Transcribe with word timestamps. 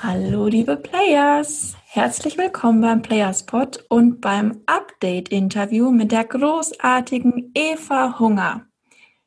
Hallo 0.00 0.46
liebe 0.46 0.76
Players, 0.76 1.76
herzlich 1.84 2.38
willkommen 2.38 2.80
beim 2.80 3.02
Playerspot 3.02 3.84
und 3.88 4.20
beim 4.20 4.60
Update-Interview 4.66 5.90
mit 5.90 6.12
der 6.12 6.24
großartigen 6.24 7.52
Eva 7.54 8.18
Hunger. 8.18 8.66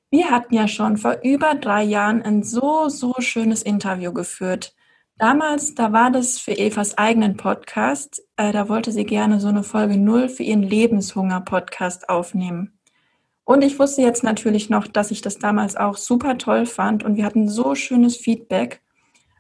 Wir 0.09 0.31
hatten 0.31 0.55
ja 0.55 0.67
schon 0.67 0.97
vor 0.97 1.19
über 1.23 1.55
drei 1.55 1.83
Jahren 1.83 2.21
ein 2.23 2.43
so, 2.43 2.89
so 2.89 3.13
schönes 3.19 3.63
Interview 3.63 4.11
geführt. 4.13 4.75
Damals, 5.17 5.75
da 5.75 5.93
war 5.93 6.11
das 6.11 6.39
für 6.39 6.57
Evas 6.57 6.97
eigenen 6.97 7.37
Podcast, 7.37 8.21
äh, 8.35 8.51
da 8.51 8.67
wollte 8.67 8.91
sie 8.91 9.05
gerne 9.05 9.39
so 9.39 9.47
eine 9.47 9.63
Folge 9.63 9.97
Null 9.97 10.27
für 10.27 10.43
ihren 10.43 10.63
Lebenshunger-Podcast 10.63 12.09
aufnehmen. 12.09 12.79
Und 13.45 13.63
ich 13.63 13.77
wusste 13.77 14.01
jetzt 14.01 14.23
natürlich 14.23 14.69
noch, 14.69 14.87
dass 14.87 15.11
ich 15.11 15.21
das 15.21 15.37
damals 15.37 15.77
auch 15.77 15.95
super 15.95 16.37
toll 16.37 16.65
fand 16.65 17.03
und 17.03 17.15
wir 17.15 17.25
hatten 17.25 17.47
so 17.47 17.75
schönes 17.75 18.17
Feedback. 18.17 18.81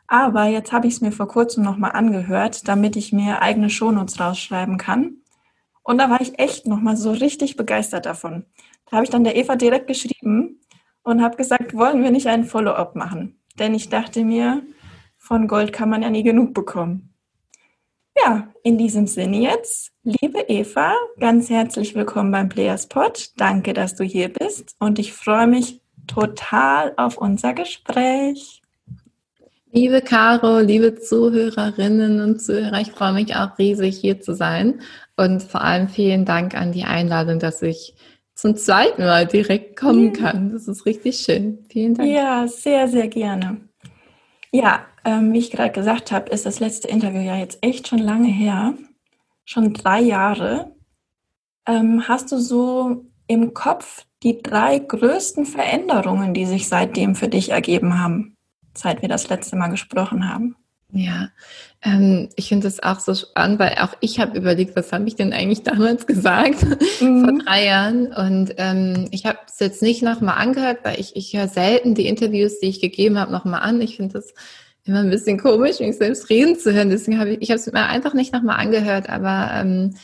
Aber 0.07 0.45
jetzt 0.45 0.71
habe 0.71 0.87
ich 0.87 0.95
es 0.95 1.01
mir 1.01 1.11
vor 1.11 1.27
kurzem 1.27 1.63
nochmal 1.63 1.91
angehört, 1.93 2.67
damit 2.67 2.95
ich 2.95 3.11
mir 3.11 3.41
eigene 3.41 3.69
Shownotes 3.69 4.19
rausschreiben 4.19 4.77
kann. 4.77 5.17
Und 5.83 5.97
da 5.99 6.09
war 6.09 6.21
ich 6.21 6.39
echt 6.39 6.67
nochmal 6.67 6.97
so 6.97 7.11
richtig 7.11 7.57
begeistert 7.57 8.05
davon. 8.05 8.45
Da 8.85 8.97
habe 8.97 9.03
ich 9.03 9.09
dann 9.09 9.23
der 9.23 9.35
Eva 9.35 9.55
direkt 9.55 9.87
geschrieben 9.87 10.59
und 11.03 11.21
habe 11.21 11.37
gesagt, 11.37 11.75
wollen 11.75 12.03
wir 12.03 12.11
nicht 12.11 12.27
einen 12.27 12.43
Follow-up 12.43 12.95
machen? 12.95 13.39
Denn 13.57 13.73
ich 13.73 13.89
dachte 13.89 14.23
mir, 14.23 14.63
von 15.17 15.47
Gold 15.47 15.73
kann 15.73 15.89
man 15.89 16.03
ja 16.03 16.09
nie 16.09 16.23
genug 16.23 16.53
bekommen. 16.53 17.13
Ja, 18.17 18.47
in 18.63 18.77
diesem 18.77 19.07
Sinne 19.07 19.37
jetzt, 19.37 19.91
liebe 20.03 20.39
Eva, 20.47 20.93
ganz 21.19 21.49
herzlich 21.49 21.95
willkommen 21.95 22.31
beim 22.31 22.49
Playerspot. 22.49 23.31
Danke, 23.37 23.73
dass 23.73 23.95
du 23.95 24.03
hier 24.03 24.29
bist 24.29 24.75
und 24.79 24.99
ich 24.99 25.13
freue 25.13 25.47
mich 25.47 25.81
total 26.07 26.93
auf 26.95 27.17
unser 27.17 27.53
Gespräch. 27.53 28.61
Liebe 29.75 30.01
Caro, 30.01 30.59
liebe 30.59 30.95
Zuhörerinnen 30.95 32.21
und 32.21 32.41
Zuhörer, 32.41 32.79
ich 32.79 32.91
freue 32.91 33.11
mich 33.11 33.35
auch 33.35 33.57
riesig 33.57 33.97
hier 33.97 34.21
zu 34.21 34.33
sein 34.33 34.79
und 35.17 35.43
vor 35.43 35.63
allem 35.63 35.89
vielen 35.89 36.23
Dank 36.23 36.55
an 36.55 36.71
die 36.71 36.85
Einladung, 36.85 37.39
dass 37.39 37.61
ich 37.61 37.93
zum 38.35 38.55
zweiten 38.55 39.01
Mal 39.01 39.27
direkt 39.27 39.77
kommen 39.77 40.13
kann. 40.13 40.53
Das 40.53 40.69
ist 40.69 40.85
richtig 40.85 41.17
schön. 41.17 41.65
Vielen 41.67 41.93
Dank. 41.93 42.09
Ja, 42.09 42.47
sehr, 42.47 42.87
sehr 42.87 43.09
gerne. 43.09 43.67
Ja, 44.53 44.85
ähm, 45.03 45.33
wie 45.33 45.39
ich 45.39 45.51
gerade 45.51 45.73
gesagt 45.73 46.13
habe, 46.13 46.29
ist 46.29 46.45
das 46.45 46.61
letzte 46.61 46.87
Interview 46.87 47.19
ja 47.19 47.35
jetzt 47.35 47.57
echt 47.59 47.89
schon 47.89 47.99
lange 47.99 48.29
her, 48.29 48.75
schon 49.43 49.73
drei 49.73 49.99
Jahre. 49.99 50.71
Ähm, 51.67 52.07
hast 52.07 52.31
du 52.31 52.37
so 52.37 53.03
im 53.27 53.53
Kopf 53.53 54.05
die 54.23 54.41
drei 54.41 54.79
größten 54.79 55.45
Veränderungen, 55.45 56.33
die 56.33 56.45
sich 56.45 56.69
seitdem 56.69 57.13
für 57.15 57.27
dich 57.27 57.49
ergeben 57.49 57.99
haben? 57.99 58.34
Seit 58.77 59.01
wir 59.01 59.09
das 59.09 59.29
letzte 59.29 59.55
Mal 59.55 59.69
gesprochen 59.69 60.29
haben. 60.31 60.55
Ja, 60.91 61.29
ähm, 61.81 62.29
ich 62.35 62.47
finde 62.47 62.67
das 62.67 62.81
auch 62.81 62.99
so 62.99 63.13
spannend, 63.15 63.59
weil 63.59 63.75
auch 63.81 63.93
ich 63.99 64.19
habe 64.19 64.37
überlegt, 64.37 64.75
was 64.75 64.93
habe 64.93 65.07
ich 65.07 65.15
denn 65.15 65.33
eigentlich 65.33 65.63
damals 65.63 66.07
gesagt 66.07 66.63
mhm. 67.01 67.25
vor 67.25 67.39
drei 67.43 67.65
Jahren 67.65 68.13
und 68.13 68.53
ähm, 68.57 69.07
ich 69.11 69.25
habe 69.25 69.39
es 69.47 69.59
jetzt 69.59 69.81
nicht 69.81 70.03
nochmal 70.03 70.37
angehört, 70.37 70.79
weil 70.83 70.99
ich, 70.99 71.15
ich 71.15 71.35
höre 71.35 71.47
selten 71.47 71.95
die 71.95 72.07
Interviews, 72.07 72.59
die 72.59 72.67
ich 72.67 72.79
gegeben 72.79 73.19
habe, 73.19 73.31
nochmal 73.31 73.61
an. 73.61 73.81
Ich 73.81 73.97
finde 73.97 74.13
das 74.13 74.33
immer 74.85 74.99
ein 74.99 75.09
bisschen 75.09 75.39
komisch, 75.39 75.79
mich 75.79 75.97
selbst 75.97 76.29
reden 76.29 76.57
zu 76.57 76.71
hören. 76.73 76.89
Deswegen 76.89 77.19
habe 77.19 77.31
ich, 77.31 77.41
ich 77.41 77.49
habe 77.49 77.59
es 77.59 77.71
mir 77.71 77.87
einfach 77.87 78.13
nicht 78.13 78.31
nochmal 78.31 78.59
angehört, 78.59 79.09
aber 79.09 79.49
ähm, 79.53 79.95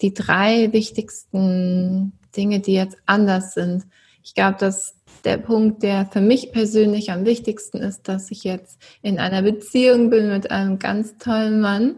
die 0.00 0.14
drei 0.14 0.72
wichtigsten 0.72 2.18
Dinge, 2.36 2.60
die 2.60 2.72
jetzt 2.72 2.96
anders 3.06 3.54
sind, 3.54 3.84
ich 4.22 4.34
glaube, 4.34 4.56
dass 4.58 4.94
der 5.24 5.36
Punkt, 5.36 5.82
der 5.82 6.06
für 6.06 6.20
mich 6.20 6.52
persönlich 6.52 7.10
am 7.10 7.24
wichtigsten 7.24 7.78
ist, 7.78 8.08
dass 8.08 8.30
ich 8.30 8.44
jetzt 8.44 8.80
in 9.02 9.18
einer 9.18 9.42
Beziehung 9.42 10.10
bin 10.10 10.28
mit 10.28 10.50
einem 10.50 10.78
ganz 10.78 11.16
tollen 11.18 11.60
Mann. 11.60 11.96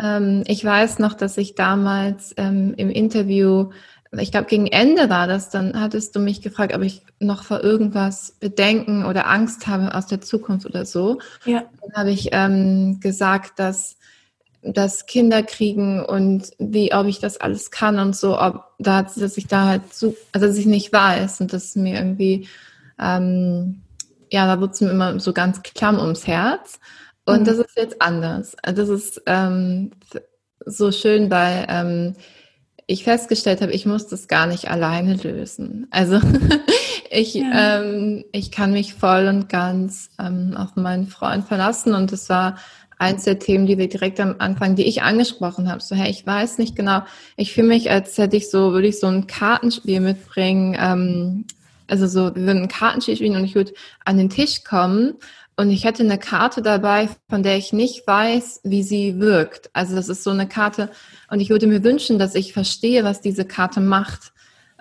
Ähm, 0.00 0.44
ich 0.46 0.64
weiß 0.64 0.98
noch, 0.98 1.14
dass 1.14 1.36
ich 1.36 1.54
damals 1.54 2.34
ähm, 2.36 2.74
im 2.76 2.90
Interview, 2.90 3.70
ich 4.12 4.32
glaube 4.32 4.48
gegen 4.48 4.66
Ende 4.66 5.08
war 5.08 5.26
das, 5.26 5.50
dann 5.50 5.78
hattest 5.80 6.16
du 6.16 6.20
mich 6.20 6.42
gefragt, 6.42 6.74
ob 6.74 6.82
ich 6.82 7.02
noch 7.18 7.44
vor 7.44 7.62
irgendwas 7.62 8.36
Bedenken 8.40 9.04
oder 9.04 9.28
Angst 9.28 9.66
habe 9.66 9.94
aus 9.94 10.06
der 10.06 10.20
Zukunft 10.20 10.66
oder 10.66 10.84
so. 10.84 11.20
Ja. 11.44 11.64
Dann 11.80 11.92
habe 11.94 12.10
ich 12.10 12.30
ähm, 12.32 12.98
gesagt, 13.00 13.58
dass 13.58 13.96
das 14.62 15.06
Kinder 15.06 15.42
kriegen 15.42 16.04
und 16.04 16.50
wie, 16.58 16.92
ob 16.92 17.06
ich 17.06 17.18
das 17.18 17.38
alles 17.38 17.70
kann 17.70 17.98
und 17.98 18.14
so, 18.14 18.38
ob 18.38 18.64
da, 18.78 19.02
dass 19.02 19.36
ich 19.36 19.46
da 19.46 19.66
halt 19.66 19.94
so, 19.94 20.14
also 20.32 20.46
dass 20.46 20.56
ich 20.56 20.66
nicht 20.66 20.92
weiß 20.92 21.40
und 21.40 21.52
das 21.52 21.76
mir 21.76 21.96
irgendwie, 21.96 22.48
ähm, 23.00 23.82
ja, 24.30 24.46
da 24.46 24.60
wird 24.60 24.74
es 24.74 24.80
mir 24.80 24.90
immer 24.90 25.18
so 25.18 25.32
ganz 25.32 25.62
klamm 25.62 25.98
ums 25.98 26.26
Herz. 26.26 26.78
Und 27.24 27.40
mhm. 27.40 27.44
das 27.44 27.58
ist 27.58 27.76
jetzt 27.76 28.02
anders. 28.02 28.56
Das 28.62 28.88
ist 28.88 29.22
ähm, 29.26 29.92
so 30.66 30.92
schön, 30.92 31.30
weil 31.30 31.66
ähm, 31.68 32.14
ich 32.86 33.04
festgestellt 33.04 33.60
habe, 33.62 33.72
ich 33.72 33.86
muss 33.86 34.08
das 34.08 34.28
gar 34.28 34.46
nicht 34.46 34.70
alleine 34.70 35.14
lösen. 35.14 35.86
Also 35.90 36.20
ich, 37.10 37.34
ja. 37.34 37.80
ähm, 37.80 38.24
ich 38.32 38.50
kann 38.50 38.72
mich 38.72 38.94
voll 38.94 39.26
und 39.26 39.48
ganz 39.48 40.10
ähm, 40.18 40.54
auf 40.56 40.76
meinen 40.76 41.06
Freund 41.06 41.46
verlassen 41.46 41.94
und 41.94 42.12
es 42.12 42.28
war 42.28 42.56
eins 43.00 43.24
der 43.24 43.38
Themen, 43.38 43.66
die 43.66 43.78
wir 43.78 43.88
direkt 43.88 44.20
am 44.20 44.36
Anfang, 44.38 44.76
die 44.76 44.84
ich 44.84 45.02
angesprochen 45.02 45.70
habe. 45.70 45.80
So, 45.80 45.96
hey, 45.96 46.10
ich 46.10 46.26
weiß 46.26 46.58
nicht 46.58 46.76
genau, 46.76 47.02
ich 47.36 47.52
fühle 47.52 47.68
mich, 47.68 47.90
als 47.90 48.16
hätte 48.18 48.36
ich 48.36 48.50
so, 48.50 48.72
würde 48.72 48.88
ich 48.88 49.00
so 49.00 49.06
ein 49.06 49.26
Kartenspiel 49.26 50.00
mitbringen. 50.00 50.76
Ähm, 50.78 51.44
also 51.88 52.06
so, 52.06 52.34
wir 52.34 52.42
würden 52.42 52.62
ein 52.62 52.68
Kartenspiel 52.68 53.16
spielen 53.16 53.36
und 53.36 53.44
ich 53.44 53.54
würde 53.54 53.72
an 54.04 54.18
den 54.18 54.28
Tisch 54.28 54.64
kommen 54.64 55.14
und 55.56 55.70
ich 55.70 55.84
hätte 55.84 56.02
eine 56.02 56.18
Karte 56.18 56.60
dabei, 56.60 57.08
von 57.28 57.42
der 57.42 57.56
ich 57.56 57.72
nicht 57.72 58.06
weiß, 58.06 58.60
wie 58.64 58.82
sie 58.82 59.18
wirkt. 59.18 59.70
Also 59.72 59.96
das 59.96 60.10
ist 60.10 60.22
so 60.22 60.30
eine 60.30 60.46
Karte 60.46 60.90
und 61.30 61.40
ich 61.40 61.48
würde 61.48 61.66
mir 61.66 61.82
wünschen, 61.82 62.18
dass 62.18 62.34
ich 62.34 62.52
verstehe, 62.52 63.02
was 63.02 63.22
diese 63.22 63.46
Karte 63.46 63.80
macht. 63.80 64.32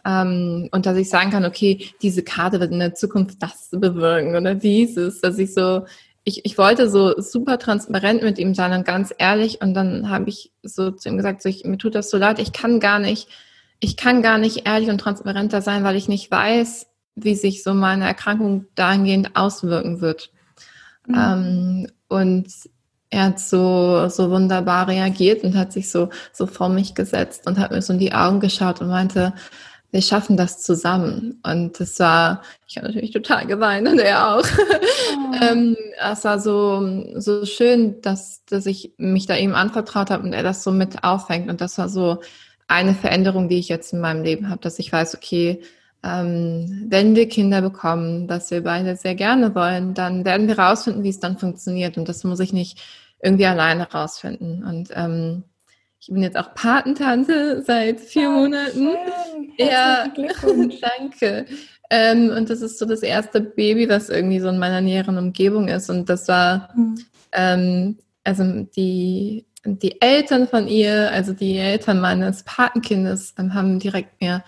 Ähm, 0.06 0.70
und 0.72 0.86
dass 0.86 0.98
ich 0.98 1.10
sagen 1.10 1.32
kann, 1.32 1.46
okay, 1.46 1.90
diese 2.02 2.24
Karte 2.24 2.60
wird 2.60 2.72
in 2.72 2.80
der 2.80 2.96
Zukunft 2.96 3.42
das 3.42 3.70
bewirken 3.72 4.36
oder 4.36 4.56
dieses, 4.56 5.20
dass 5.22 5.38
ich 5.38 5.54
so 5.54 5.86
ich, 6.30 6.46
ich 6.46 6.58
wollte 6.58 6.90
so 6.90 7.20
super 7.20 7.60
transparent 7.60 8.24
mit 8.24 8.38
ihm 8.38 8.54
sein 8.54 8.72
und 8.72 8.86
ganz 8.86 9.14
ehrlich. 9.18 9.62
Und 9.62 9.74
dann 9.74 10.10
habe 10.10 10.30
ich 10.30 10.54
so 10.64 10.92
zu 10.92 11.10
ihm 11.10 11.18
gesagt, 11.18 11.42
so 11.42 11.50
ich, 11.50 11.66
mir 11.66 11.78
tut 11.78 11.96
das 11.96 12.10
so 12.10 12.18
leid, 12.18 12.40
ich 12.40 12.54
kann 12.54 12.80
gar 12.80 13.00
nicht, 13.00 13.28
ich 13.80 13.98
kann 13.98 14.22
gar 14.22 14.38
nicht 14.38 14.66
ehrlich 14.66 14.90
und 14.90 15.00
transparenter 15.00 15.62
sein, 15.62 15.84
weil 15.84 15.96
ich 15.96 16.08
nicht 16.08 16.32
weiß, 16.32 16.88
wie 17.16 17.36
sich 17.36 17.64
so 17.64 17.74
meine 17.74 18.06
Erkrankung 18.06 18.68
dahingehend 18.76 19.36
auswirken 19.36 20.02
wird. 20.02 20.32
Mhm. 21.08 21.16
Ähm, 21.18 21.88
und 22.08 22.48
er 23.10 23.26
hat 23.26 23.40
so, 23.40 24.08
so 24.10 24.30
wunderbar 24.30 24.88
reagiert 24.88 25.44
und 25.44 25.56
hat 25.56 25.74
sich 25.74 25.90
so, 25.90 26.10
so 26.32 26.46
vor 26.46 26.70
mich 26.70 26.94
gesetzt 26.94 27.48
und 27.48 27.58
hat 27.58 27.72
mir 27.72 27.82
so 27.82 27.94
in 27.94 28.00
die 28.00 28.14
Augen 28.14 28.40
geschaut 28.40 28.82
und 28.82 28.90
meinte, 28.90 29.34
wir 29.92 30.02
schaffen 30.02 30.38
das 30.38 30.62
zusammen. 30.62 31.40
Und 31.44 31.80
das 31.80 32.00
war, 32.00 32.44
ich 32.68 32.78
habe 32.78 32.88
natürlich 32.88 33.12
total 33.12 33.48
geweint 33.48 33.88
und 33.88 34.00
er 34.00 34.36
auch. 34.36 34.46
Oh. 34.46 35.36
ähm, 35.42 35.76
es 36.00 36.24
war 36.24 36.40
so, 36.40 37.06
so 37.16 37.46
schön, 37.46 38.02
dass, 38.02 38.46
dass 38.46 38.66
ich 38.66 38.94
mich 38.98 39.26
da 39.26 39.36
ihm 39.36 39.56
anvertraut 39.56 40.12
habe 40.12 40.24
und 40.24 40.34
er 40.34 40.44
das 40.44 40.64
so 40.64 40.72
mit 40.72 41.04
auffängt. 41.04 41.50
Und 41.50 41.62
das 41.62 41.78
war 41.78 41.90
so 41.90 42.22
eine 42.68 42.94
Veränderung, 42.94 43.50
die 43.50 43.58
ich 43.58 43.70
jetzt 43.70 43.94
in 43.94 44.00
meinem 44.00 44.24
Leben 44.24 44.50
habe, 44.50 44.62
dass 44.62 44.78
ich 44.78 44.92
weiß, 44.92 45.16
okay, 45.16 45.62
ähm, 46.04 46.86
wenn 46.88 47.16
wir 47.16 47.28
Kinder 47.28 47.62
bekommen, 47.62 48.30
was 48.30 48.52
wir 48.52 48.64
beide 48.64 48.96
sehr 48.96 49.16
gerne 49.16 49.54
wollen, 49.56 49.94
dann 49.94 50.24
werden 50.24 50.48
wir 50.48 50.60
rausfinden, 50.60 51.04
wie 51.04 51.10
es 51.10 51.20
dann 51.20 51.38
funktioniert. 51.38 51.98
Und 51.98 52.08
das 52.08 52.24
muss 52.24 52.40
ich 52.40 52.54
nicht 52.54 52.80
irgendwie 53.22 53.48
alleine 53.48 53.92
rausfinden. 53.92 54.64
Und 54.64 54.90
ähm, 54.94 55.44
ich 56.02 56.08
bin 56.08 56.24
jetzt 56.24 56.38
auch 56.38 56.54
Patentante 56.54 57.62
seit 57.62 58.00
vier 58.00 58.30
oh, 58.30 58.34
Monaten. 58.34 58.74
Schön. 58.74 59.54
Ja, 59.58 60.08
danke. 60.98 61.46
Ähm, 61.90 62.30
und 62.30 62.50
das 62.50 62.62
ist 62.62 62.80
so 62.80 62.86
das 62.86 63.02
erste 63.02 63.42
Baby, 63.42 63.90
was 63.90 64.10
irgendwie 64.10 64.40
so 64.40 64.48
in 64.48 64.60
meiner 64.60 64.82
näheren 64.82 65.18
Umgebung 65.18 65.68
ist. 65.68 65.90
Und 65.90 66.08
das 66.08 66.28
war, 66.28 66.70
mhm. 66.76 67.00
ähm, 67.34 67.98
also 68.24 68.44
die, 68.76 69.46
die 69.66 70.00
Eltern 70.02 70.48
von 70.48 70.68
ihr, 70.68 71.12
also 71.12 71.34
die 71.34 71.58
Eltern 71.58 72.00
meines 72.00 72.44
Patenkindes, 72.44 73.34
ähm, 73.38 73.54
haben 73.54 73.80
direkt 73.80 74.22
mir 74.22 74.44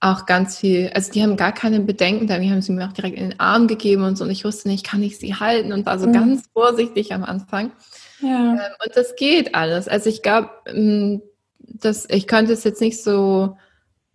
auch 0.00 0.26
ganz 0.26 0.58
viel, 0.58 0.90
also 0.94 1.12
die 1.12 1.22
haben 1.22 1.36
gar 1.36 1.52
keine 1.52 1.80
Bedenken, 1.80 2.26
da 2.28 2.38
die 2.38 2.50
haben 2.50 2.62
sie 2.62 2.72
mir 2.72 2.86
auch 2.86 2.92
direkt 2.92 3.18
in 3.18 3.30
den 3.30 3.40
Arm 3.40 3.66
gegeben 3.66 4.04
und 4.04 4.16
so. 4.16 4.24
Und 4.24 4.30
ich 4.30 4.44
wusste 4.44 4.68
nicht, 4.68 4.86
kann 4.86 5.02
ich 5.02 5.18
sie 5.18 5.34
halten 5.34 5.72
und 5.72 5.86
war 5.86 5.98
so 5.98 6.08
mhm. 6.08 6.12
ganz 6.12 6.48
vorsichtig 6.52 7.12
am 7.12 7.22
Anfang. 7.24 7.72
Ja. 8.20 8.52
Ähm, 8.54 8.72
und 8.84 8.96
das 8.96 9.16
geht 9.16 9.54
alles. 9.54 9.88
Also 9.88 10.08
ich 10.08 10.22
glaube, 10.22 10.50
ähm, 10.66 11.22
dass 11.58 12.06
ich 12.10 12.26
könnte 12.26 12.52
es 12.52 12.64
jetzt 12.64 12.80
nicht 12.80 13.02
so, 13.02 13.56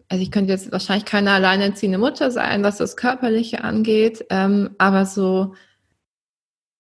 also 0.10 0.22
ich 0.22 0.32
könnte 0.32 0.52
jetzt 0.52 0.72
wahrscheinlich 0.72 1.06
keine 1.06 1.32
alleinerziehende 1.32 1.98
Mutter 1.98 2.32
sein, 2.32 2.64
was 2.64 2.78
das 2.78 2.98
Körperliche 2.98 3.64
angeht, 3.64 4.26
ähm, 4.30 4.72
aber 4.78 5.06
so, 5.06 5.54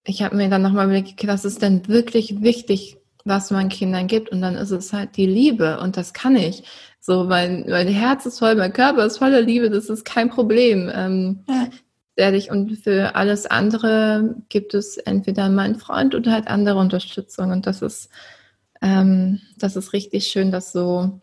ich 0.05 0.21
habe 0.21 0.35
mir 0.35 0.49
dann 0.49 0.61
nochmal 0.61 0.85
überlegt, 0.85 1.25
was 1.27 1.45
ist 1.45 1.61
denn 1.61 1.87
wirklich 1.87 2.41
wichtig, 2.41 2.97
was 3.23 3.51
man 3.51 3.69
Kindern 3.69 4.07
gibt? 4.07 4.29
Und 4.29 4.41
dann 4.41 4.55
ist 4.55 4.71
es 4.71 4.91
halt 4.91 5.15
die 5.15 5.25
Liebe 5.25 5.79
und 5.79 5.95
das 5.95 6.13
kann 6.13 6.35
ich. 6.35 6.63
So, 6.99 7.23
mein, 7.23 7.65
mein 7.69 7.87
Herz 7.87 8.25
ist 8.25 8.39
voll, 8.39 8.55
mein 8.55 8.73
Körper 8.73 9.05
ist 9.05 9.17
voller 9.17 9.41
Liebe, 9.41 9.69
das 9.69 9.89
ist 9.89 10.03
kein 10.03 10.29
Problem. 10.29 10.91
Ähm, 10.93 11.43
ja. 11.47 11.69
Ehrlich, 12.15 12.51
und 12.51 12.77
für 12.77 13.15
alles 13.15 13.45
andere 13.45 14.35
gibt 14.49 14.73
es 14.73 14.97
entweder 14.97 15.49
meinen 15.49 15.75
Freund 15.75 16.15
oder 16.15 16.31
halt 16.31 16.47
andere 16.47 16.77
Unterstützung. 16.77 17.51
Und 17.51 17.65
das 17.67 17.81
ist, 17.81 18.09
ähm, 18.81 19.41
das 19.57 19.75
ist 19.75 19.93
richtig 19.93 20.27
schön, 20.27 20.51
das 20.51 20.71
so 20.71 21.21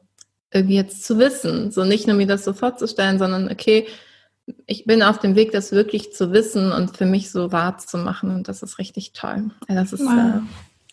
irgendwie 0.53 0.77
jetzt 0.77 1.05
zu 1.05 1.19
wissen. 1.19 1.71
So 1.71 1.85
nicht 1.85 2.07
nur 2.07 2.17
mir 2.17 2.27
das 2.27 2.45
so 2.45 2.53
vorzustellen, 2.53 3.19
sondern 3.19 3.51
okay, 3.51 3.87
ich 4.67 4.85
bin 4.85 5.03
auf 5.03 5.19
dem 5.19 5.37
Weg, 5.37 5.53
das 5.53 5.73
wirklich 5.73 6.13
zu 6.13 6.33
wissen 6.33 6.73
und 6.73 6.97
für 6.97 7.07
mich 7.07 7.31
so 7.31 7.53
wahrzumachen. 7.53 8.31
Und 8.31 8.49
das 8.49 8.63
ist 8.63 8.79
richtig 8.79 9.13
toll. 9.13 9.51
Ja, 9.69 9.77
das 9.77 9.93
ist 9.93 10.01
äh, 10.01 10.41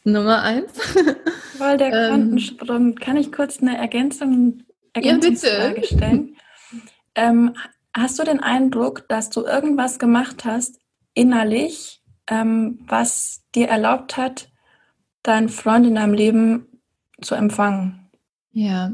Nummer 0.03 0.41
eins. 0.41 0.73
Weil 1.57 1.77
der 1.77 1.87
ähm, 1.87 2.09
Quantensprung, 2.09 2.95
kann 2.95 3.17
ich 3.17 3.31
kurz 3.31 3.61
eine 3.61 3.77
Ergänzung, 3.77 4.63
Ergänzungsfrage 4.93 5.81
ja, 5.81 5.87
stellen? 5.87 6.35
Ähm, 7.19 7.55
hast 7.95 8.19
du 8.19 8.23
den 8.23 8.41
Eindruck, 8.41 9.07
dass 9.09 9.29
du 9.29 9.43
irgendwas 9.43 9.99
gemacht 9.99 10.45
hast 10.45 10.79
innerlich, 11.13 12.01
ähm, 12.29 12.79
was 12.87 13.41
dir 13.55 13.67
erlaubt 13.67 14.17
hat, 14.17 14.49
deinen 15.23 15.49
Freund 15.49 15.85
in 15.87 15.95
deinem 15.95 16.13
Leben 16.13 16.67
zu 17.21 17.35
empfangen? 17.35 18.09
Ja, 18.51 18.93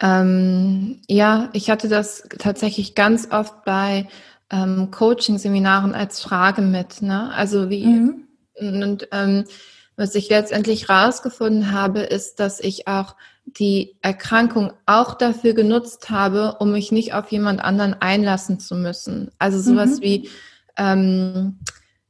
ähm, 0.00 1.00
ja, 1.08 1.48
ich 1.52 1.70
hatte 1.70 1.88
das 1.88 2.28
tatsächlich 2.38 2.94
ganz 2.94 3.28
oft 3.30 3.64
bei 3.64 4.08
ähm, 4.50 4.90
Coaching-Seminaren 4.90 5.94
als 5.94 6.20
Frage 6.20 6.62
mit. 6.62 7.02
Ne? 7.02 7.32
Also 7.32 7.70
wie 7.70 7.86
mhm. 7.86 8.26
und 8.58 9.08
ähm, 9.12 9.44
was 9.96 10.14
ich 10.14 10.28
letztendlich 10.28 10.90
rausgefunden 10.90 11.72
habe, 11.72 12.00
ist, 12.00 12.38
dass 12.38 12.60
ich 12.60 12.86
auch 12.86 13.16
die 13.46 13.96
Erkrankung 14.02 14.72
auch 14.86 15.14
dafür 15.14 15.54
genutzt 15.54 16.10
habe, 16.10 16.56
um 16.58 16.72
mich 16.72 16.92
nicht 16.92 17.14
auf 17.14 17.30
jemand 17.30 17.62
anderen 17.62 17.94
einlassen 17.94 18.58
zu 18.58 18.74
müssen. 18.74 19.30
Also 19.38 19.60
sowas 19.60 19.98
mhm. 19.98 20.02
wie, 20.02 20.28
ähm, 20.76 21.58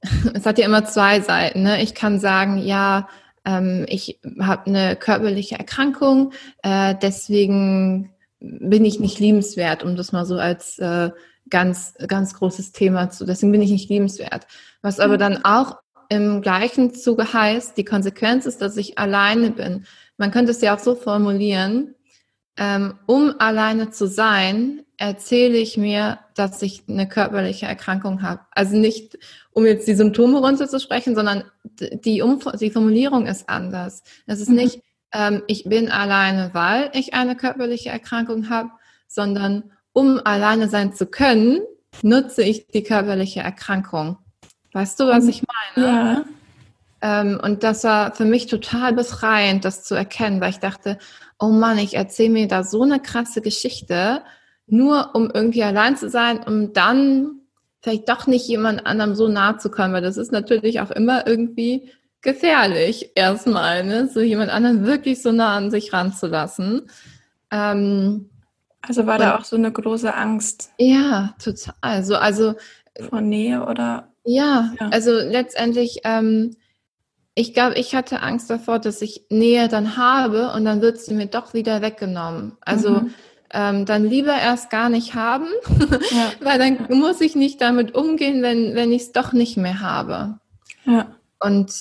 es 0.34 0.46
hat 0.46 0.58
ja 0.58 0.64
immer 0.64 0.84
zwei 0.84 1.20
Seiten. 1.20 1.62
Ne? 1.62 1.82
Ich 1.82 1.94
kann 1.94 2.18
sagen, 2.18 2.58
ja, 2.58 3.08
ähm, 3.44 3.84
ich 3.88 4.18
habe 4.40 4.66
eine 4.66 4.96
körperliche 4.96 5.58
Erkrankung, 5.58 6.32
äh, 6.62 6.94
deswegen 7.00 8.12
bin 8.40 8.84
ich 8.84 8.98
nicht 8.98 9.18
liebenswert, 9.18 9.82
um 9.82 9.96
das 9.96 10.12
mal 10.12 10.26
so 10.26 10.36
als 10.36 10.78
äh, 10.78 11.10
ganz, 11.48 11.94
ganz 12.08 12.34
großes 12.34 12.72
Thema 12.72 13.10
zu, 13.10 13.24
deswegen 13.24 13.52
bin 13.52 13.62
ich 13.62 13.70
nicht 13.70 13.88
liebenswert. 13.88 14.46
Was 14.82 15.00
aber 15.00 15.14
mhm. 15.14 15.20
dann 15.20 15.44
auch 15.44 15.76
im 16.08 16.42
gleichen 16.42 16.94
Zuge 16.94 17.32
heißt, 17.32 17.76
die 17.76 17.84
Konsequenz 17.84 18.46
ist, 18.46 18.62
dass 18.62 18.76
ich 18.76 18.98
alleine 18.98 19.50
bin. 19.50 19.86
Man 20.16 20.30
könnte 20.30 20.52
es 20.52 20.60
ja 20.60 20.74
auch 20.74 20.78
so 20.78 20.94
formulieren, 20.94 21.94
ähm, 22.56 22.98
um 23.06 23.34
alleine 23.38 23.90
zu 23.90 24.06
sein, 24.06 24.82
erzähle 24.96 25.58
ich 25.58 25.76
mir, 25.76 26.20
dass 26.34 26.62
ich 26.62 26.84
eine 26.88 27.08
körperliche 27.08 27.66
Erkrankung 27.66 28.22
habe. 28.22 28.40
Also 28.50 28.76
nicht, 28.76 29.18
um 29.50 29.66
jetzt 29.66 29.86
die 29.86 29.94
Symptome 29.94 30.38
runterzusprechen, 30.38 31.14
sondern 31.14 31.44
die, 31.64 32.22
um 32.22 32.40
die 32.58 32.70
Formulierung 32.70 33.26
ist 33.26 33.48
anders. 33.48 34.02
Es 34.26 34.40
ist 34.40 34.48
mhm. 34.48 34.56
nicht, 34.56 34.80
ähm, 35.12 35.42
ich 35.46 35.64
bin 35.64 35.90
alleine, 35.90 36.50
weil 36.54 36.90
ich 36.94 37.14
eine 37.14 37.36
körperliche 37.36 37.90
Erkrankung 37.90 38.48
habe, 38.48 38.70
sondern 39.06 39.72
um 39.92 40.20
alleine 40.24 40.68
sein 40.68 40.94
zu 40.94 41.06
können, 41.06 41.60
nutze 42.02 42.42
ich 42.42 42.68
die 42.68 42.82
körperliche 42.82 43.40
Erkrankung. 43.40 44.18
Weißt 44.72 45.00
du, 45.00 45.06
was 45.06 45.26
ich 45.26 45.42
meine? 45.74 45.86
Ja. 45.86 46.24
Ähm, 47.02 47.40
und 47.42 47.62
das 47.62 47.84
war 47.84 48.14
für 48.14 48.24
mich 48.24 48.46
total 48.46 48.92
befreiend, 48.92 49.64
das 49.64 49.84
zu 49.84 49.94
erkennen, 49.94 50.40
weil 50.40 50.50
ich 50.50 50.58
dachte, 50.58 50.98
oh 51.38 51.48
Mann, 51.48 51.78
ich 51.78 51.94
erzähle 51.94 52.30
mir 52.30 52.48
da 52.48 52.64
so 52.64 52.82
eine 52.82 53.00
krasse 53.00 53.40
Geschichte, 53.40 54.22
nur 54.66 55.10
um 55.14 55.30
irgendwie 55.32 55.62
allein 55.62 55.96
zu 55.96 56.08
sein, 56.08 56.40
um 56.44 56.72
dann 56.72 57.40
vielleicht 57.80 58.08
doch 58.08 58.26
nicht 58.26 58.48
jemand 58.48 58.86
anderem 58.86 59.14
so 59.14 59.28
nahe 59.28 59.58
zu 59.58 59.70
kommen, 59.70 59.92
weil 59.92 60.02
das 60.02 60.16
ist 60.16 60.32
natürlich 60.32 60.80
auch 60.80 60.90
immer 60.90 61.26
irgendwie 61.26 61.90
gefährlich, 62.22 63.12
erstmal, 63.14 63.84
ne? 63.84 64.08
so 64.08 64.20
jemand 64.20 64.50
anderen 64.50 64.84
wirklich 64.84 65.22
so 65.22 65.30
nah 65.30 65.56
an 65.56 65.70
sich 65.70 65.92
ranzulassen. 65.92 66.90
Ähm, 67.52 68.30
also 68.82 69.06
war 69.06 69.18
da 69.18 69.36
auch 69.36 69.44
so 69.44 69.56
eine 69.56 69.70
große 69.70 70.12
Angst? 70.12 70.72
Ja, 70.78 71.34
total. 71.42 72.04
So, 72.04 72.16
also 72.16 72.54
vor 73.08 73.20
Nähe 73.20 73.64
oder? 73.64 74.08
Ja, 74.24 74.72
ja. 74.80 74.88
also 74.88 75.12
letztendlich, 75.12 76.00
ähm, 76.04 76.56
ich 77.36 77.54
glaube, 77.54 77.76
ich 77.76 77.94
hatte 77.94 78.22
Angst 78.22 78.50
davor, 78.50 78.80
dass 78.80 79.00
ich 79.02 79.26
Nähe 79.30 79.68
dann 79.68 79.96
habe 79.96 80.50
und 80.52 80.64
dann 80.64 80.80
wird 80.80 80.98
sie 80.98 81.14
mir 81.14 81.26
doch 81.26 81.54
wieder 81.54 81.82
weggenommen. 81.82 82.56
Also 82.62 82.90
mhm 82.90 83.14
ähm, 83.52 83.86
dann 83.86 84.04
lieber 84.04 84.36
erst 84.36 84.70
gar 84.70 84.88
nicht 84.88 85.14
haben, 85.14 85.46
ja. 86.10 86.32
weil 86.40 86.58
dann 86.58 86.86
muss 86.90 87.20
ich 87.20 87.34
nicht 87.34 87.60
damit 87.60 87.94
umgehen, 87.94 88.42
wenn, 88.42 88.74
wenn 88.74 88.92
ich 88.92 89.02
es 89.02 89.12
doch 89.12 89.32
nicht 89.32 89.56
mehr 89.56 89.80
habe. 89.80 90.38
Ja. 90.84 91.14
Und 91.40 91.72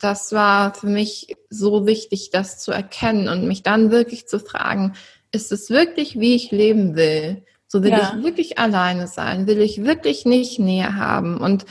das 0.00 0.32
war 0.32 0.74
für 0.74 0.86
mich 0.86 1.36
so 1.48 1.86
wichtig, 1.86 2.30
das 2.30 2.58
zu 2.58 2.72
erkennen 2.72 3.28
und 3.28 3.48
mich 3.48 3.62
dann 3.62 3.90
wirklich 3.90 4.28
zu 4.28 4.38
fragen, 4.38 4.94
ist 5.32 5.50
es 5.50 5.70
wirklich, 5.70 6.20
wie 6.20 6.34
ich 6.34 6.50
leben 6.50 6.94
will? 6.94 7.44
So 7.66 7.82
will 7.82 7.90
ja. 7.90 8.12
ich 8.16 8.22
wirklich 8.22 8.58
alleine 8.58 9.08
sein? 9.08 9.46
Will 9.46 9.60
ich 9.60 9.84
wirklich 9.84 10.26
nicht 10.26 10.58
Nähe 10.58 10.96
haben? 10.96 11.38
Und 11.38 11.64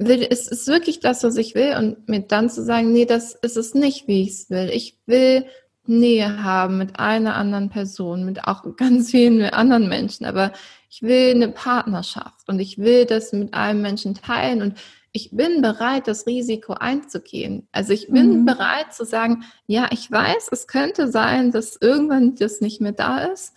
will, 0.00 0.22
ist 0.22 0.50
es 0.50 0.66
wirklich 0.66 1.00
das, 1.00 1.22
was 1.22 1.36
ich 1.36 1.54
will? 1.54 1.76
Und 1.76 2.08
mir 2.08 2.20
dann 2.20 2.50
zu 2.50 2.64
sagen, 2.64 2.92
nee, 2.92 3.04
das 3.04 3.34
ist 3.34 3.56
es 3.56 3.74
nicht, 3.74 4.08
wie 4.08 4.22
ich 4.22 4.30
es 4.30 4.50
will. 4.50 4.70
Ich 4.70 4.98
will 5.06 5.44
Nähe 5.86 6.42
haben 6.42 6.78
mit 6.78 6.98
einer 6.98 7.36
anderen 7.36 7.68
Person, 7.68 8.24
mit 8.24 8.44
auch 8.44 8.64
ganz 8.76 9.10
vielen 9.10 9.42
anderen 9.42 9.88
Menschen, 9.88 10.24
aber 10.24 10.52
ich 10.88 11.02
will 11.02 11.34
eine 11.34 11.48
Partnerschaft 11.48 12.48
und 12.48 12.58
ich 12.58 12.78
will 12.78 13.04
das 13.04 13.32
mit 13.32 13.54
einem 13.54 13.82
Menschen 13.82 14.14
teilen 14.14 14.62
und 14.62 14.74
ich 15.12 15.30
bin 15.32 15.60
bereit, 15.60 16.06
das 16.06 16.26
Risiko 16.26 16.74
einzugehen. 16.74 17.66
Also 17.72 17.92
ich 17.92 18.08
bin 18.08 18.40
mhm. 18.40 18.44
bereit 18.44 18.94
zu 18.94 19.04
sagen, 19.04 19.42
ja, 19.66 19.88
ich 19.90 20.10
weiß, 20.10 20.48
es 20.52 20.68
könnte 20.68 21.10
sein, 21.10 21.50
dass 21.50 21.76
irgendwann 21.80 22.36
das 22.36 22.60
nicht 22.60 22.80
mehr 22.80 22.92
da 22.92 23.18
ist 23.18 23.54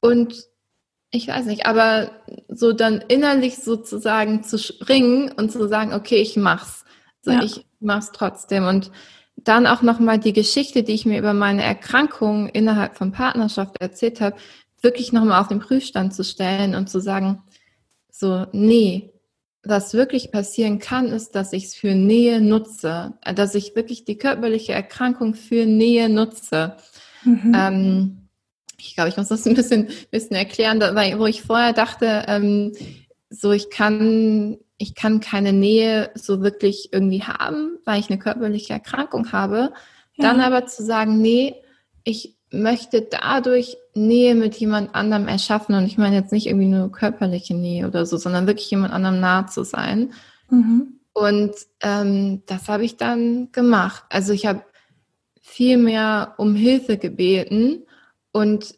und 0.00 0.46
ich 1.12 1.28
weiß 1.28 1.44
nicht, 1.44 1.66
aber 1.66 2.10
so 2.48 2.72
dann 2.72 3.04
innerlich 3.06 3.58
sozusagen 3.58 4.42
zu 4.42 4.58
springen 4.58 5.30
und 5.30 5.52
zu 5.52 5.68
sagen, 5.68 5.92
okay, 5.92 6.16
ich 6.16 6.36
mach's. 6.36 6.84
So, 7.20 7.30
ja. 7.30 7.42
ich 7.42 7.64
mach's 7.80 8.10
trotzdem 8.12 8.64
und 8.66 8.90
dann 9.36 9.66
auch 9.66 9.82
nochmal 9.82 10.18
die 10.18 10.32
Geschichte, 10.32 10.82
die 10.82 10.92
ich 10.92 11.06
mir 11.06 11.18
über 11.18 11.34
meine 11.34 11.62
Erkrankung 11.62 12.48
innerhalb 12.48 12.96
von 12.96 13.12
Partnerschaft 13.12 13.80
erzählt 13.80 14.20
habe, 14.20 14.36
wirklich 14.80 15.12
nochmal 15.12 15.40
auf 15.40 15.48
den 15.48 15.60
Prüfstand 15.60 16.14
zu 16.14 16.24
stellen 16.24 16.74
und 16.74 16.88
zu 16.88 17.00
sagen, 17.00 17.42
so, 18.10 18.46
nee, 18.52 19.12
was 19.62 19.94
wirklich 19.94 20.32
passieren 20.32 20.78
kann, 20.78 21.06
ist, 21.06 21.34
dass 21.34 21.52
ich 21.52 21.64
es 21.66 21.74
für 21.74 21.94
Nähe 21.94 22.40
nutze, 22.40 23.14
dass 23.34 23.54
ich 23.54 23.76
wirklich 23.76 24.04
die 24.04 24.18
körperliche 24.18 24.72
Erkrankung 24.72 25.34
für 25.34 25.66
Nähe 25.66 26.08
nutze. 26.08 26.76
Mhm. 27.24 27.52
Ähm, 27.56 28.21
ich 28.86 28.94
glaube, 28.94 29.10
ich 29.10 29.16
muss 29.16 29.28
das 29.28 29.46
ein 29.46 29.54
bisschen, 29.54 29.88
bisschen 30.10 30.36
erklären, 30.36 30.80
weil, 30.80 31.18
wo 31.18 31.26
ich 31.26 31.42
vorher 31.42 31.72
dachte, 31.72 32.24
ähm, 32.26 32.72
so 33.30 33.52
ich 33.52 33.70
kann 33.70 34.58
ich 34.82 34.96
kann 34.96 35.20
keine 35.20 35.52
Nähe 35.52 36.10
so 36.14 36.42
wirklich 36.42 36.88
irgendwie 36.92 37.22
haben, 37.22 37.78
weil 37.84 38.00
ich 38.00 38.10
eine 38.10 38.18
körperliche 38.18 38.72
Erkrankung 38.72 39.30
habe. 39.30 39.72
Ja. 40.14 40.24
Dann 40.24 40.40
aber 40.40 40.66
zu 40.66 40.82
sagen, 40.82 41.22
nee, 41.22 41.54
ich 42.02 42.36
möchte 42.50 43.02
dadurch 43.02 43.76
Nähe 43.94 44.34
mit 44.34 44.56
jemand 44.56 44.94
anderem 44.96 45.28
erschaffen. 45.28 45.76
Und 45.76 45.86
ich 45.86 45.98
meine 45.98 46.16
jetzt 46.16 46.32
nicht 46.32 46.48
irgendwie 46.48 46.66
nur 46.66 46.90
körperliche 46.90 47.54
Nähe 47.54 47.86
oder 47.86 48.06
so, 48.06 48.16
sondern 48.16 48.48
wirklich 48.48 48.70
jemand 48.72 48.92
anderem 48.92 49.20
nah 49.20 49.46
zu 49.46 49.64
sein. 49.64 50.12
Mhm. 50.50 50.98
Und 51.12 51.52
ähm, 51.80 52.42
das 52.46 52.68
habe 52.68 52.84
ich 52.84 52.96
dann 52.96 53.52
gemacht. 53.52 54.04
Also 54.08 54.32
ich 54.32 54.46
habe 54.46 54.64
viel 55.40 55.76
mehr 55.76 56.34
um 56.38 56.56
Hilfe 56.56 56.98
gebeten. 56.98 57.84
Und 58.32 58.74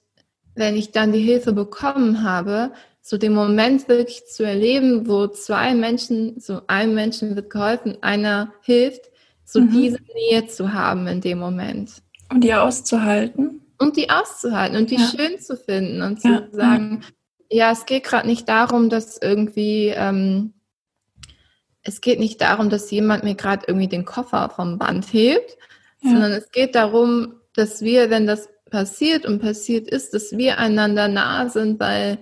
wenn 0.54 0.76
ich 0.76 0.92
dann 0.92 1.12
die 1.12 1.20
Hilfe 1.20 1.52
bekommen 1.52 2.22
habe, 2.22 2.72
so 3.00 3.18
den 3.18 3.34
Moment 3.34 3.88
wirklich 3.88 4.26
zu 4.26 4.44
erleben, 4.44 5.06
wo 5.06 5.26
zwei 5.26 5.74
Menschen, 5.74 6.40
so 6.40 6.62
einem 6.68 6.94
Menschen 6.94 7.36
wird 7.36 7.50
geholfen, 7.50 7.98
einer 8.00 8.52
hilft, 8.62 9.10
so 9.44 9.60
mhm. 9.60 9.72
diese 9.72 9.98
Nähe 10.14 10.46
zu 10.46 10.72
haben 10.72 11.06
in 11.06 11.20
dem 11.20 11.38
Moment. 11.38 12.02
Und 12.30 12.42
die 12.42 12.54
auszuhalten. 12.54 13.60
Und 13.78 13.96
die 13.96 14.08
auszuhalten 14.08 14.76
und 14.76 14.90
die 14.90 14.96
ja. 14.96 15.06
schön 15.06 15.38
zu 15.38 15.56
finden 15.56 16.00
und 16.02 16.20
zu 16.20 16.28
ja. 16.28 16.48
sagen, 16.50 17.04
ja, 17.50 17.70
es 17.72 17.84
geht 17.84 18.04
gerade 18.04 18.26
nicht 18.26 18.48
darum, 18.48 18.88
dass 18.88 19.18
irgendwie, 19.20 19.88
ähm, 19.88 20.54
es 21.82 22.00
geht 22.00 22.18
nicht 22.18 22.40
darum, 22.40 22.70
dass 22.70 22.90
jemand 22.90 23.24
mir 23.24 23.34
gerade 23.34 23.66
irgendwie 23.68 23.88
den 23.88 24.06
Koffer 24.06 24.48
vom 24.48 24.78
Band 24.78 25.12
hebt, 25.12 25.58
ja. 26.00 26.10
sondern 26.10 26.32
es 26.32 26.50
geht 26.50 26.74
darum, 26.74 27.34
dass 27.54 27.82
wir, 27.82 28.08
wenn 28.08 28.26
das 28.26 28.48
passiert 28.74 29.24
und 29.24 29.38
passiert 29.38 29.88
ist, 29.88 30.14
dass 30.14 30.36
wir 30.36 30.58
einander 30.58 31.06
nah 31.06 31.48
sind, 31.48 31.78
weil 31.78 32.18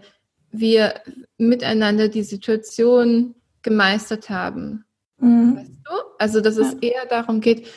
wir 0.51 1.01
miteinander 1.39 2.09
die 2.09 2.25
Situation 2.25 3.35
gemeistert 3.63 4.29
haben. 4.29 4.85
Mhm. 5.19 5.57
Weißt 5.57 5.71
du? 5.71 5.93
Also, 6.19 6.41
dass 6.43 6.59
es 6.59 6.75
eher 6.75 7.07
darum 7.09 7.41
geht, 7.41 7.69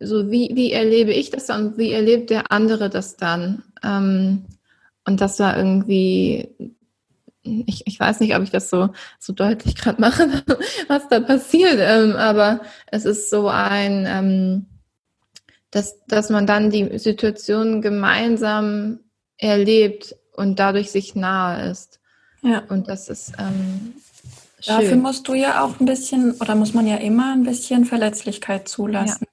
so 0.00 0.30
wie, 0.30 0.50
wie 0.54 0.72
erlebe 0.72 1.12
ich 1.12 1.28
das 1.28 1.44
dann 1.44 1.66
und 1.66 1.78
wie 1.78 1.92
erlebt 1.92 2.30
der 2.30 2.50
andere 2.50 2.88
das 2.88 3.18
dann? 3.18 3.64
Ähm, 3.84 4.46
und 5.04 5.20
das 5.20 5.38
war 5.38 5.54
irgendwie 5.54 6.48
ich, 7.42 7.86
ich 7.86 8.00
weiß 8.00 8.20
nicht, 8.20 8.34
ob 8.34 8.42
ich 8.42 8.50
das 8.50 8.70
so, 8.70 8.88
so 9.20 9.32
deutlich 9.34 9.74
gerade 9.76 10.00
mache, 10.00 10.42
was 10.88 11.08
da 11.08 11.20
passiert, 11.20 11.78
ähm, 11.78 12.16
aber 12.16 12.60
es 12.90 13.04
ist 13.04 13.30
so 13.30 13.46
ein, 13.48 14.04
ähm, 14.08 14.66
dass, 15.70 16.04
dass 16.06 16.30
man 16.30 16.46
dann 16.46 16.70
die 16.70 16.98
Situation 16.98 17.82
gemeinsam 17.82 19.00
erlebt 19.36 20.14
und 20.34 20.58
dadurch 20.58 20.90
sich 20.90 21.14
nahe 21.14 21.70
ist. 21.70 22.00
Ja. 22.42 22.62
Und 22.68 22.88
das 22.88 23.08
ist 23.08 23.32
ähm, 23.38 23.94
schön. 24.60 24.76
Dafür 24.76 24.96
musst 24.96 25.28
du 25.28 25.34
ja 25.34 25.62
auch 25.62 25.80
ein 25.80 25.86
bisschen, 25.86 26.32
oder 26.32 26.54
muss 26.54 26.74
man 26.74 26.86
ja 26.86 26.96
immer 26.96 27.32
ein 27.32 27.44
bisschen 27.44 27.84
Verletzlichkeit 27.84 28.68
zulassen. 28.68 29.26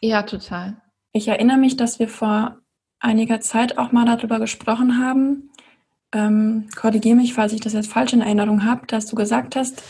Ja, 0.00 0.08
ja 0.08 0.22
total. 0.22 0.76
Ich 1.12 1.28
erinnere 1.28 1.56
mich, 1.56 1.76
dass 1.76 1.98
wir 1.98 2.08
vor 2.08 2.58
einiger 3.00 3.40
Zeit 3.40 3.78
auch 3.78 3.92
mal 3.92 4.04
darüber 4.04 4.38
gesprochen 4.38 5.02
haben. 5.02 5.50
Ähm, 6.12 6.68
Korrigiere 6.76 7.16
mich, 7.16 7.34
falls 7.34 7.52
ich 7.52 7.60
das 7.60 7.72
jetzt 7.72 7.90
falsch 7.90 8.12
in 8.12 8.20
Erinnerung 8.20 8.64
habe, 8.64 8.86
dass 8.86 9.06
du 9.06 9.16
gesagt 9.16 9.56
hast, 9.56 9.82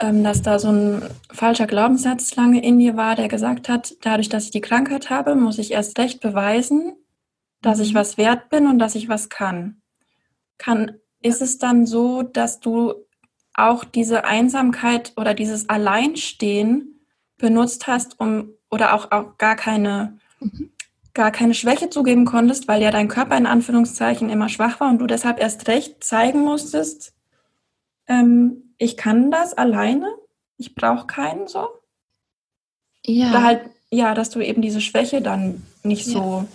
dass 0.00 0.42
da 0.42 0.58
so 0.58 0.68
ein 0.68 1.02
falscher 1.30 1.66
Glaubenssatz 1.66 2.34
lange 2.36 2.62
in 2.62 2.78
dir 2.78 2.96
war, 2.96 3.16
der 3.16 3.28
gesagt 3.28 3.68
hat, 3.68 3.94
dadurch, 4.02 4.28
dass 4.28 4.44
ich 4.44 4.50
die 4.50 4.60
Krankheit 4.60 5.10
habe, 5.10 5.34
muss 5.34 5.58
ich 5.58 5.72
erst 5.72 5.98
recht 5.98 6.20
beweisen, 6.20 6.94
dass 7.60 7.80
ich 7.80 7.92
mhm. 7.92 7.98
was 7.98 8.16
wert 8.16 8.48
bin 8.48 8.66
und 8.66 8.78
dass 8.78 8.94
ich 8.94 9.08
was 9.08 9.28
kann. 9.28 9.82
Kann, 10.58 10.96
ist 11.20 11.42
es 11.42 11.58
dann 11.58 11.86
so, 11.86 12.22
dass 12.22 12.60
du 12.60 12.94
auch 13.54 13.84
diese 13.84 14.24
Einsamkeit 14.24 15.12
oder 15.16 15.34
dieses 15.34 15.68
Alleinstehen 15.68 17.00
benutzt 17.36 17.86
hast, 17.86 18.18
um 18.20 18.50
oder 18.70 18.94
auch, 18.94 19.10
auch 19.10 19.36
gar 19.36 19.56
keine 19.56 20.18
mhm 20.40 20.70
gar 21.14 21.30
keine 21.30 21.54
Schwäche 21.54 21.90
zugeben 21.90 22.24
konntest, 22.24 22.68
weil 22.68 22.82
ja 22.82 22.90
dein 22.90 23.08
Körper 23.08 23.36
in 23.36 23.46
Anführungszeichen 23.46 24.30
immer 24.30 24.48
schwach 24.48 24.80
war 24.80 24.90
und 24.90 24.98
du 24.98 25.06
deshalb 25.06 25.40
erst 25.40 25.68
recht 25.68 26.04
zeigen 26.04 26.40
musstest, 26.40 27.14
ähm, 28.06 28.69
ich 28.80 28.96
kann 28.96 29.30
das 29.30 29.52
alleine, 29.52 30.08
ich 30.56 30.74
brauche 30.74 31.06
keinen 31.06 31.46
so. 31.46 31.68
Ja. 33.04 33.30
Oder 33.30 33.42
halt, 33.44 33.60
ja, 33.90 34.14
dass 34.14 34.30
du 34.30 34.40
eben 34.40 34.62
diese 34.62 34.80
Schwäche 34.80 35.20
dann 35.20 35.62
nicht 35.82 36.06
ja. 36.06 36.12
so 36.14 36.48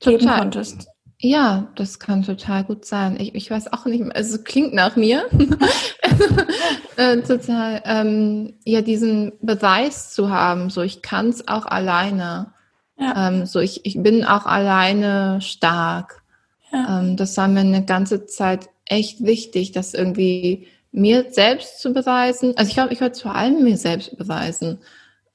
total. 0.00 0.18
geben 0.18 0.30
konntest. 0.38 0.88
Ja, 1.18 1.68
das 1.74 1.98
kann 1.98 2.22
total 2.22 2.64
gut 2.64 2.84
sein. 2.84 3.18
Ich, 3.18 3.34
ich 3.34 3.50
weiß 3.50 3.72
auch 3.72 3.84
nicht, 3.86 4.14
also 4.14 4.36
es 4.36 4.44
klingt 4.44 4.74
nach 4.74 4.94
mir. 4.94 5.26
äh, 6.96 7.16
total, 7.22 7.82
ähm, 7.84 8.54
ja, 8.64 8.80
diesen 8.80 9.32
Beweis 9.40 10.12
zu 10.12 10.30
haben, 10.30 10.70
so 10.70 10.82
ich 10.82 11.02
kann 11.02 11.30
es 11.30 11.48
auch 11.48 11.66
alleine. 11.66 12.52
Ja. 12.96 13.28
Ähm, 13.28 13.46
so, 13.46 13.58
ich, 13.58 13.84
ich 13.84 14.00
bin 14.00 14.24
auch 14.24 14.46
alleine 14.46 15.40
stark. 15.40 16.22
Ja. 16.70 17.00
Ähm, 17.00 17.16
das 17.16 17.36
war 17.36 17.48
mir 17.48 17.60
eine 17.60 17.84
ganze 17.84 18.26
Zeit 18.26 18.68
echt 18.84 19.24
wichtig, 19.24 19.72
das 19.72 19.94
irgendwie 19.94 20.68
mir 20.94 21.26
selbst 21.30 21.80
zu 21.80 21.92
beweisen. 21.92 22.54
Also 22.56 22.68
ich 22.68 22.74
glaube, 22.74 22.92
ich 22.92 23.00
wollte 23.00 23.20
vor 23.20 23.34
allem 23.34 23.64
mir 23.64 23.76
selbst 23.76 24.16
beweisen. 24.16 24.78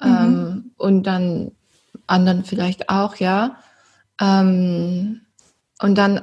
Mhm. 0.01 0.07
Ähm, 0.07 0.71
und 0.77 1.03
dann 1.03 1.51
anderen 2.07 2.45
vielleicht 2.45 2.89
auch, 2.89 3.17
ja. 3.17 3.57
Ähm, 4.21 5.21
und 5.81 5.97
dann 5.97 6.21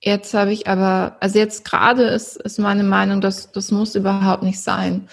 jetzt 0.00 0.32
habe 0.34 0.52
ich 0.52 0.68
aber, 0.68 1.16
also 1.18 1.38
jetzt 1.38 1.64
gerade 1.64 2.04
ist, 2.04 2.36
ist 2.36 2.60
meine 2.60 2.84
Meinung, 2.84 3.20
dass 3.20 3.50
das 3.50 3.72
muss 3.72 3.96
überhaupt 3.96 4.44
nicht 4.44 4.60
sein. 4.60 5.08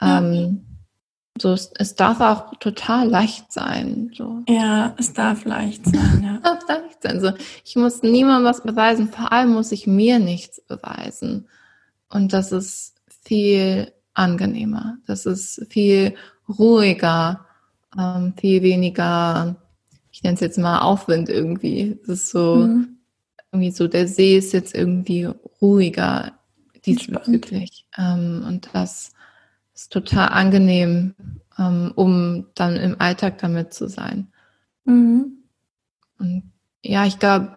Ja. 0.00 0.18
Ähm, 0.18 0.64
so, 1.40 1.52
es, 1.52 1.72
es, 1.78 1.96
darf 1.96 2.20
auch 2.20 2.54
total 2.60 3.08
leicht 3.08 3.52
sein. 3.52 4.12
So. 4.14 4.42
Ja, 4.48 4.94
es 4.98 5.12
darf 5.12 5.44
leicht 5.44 5.86
sein. 5.86 6.22
Ja. 6.22 6.52
es 6.58 6.66
darf 6.66 6.82
leicht 6.82 7.02
sein. 7.02 7.20
So, 7.20 7.32
ich 7.64 7.74
muss 7.74 8.02
niemandem 8.02 8.44
was 8.44 8.62
beweisen, 8.62 9.08
vor 9.08 9.32
allem 9.32 9.54
muss 9.54 9.72
ich 9.72 9.88
mir 9.88 10.20
nichts 10.20 10.60
beweisen. 10.60 11.48
Und 12.08 12.32
das 12.32 12.52
ist 12.52 12.91
viel 13.32 13.90
angenehmer. 14.12 14.98
Das 15.06 15.24
ist 15.24 15.66
viel 15.70 16.14
ruhiger, 16.46 17.46
ähm, 17.98 18.34
viel 18.38 18.60
weniger, 18.60 19.56
ich 20.10 20.22
nenne 20.22 20.34
es 20.34 20.40
jetzt 20.40 20.58
mal 20.58 20.80
Aufwind 20.80 21.30
irgendwie. 21.30 21.98
Es 22.02 22.08
ist 22.08 22.28
so, 22.28 22.56
mhm. 22.56 22.98
irgendwie 23.50 23.70
so, 23.70 23.88
der 23.88 24.06
See 24.06 24.36
ist 24.36 24.52
jetzt 24.52 24.74
irgendwie 24.74 25.30
ruhiger 25.62 26.32
diesbezüglich. 26.84 27.86
Ähm, 27.96 28.44
und 28.46 28.68
das 28.74 29.12
ist 29.74 29.90
total 29.90 30.28
angenehm, 30.28 31.14
ähm, 31.58 31.90
um 31.94 32.48
dann 32.54 32.76
im 32.76 33.00
Alltag 33.00 33.38
damit 33.38 33.72
zu 33.72 33.88
sein. 33.88 34.30
Mhm. 34.84 35.38
Und 36.18 36.52
ja, 36.82 37.06
ich 37.06 37.18
glaube, 37.18 37.56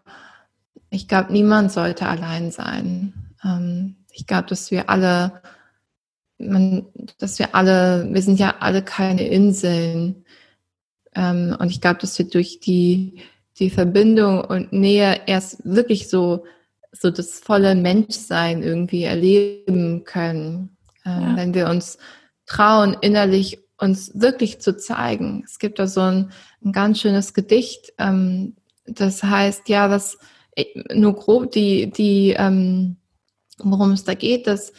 ich 0.89 1.09
glaube, 1.09 1.33
niemand 1.33 1.73
sollte 1.73 2.07
allein 2.07 2.51
sein. 2.51 3.33
Ähm, 3.43 3.97
ich 4.15 4.25
glaube, 4.25 4.47
dass 4.47 4.71
wir 4.71 4.89
alle, 4.89 5.41
man, 6.37 6.87
dass 7.17 7.39
wir 7.39 7.55
alle, 7.55 8.07
wir 8.11 8.21
sind 8.21 8.39
ja 8.39 8.55
alle 8.59 8.81
keine 8.81 9.27
Inseln. 9.27 10.25
Ähm, 11.13 11.55
und 11.59 11.69
ich 11.69 11.81
glaube, 11.81 11.99
dass 11.99 12.17
wir 12.17 12.27
durch 12.27 12.59
die, 12.59 13.19
die 13.59 13.69
Verbindung 13.69 14.41
und 14.41 14.73
Nähe 14.73 15.21
erst 15.27 15.65
wirklich 15.65 16.09
so, 16.09 16.45
so 16.91 17.09
das 17.09 17.39
volle 17.39 17.75
Menschsein 17.75 18.63
irgendwie 18.63 19.03
erleben 19.03 20.03
können 20.03 20.75
ähm, 21.05 21.21
ja. 21.21 21.35
wenn 21.37 21.53
wir 21.53 21.69
uns 21.69 21.97
trauen, 22.45 22.97
innerlich 23.01 23.59
uns 23.77 24.11
wirklich 24.15 24.59
zu 24.59 24.77
zeigen. 24.77 25.43
Es 25.45 25.59
gibt 25.59 25.79
da 25.79 25.87
so 25.87 26.01
ein, 26.01 26.31
ein 26.63 26.71
ganz 26.71 26.99
schönes 26.99 27.33
Gedicht, 27.33 27.93
ähm, 27.97 28.55
das 28.85 29.23
heißt, 29.23 29.69
ja, 29.69 29.89
was 29.89 30.17
äh, 30.55 30.65
nur 30.93 31.13
grob 31.15 31.51
die, 31.51 31.91
die, 31.91 32.35
ähm, 32.37 32.97
worum 33.57 33.91
es 33.91 34.03
da 34.03 34.13
geht, 34.13 34.47
dass 34.47 34.73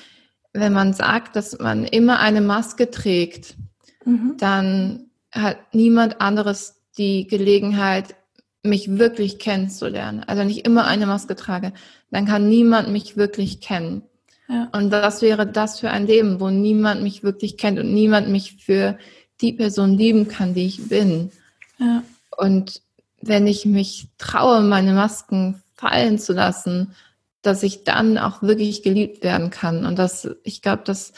wenn 0.59 0.73
man 0.73 0.93
sagt, 0.93 1.37
dass 1.37 1.59
man 1.59 1.85
immer 1.85 2.19
eine 2.19 2.41
Maske 2.41 2.91
trägt, 2.91 3.57
mhm. 4.05 4.35
dann 4.39 5.11
hat 5.31 5.59
niemand 5.73 6.21
anderes 6.21 6.83
die 6.99 7.27
Gelegenheit, 7.27 8.15
mich 8.63 8.99
wirklich 8.99 9.39
kennenzulernen. 9.39 10.25
Also 10.27 10.41
wenn 10.41 10.51
ich 10.51 10.65
immer 10.65 10.87
eine 10.87 11.07
Maske 11.07 11.37
trage, 11.37 11.73
dann 12.11 12.27
kann 12.27 12.49
niemand 12.49 12.91
mich 12.91 13.17
wirklich 13.17 13.61
kennen. 13.61 14.03
Ja. 14.49 14.69
Und 14.73 14.91
was 14.91 15.23
wäre 15.23 15.47
das 15.47 15.81
für 15.81 15.91
ein 15.91 16.07
Leben, 16.07 16.41
wo 16.41 16.51
niemand 16.51 17.03
mich 17.03 17.23
wirklich 17.23 17.57
kennt 17.57 17.79
und 17.79 17.93
niemand 17.93 18.29
mich 18.29 18.57
für 18.57 18.99
die 19.41 19.53
Person 19.53 19.97
lieben 19.97 20.29
kann, 20.29 20.55
die 20.55 20.67
ich 20.67 20.89
bin. 20.89 21.31
Ja. 21.79 22.03
Und 22.37 22.81
wenn 23.21 23.47
ich 23.47 23.67
mich 23.67 24.09
traue, 24.19 24.63
meine 24.63 24.93
Masken 24.93 25.63
fallen 25.75 26.19
zu 26.19 26.33
lassen, 26.33 26.95
dass 27.47 27.63
ich 27.63 27.85
dann 27.85 28.19
auch 28.19 28.43
wirklich 28.43 28.83
geliebt 28.83 29.23
werden 29.23 29.51
kann. 29.51 29.87
Und 29.87 29.99
das, 29.99 30.29
ich 30.43 30.63
glaube, 30.63 30.83
das, 30.85 31.13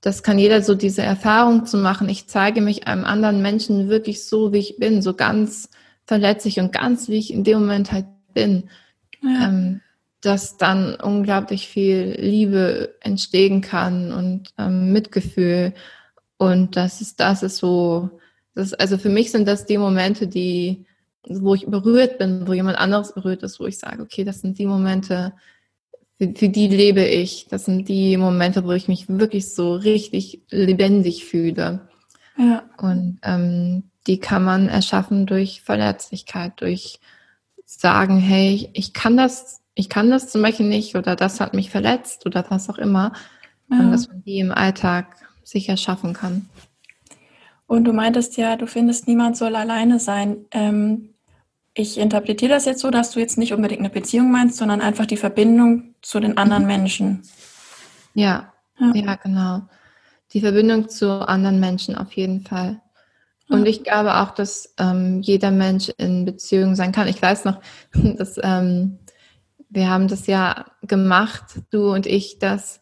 das 0.00 0.22
kann 0.22 0.38
jeder 0.38 0.62
so 0.62 0.74
diese 0.74 1.02
Erfahrung 1.02 1.66
zu 1.66 1.76
machen. 1.76 2.08
Ich 2.08 2.28
zeige 2.28 2.60
mich 2.60 2.86
einem 2.86 3.04
anderen 3.04 3.42
Menschen 3.42 3.88
wirklich 3.88 4.24
so, 4.24 4.52
wie 4.52 4.58
ich 4.58 4.76
bin, 4.78 5.02
so 5.02 5.14
ganz 5.14 5.68
verletzlich 6.06 6.60
und 6.60 6.72
ganz, 6.72 7.08
wie 7.08 7.18
ich 7.18 7.32
in 7.32 7.44
dem 7.44 7.60
Moment 7.60 7.92
halt 7.92 8.06
bin. 8.32 8.70
Ja. 9.22 9.48
Ähm, 9.48 9.80
dass 10.20 10.56
dann 10.56 10.96
unglaublich 10.96 11.68
viel 11.68 12.16
Liebe 12.18 12.94
entstehen 13.00 13.60
kann 13.60 14.12
und 14.12 14.52
ähm, 14.58 14.92
Mitgefühl. 14.92 15.72
Und 16.36 16.76
das 16.76 17.00
ist, 17.00 17.20
das 17.20 17.42
ist 17.42 17.58
so, 17.58 18.10
das 18.54 18.74
also 18.74 18.98
für 18.98 19.08
mich 19.08 19.30
sind 19.30 19.46
das 19.46 19.66
die 19.66 19.78
Momente, 19.78 20.26
die, 20.26 20.86
wo 21.28 21.54
ich 21.54 21.66
berührt 21.66 22.18
bin, 22.18 22.46
wo 22.48 22.54
jemand 22.54 22.78
anderes 22.78 23.12
berührt 23.14 23.42
ist, 23.42 23.60
wo 23.60 23.66
ich 23.66 23.78
sage, 23.78 24.02
okay, 24.02 24.24
das 24.24 24.40
sind 24.40 24.58
die 24.58 24.66
Momente, 24.66 25.32
für, 26.18 26.32
für 26.34 26.48
die 26.48 26.68
lebe 26.68 27.04
ich. 27.04 27.46
Das 27.48 27.64
sind 27.64 27.88
die 27.88 28.16
Momente, 28.16 28.64
wo 28.64 28.72
ich 28.72 28.88
mich 28.88 29.08
wirklich 29.08 29.54
so 29.54 29.74
richtig 29.74 30.42
lebendig 30.50 31.24
fühle. 31.24 31.88
Ja. 32.36 32.64
Und 32.78 33.18
ähm, 33.22 33.84
die 34.06 34.20
kann 34.20 34.44
man 34.44 34.68
erschaffen 34.68 35.26
durch 35.26 35.62
Verletzlichkeit, 35.62 36.60
durch 36.60 37.00
sagen, 37.64 38.18
hey, 38.18 38.70
ich 38.72 38.92
kann 38.92 39.16
das 39.16 39.62
ich 39.76 39.88
kann 39.90 40.10
das 40.10 40.28
zum 40.28 40.42
Beispiel 40.42 40.66
nicht 40.66 40.96
oder 40.96 41.14
das 41.14 41.38
hat 41.38 41.54
mich 41.54 41.70
verletzt 41.70 42.26
oder 42.26 42.44
was 42.48 42.68
auch 42.68 42.78
immer. 42.78 43.12
Ja. 43.70 43.80
Und 43.80 43.92
dass 43.92 44.08
man 44.08 44.22
die 44.24 44.38
im 44.38 44.50
Alltag 44.50 45.16
sicher 45.44 45.76
schaffen 45.76 46.14
kann. 46.14 46.48
Und 47.66 47.84
du 47.84 47.92
meintest 47.92 48.36
ja, 48.38 48.56
du 48.56 48.66
findest, 48.66 49.06
niemand 49.06 49.36
soll 49.36 49.54
alleine 49.54 50.00
sein. 50.00 50.46
Ähm, 50.50 51.10
ich 51.78 51.98
interpretiere 51.98 52.52
das 52.52 52.64
jetzt 52.64 52.80
so, 52.80 52.90
dass 52.90 53.10
du 53.10 53.20
jetzt 53.20 53.36
nicht 53.36 53.52
unbedingt 53.52 53.80
eine 53.80 53.90
Beziehung 53.90 54.32
meinst, 54.32 54.56
sondern 54.56 54.80
einfach 54.80 55.04
die 55.04 55.18
Verbindung 55.18 55.94
zu 56.00 56.20
den 56.20 56.38
anderen 56.38 56.62
mhm. 56.62 56.68
Menschen. 56.68 57.22
Ja, 58.14 58.52
ja, 58.80 58.92
ja, 58.94 59.14
genau. 59.16 59.62
Die 60.32 60.40
Verbindung 60.40 60.88
zu 60.88 61.28
anderen 61.28 61.60
Menschen 61.60 61.94
auf 61.94 62.12
jeden 62.12 62.40
Fall. 62.40 62.80
Und 63.48 63.66
ich 63.66 63.84
glaube 63.84 64.16
auch, 64.16 64.30
dass 64.32 64.74
ähm, 64.78 65.20
jeder 65.20 65.50
Mensch 65.50 65.90
in 65.98 66.24
Beziehung 66.24 66.74
sein 66.74 66.92
kann. 66.92 67.08
Ich 67.08 67.20
weiß 67.20 67.44
noch, 67.44 67.60
dass 67.92 68.40
ähm, 68.42 68.98
wir 69.68 69.88
haben 69.90 70.08
das 70.08 70.26
ja 70.26 70.64
gemacht, 70.82 71.60
du 71.70 71.92
und 71.92 72.06
ich, 72.06 72.38
dass 72.38 72.80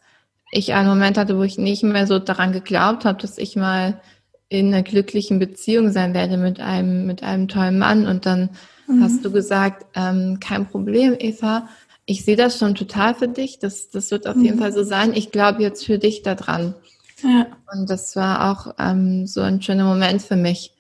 ich 0.53 0.73
einen 0.73 0.89
Moment 0.89 1.19
hatte, 1.19 1.37
wo 1.37 1.43
ich 1.43 1.59
nicht 1.59 1.83
mehr 1.83 2.07
so 2.07 2.21
daran 2.21 2.53
geglaubt 2.53 3.05
habe, 3.05 3.21
dass 3.21 3.39
ich 3.39 3.57
mal 3.57 4.01
in 4.49 4.69
einer 4.69 4.85
glücklichen 4.85 5.41
Beziehung 5.41 5.91
sein 5.91 6.15
werde 6.15 6.37
mit 6.37 6.61
einem, 6.61 7.07
mit 7.07 7.25
einem 7.25 7.49
tollen 7.49 7.79
Mann. 7.79 8.07
Und 8.07 8.25
dann 8.25 8.51
mhm. 8.87 9.03
hast 9.03 9.25
du 9.25 9.31
gesagt, 9.31 9.87
ähm, 9.95 10.39
kein 10.41 10.67
Problem, 10.67 11.17
Eva, 11.19 11.69
ich 12.07 12.25
sehe 12.25 12.37
das 12.37 12.59
schon 12.59 12.75
total 12.75 13.15
für 13.15 13.29
dich. 13.29 13.59
Das, 13.59 13.91
das 13.91 14.11
wird 14.11 14.27
auf 14.27 14.37
mhm. 14.37 14.45
jeden 14.45 14.59
Fall 14.59 14.73
so 14.73 14.85
sein. 14.85 15.15
Ich 15.15 15.31
glaube 15.31 15.63
jetzt 15.63 15.87
für 15.87 15.99
dich 15.99 16.23
daran. 16.23 16.75
Ja. 17.23 17.47
Und 17.73 17.89
das 17.89 18.17
war 18.17 18.51
auch 18.51 18.75
ähm, 18.79 19.27
so 19.27 19.41
ein 19.41 19.63
schöner 19.63 19.85
Moment 19.85 20.23
für 20.23 20.37
mich, 20.37 20.75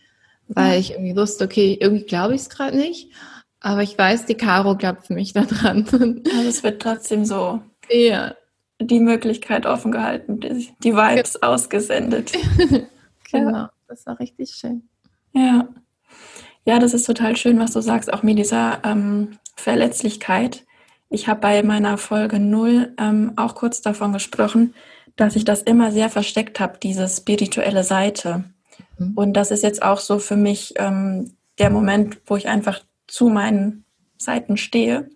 weil 0.48 0.74
ja. 0.74 0.78
ich 0.78 0.92
irgendwie 0.92 1.16
wusste, 1.16 1.44
okay, 1.44 1.78
irgendwie 1.80 2.04
glaube 2.04 2.34
ich 2.34 2.42
es 2.42 2.50
gerade 2.50 2.76
nicht, 2.76 3.10
aber 3.60 3.82
ich 3.82 3.96
weiß, 3.96 4.26
die 4.26 4.34
Caro 4.34 4.76
glaubt 4.76 5.06
für 5.06 5.14
mich 5.14 5.32
daran. 5.32 5.86
Also 5.90 6.48
es 6.48 6.62
wird 6.62 6.82
trotzdem 6.82 7.24
so 7.24 7.62
ja. 7.90 8.34
die 8.78 9.00
Möglichkeit 9.00 9.64
offen 9.64 9.90
gehalten, 9.90 10.40
die, 10.40 10.68
die 10.82 10.94
Vibes 10.94 11.38
ja. 11.42 11.48
ausgesendet. 11.48 12.32
genau, 13.30 13.68
das 13.88 14.04
war 14.06 14.20
richtig 14.20 14.50
schön. 14.50 14.88
Ja. 15.32 15.66
Ja, 16.64 16.78
das 16.78 16.94
ist 16.94 17.04
total 17.04 17.36
schön, 17.36 17.58
was 17.58 17.72
du 17.72 17.80
sagst, 17.80 18.12
auch 18.12 18.22
mit 18.22 18.38
dieser 18.38 18.78
ähm, 18.84 19.38
Verletzlichkeit. 19.56 20.64
Ich 21.10 21.28
habe 21.28 21.40
bei 21.40 21.62
meiner 21.62 21.98
Folge 21.98 22.40
0 22.40 22.94
ähm, 22.98 23.32
auch 23.36 23.54
kurz 23.54 23.82
davon 23.82 24.12
gesprochen, 24.12 24.74
dass 25.16 25.36
ich 25.36 25.44
das 25.44 25.62
immer 25.62 25.92
sehr 25.92 26.08
versteckt 26.08 26.60
habe, 26.60 26.78
diese 26.82 27.06
spirituelle 27.06 27.84
Seite. 27.84 28.44
Mhm. 28.98 29.12
Und 29.14 29.34
das 29.34 29.50
ist 29.50 29.62
jetzt 29.62 29.82
auch 29.82 29.98
so 29.98 30.18
für 30.18 30.36
mich 30.36 30.74
ähm, 30.76 31.36
der 31.58 31.70
Moment, 31.70 32.18
wo 32.26 32.36
ich 32.36 32.48
einfach 32.48 32.80
zu 33.06 33.28
meinen 33.28 33.84
Seiten 34.16 34.56
stehe. 34.56 35.10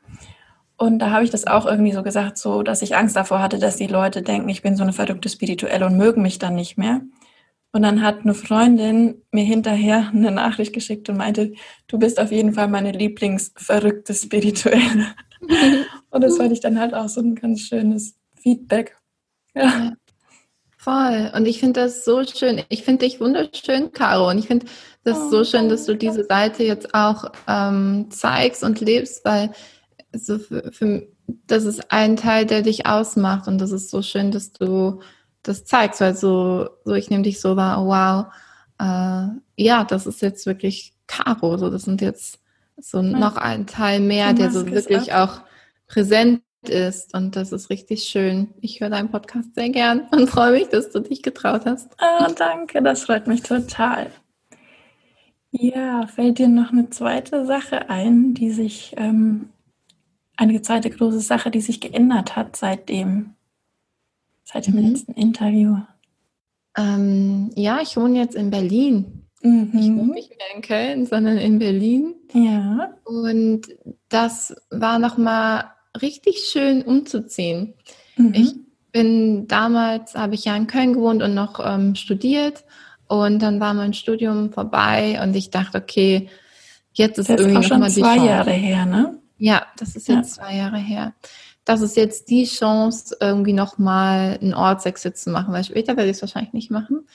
Und 0.76 1.00
da 1.00 1.10
habe 1.10 1.24
ich 1.24 1.30
das 1.30 1.46
auch 1.46 1.66
irgendwie 1.66 1.92
so 1.92 2.02
gesagt, 2.02 2.38
so 2.38 2.62
dass 2.62 2.82
ich 2.82 2.94
Angst 2.94 3.16
davor 3.16 3.40
hatte, 3.40 3.58
dass 3.58 3.76
die 3.76 3.88
Leute 3.88 4.22
denken, 4.22 4.48
ich 4.48 4.62
bin 4.62 4.76
so 4.76 4.84
eine 4.84 4.92
verrückte 4.92 5.28
Spirituelle 5.28 5.86
und 5.86 5.96
mögen 5.96 6.22
mich 6.22 6.38
dann 6.38 6.54
nicht 6.54 6.78
mehr. 6.78 7.00
Und 7.72 7.82
dann 7.82 8.02
hat 8.02 8.20
eine 8.22 8.34
Freundin 8.34 9.22
mir 9.30 9.44
hinterher 9.44 10.10
eine 10.12 10.30
Nachricht 10.30 10.72
geschickt 10.72 11.08
und 11.08 11.18
meinte, 11.18 11.52
du 11.86 11.98
bist 11.98 12.18
auf 12.18 12.32
jeden 12.32 12.54
Fall 12.54 12.68
meine 12.68 12.92
Lieblingsverrückte 12.92 14.14
Spirituelle. 14.14 15.14
und 16.10 16.24
das 16.24 16.38
fand 16.38 16.52
ich 16.52 16.60
dann 16.60 16.80
halt 16.80 16.94
auch 16.94 17.08
so 17.08 17.20
ein 17.20 17.34
ganz 17.34 17.60
schönes 17.60 18.16
Feedback. 18.40 18.96
Ja. 19.54 19.92
Voll. 20.78 21.30
Und 21.34 21.46
ich 21.46 21.60
finde 21.60 21.80
das 21.80 22.04
so 22.04 22.24
schön. 22.24 22.62
Ich 22.68 22.84
finde 22.84 23.04
dich 23.04 23.20
wunderschön, 23.20 23.92
Caro. 23.92 24.30
Und 24.30 24.38
ich 24.38 24.46
finde 24.46 24.66
das 25.04 25.18
oh, 25.18 25.30
so 25.30 25.44
schön, 25.44 25.68
dass 25.68 25.84
du 25.84 25.94
diese 25.94 26.24
Seite 26.24 26.64
jetzt 26.64 26.94
auch 26.94 27.32
ähm, 27.46 28.06
zeigst 28.10 28.64
und 28.64 28.80
lebst, 28.80 29.24
weil 29.24 29.50
so 30.12 30.38
für, 30.38 30.72
für, 30.72 31.06
das 31.46 31.64
ist 31.64 31.92
ein 31.92 32.16
Teil, 32.16 32.46
der 32.46 32.62
dich 32.62 32.86
ausmacht. 32.86 33.48
Und 33.48 33.58
das 33.58 33.72
ist 33.72 33.90
so 33.90 34.00
schön, 34.00 34.30
dass 34.30 34.52
du 34.52 35.00
das 35.48 35.64
zeigst, 35.64 36.00
weil 36.00 36.14
so, 36.14 36.68
so 36.84 36.94
ich 36.94 37.10
nehme 37.10 37.22
dich 37.22 37.40
so 37.40 37.56
wahr, 37.56 37.82
oh, 37.82 37.88
wow, 37.88 38.26
äh, 38.80 39.62
ja, 39.62 39.84
das 39.84 40.06
ist 40.06 40.22
jetzt 40.22 40.46
wirklich 40.46 40.92
Caro, 41.06 41.56
so 41.56 41.70
das 41.70 41.82
sind 41.82 42.00
jetzt 42.00 42.38
so 42.76 43.02
noch 43.02 43.36
ein 43.36 43.66
Teil 43.66 44.00
mehr, 44.00 44.34
der 44.34 44.50
so 44.50 44.70
wirklich 44.70 45.12
auch 45.14 45.40
präsent 45.88 46.42
ist 46.62 47.14
und 47.14 47.34
das 47.34 47.52
ist 47.52 47.70
richtig 47.70 48.04
schön. 48.04 48.48
Ich 48.60 48.80
höre 48.80 48.90
deinen 48.90 49.10
Podcast 49.10 49.54
sehr 49.54 49.70
gern 49.70 50.02
und 50.10 50.28
freue 50.28 50.52
mich, 50.52 50.68
dass 50.68 50.90
du 50.90 51.00
dich 51.00 51.22
getraut 51.22 51.62
hast. 51.64 51.90
Ah, 51.98 52.28
danke, 52.36 52.82
das 52.82 53.04
freut 53.04 53.26
mich 53.26 53.42
total. 53.42 54.10
Ja, 55.50 56.06
fällt 56.06 56.38
dir 56.38 56.48
noch 56.48 56.72
eine 56.72 56.90
zweite 56.90 57.46
Sache 57.46 57.88
ein, 57.88 58.34
die 58.34 58.50
sich, 58.50 58.94
ähm, 58.96 59.48
eine 60.36 60.60
zweite 60.62 60.90
große 60.90 61.20
Sache, 61.20 61.50
die 61.50 61.62
sich 61.62 61.80
geändert 61.80 62.36
hat 62.36 62.54
seitdem? 62.54 63.34
Seit 64.50 64.66
dem 64.66 64.76
mhm. 64.76 64.90
letzten 64.90 65.12
Interview? 65.12 65.76
Ähm, 66.76 67.50
ja, 67.54 67.80
ich 67.82 67.96
wohne 67.96 68.18
jetzt 68.18 68.34
in 68.34 68.50
Berlin. 68.50 69.24
Mhm. 69.42 69.70
Ich 69.74 69.88
wohne 69.88 70.12
nicht 70.14 70.30
mehr 70.30 70.56
in 70.56 70.62
Köln, 70.62 71.06
sondern 71.06 71.38
in 71.38 71.58
Berlin. 71.58 72.14
Ja. 72.32 72.94
Und 73.04 73.62
das 74.08 74.54
war 74.70 74.98
nochmal 74.98 75.64
richtig 76.00 76.38
schön 76.50 76.82
umzuziehen. 76.82 77.74
Mhm. 78.16 78.34
Ich 78.34 78.54
bin 78.92 79.46
damals, 79.48 80.14
habe 80.14 80.34
ich 80.34 80.44
ja 80.44 80.56
in 80.56 80.66
Köln 80.66 80.94
gewohnt 80.94 81.22
und 81.22 81.34
noch 81.34 81.60
ähm, 81.64 81.94
studiert. 81.94 82.64
Und 83.06 83.40
dann 83.40 83.60
war 83.60 83.74
mein 83.74 83.94
Studium 83.94 84.52
vorbei 84.52 85.18
und 85.22 85.34
ich 85.34 85.50
dachte, 85.50 85.78
okay, 85.78 86.28
jetzt 86.92 87.18
ist 87.18 87.30
das 87.30 87.40
irgendwie 87.40 87.60
ist 87.60 87.72
auch 87.72 87.78
schon 87.78 87.90
zwei 87.90 88.16
Jahre 88.16 88.50
her, 88.50 88.84
ne? 88.84 89.18
Ja, 89.38 89.66
das 89.76 89.96
ist 89.96 90.08
jetzt 90.08 90.36
ja. 90.36 90.44
zwei 90.44 90.56
Jahre 90.56 90.78
her 90.78 91.14
das 91.68 91.82
ist 91.82 91.98
jetzt 91.98 92.30
die 92.30 92.46
Chance, 92.46 93.14
irgendwie 93.20 93.52
nochmal 93.52 94.38
einen 94.40 94.54
Ortswechsel 94.54 95.12
zu 95.12 95.28
machen, 95.28 95.52
weil 95.52 95.64
später 95.64 95.98
werde 95.98 96.08
ich 96.08 96.16
es 96.16 96.22
wahrscheinlich 96.22 96.54
nicht 96.54 96.70
machen. 96.70 97.06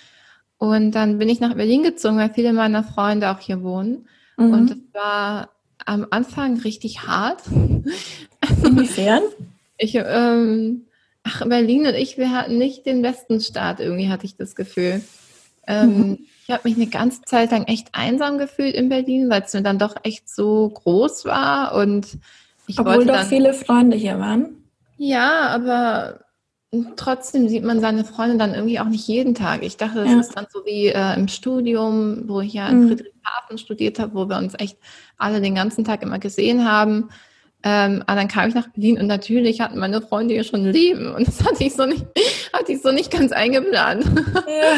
Und 0.59 0.91
dann 0.91 1.17
bin 1.17 1.27
ich 1.27 1.39
nach 1.39 1.55
Berlin 1.55 1.81
gezogen, 1.81 2.17
weil 2.17 2.31
viele 2.31 2.53
meiner 2.53 2.83
Freunde 2.83 3.31
auch 3.31 3.39
hier 3.39 3.63
wohnen. 3.63 4.07
Mhm. 4.37 4.53
Und 4.53 4.71
es 4.71 4.77
war 4.93 5.49
am 5.87 6.05
Anfang 6.11 6.59
richtig 6.59 7.07
hart. 7.07 7.41
Inwiefern? 8.63 9.23
Ich, 9.79 9.95
ähm, 9.95 10.85
ach, 11.23 11.45
Berlin 11.45 11.87
und 11.87 11.95
ich, 11.95 12.19
wir 12.19 12.29
hatten 12.29 12.59
nicht 12.59 12.85
den 12.85 13.01
besten 13.01 13.41
Start, 13.41 13.79
irgendwie 13.79 14.07
hatte 14.07 14.25
ich 14.25 14.37
das 14.37 14.55
Gefühl. 14.55 15.01
Ähm, 15.65 15.97
mhm. 15.97 16.19
Ich 16.47 16.53
habe 16.53 16.69
mich 16.69 16.77
eine 16.77 16.87
ganze 16.87 17.23
Zeit 17.23 17.51
lang 17.51 17.63
echt 17.63 17.87
einsam 17.91 18.37
gefühlt 18.37 18.75
in 18.75 18.87
Berlin, 18.87 19.31
weil 19.31 19.41
es 19.41 19.53
mir 19.53 19.63
dann 19.63 19.79
doch 19.79 19.95
echt 20.03 20.29
so 20.29 20.69
groß 20.69 21.25
war 21.25 21.73
und 21.73 22.19
ich 22.67 22.79
Obwohl 22.79 23.05
doch 23.05 23.15
dann, 23.15 23.27
viele 23.27 23.53
Freunde 23.53 23.97
hier 23.97 24.19
waren. 24.19 24.63
Ja, 24.97 25.47
aber 25.47 26.19
trotzdem 26.95 27.49
sieht 27.49 27.63
man 27.63 27.79
seine 27.81 28.03
Freunde 28.03 28.37
dann 28.37 28.53
irgendwie 28.53 28.79
auch 28.79 28.87
nicht 28.87 29.07
jeden 29.07 29.35
Tag. 29.35 29.63
Ich 29.63 29.77
dachte, 29.77 29.99
das 29.99 30.11
ja. 30.11 30.19
ist 30.19 30.35
dann 30.35 30.47
so 30.51 30.65
wie 30.65 30.87
äh, 30.87 31.15
im 31.15 31.27
Studium, 31.27 32.23
wo 32.27 32.41
ich 32.41 32.53
ja 32.53 32.67
in 32.69 32.83
mhm. 32.83 32.87
Friedrichshafen 32.89 33.57
studiert 33.57 33.99
habe, 33.99 34.15
wo 34.15 34.27
wir 34.27 34.37
uns 34.37 34.53
echt 34.57 34.77
alle 35.17 35.41
den 35.41 35.55
ganzen 35.55 35.83
Tag 35.83 36.01
immer 36.01 36.19
gesehen 36.19 36.65
haben. 36.65 37.09
Ähm, 37.65 38.03
aber 38.07 38.19
dann 38.19 38.27
kam 38.27 38.49
ich 38.49 38.55
nach 38.55 38.67
Berlin 38.69 38.99
und 38.99 39.07
natürlich 39.07 39.61
hatten 39.61 39.79
meine 39.79 40.01
Freunde 40.01 40.33
hier 40.33 40.43
schon 40.43 40.65
Leben 40.65 41.07
und 41.15 41.27
das 41.27 41.43
hatte 41.43 41.63
ich 41.63 41.73
so 41.73 41.85
nicht, 41.85 42.05
hatte 42.51 42.73
ich 42.73 42.81
so 42.81 42.91
nicht 42.91 43.11
ganz 43.11 43.31
eingeplant. 43.31 44.05
Ja. 44.05 44.73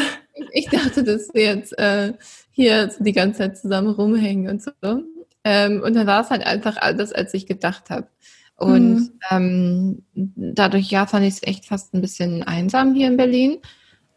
Ich 0.52 0.68
dachte, 0.68 1.02
dass 1.02 1.32
wir 1.32 1.44
jetzt 1.44 1.78
äh, 1.78 2.12
hier 2.50 2.90
die 2.98 3.12
ganze 3.12 3.38
Zeit 3.38 3.56
zusammen 3.56 3.88
rumhängen 3.88 4.50
und 4.50 4.62
so. 4.62 4.70
Ähm, 5.48 5.80
und 5.80 5.94
dann 5.94 6.08
war 6.08 6.22
es 6.22 6.30
halt 6.30 6.44
einfach 6.44 6.76
anders, 6.76 7.12
als 7.12 7.32
ich 7.32 7.46
gedacht 7.46 7.88
habe. 7.88 8.08
Und 8.56 8.96
mhm. 8.96 9.12
ähm, 9.30 10.02
dadurch, 10.34 10.90
ja, 10.90 11.06
fand 11.06 11.24
ich 11.24 11.34
es 11.34 11.42
echt 11.44 11.66
fast 11.66 11.94
ein 11.94 12.00
bisschen 12.00 12.42
einsam 12.42 12.94
hier 12.94 13.06
in 13.06 13.16
Berlin. 13.16 13.58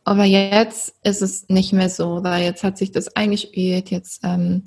Aber 0.03 0.23
jetzt 0.23 0.95
ist 1.03 1.21
es 1.21 1.47
nicht 1.47 1.71
mehr 1.71 1.89
so, 1.89 2.23
weil 2.23 2.43
jetzt 2.43 2.63
hat 2.63 2.79
sich 2.79 2.91
das 2.91 3.15
eingespielt. 3.15 3.91
Jetzt 3.91 4.21
ähm, 4.23 4.63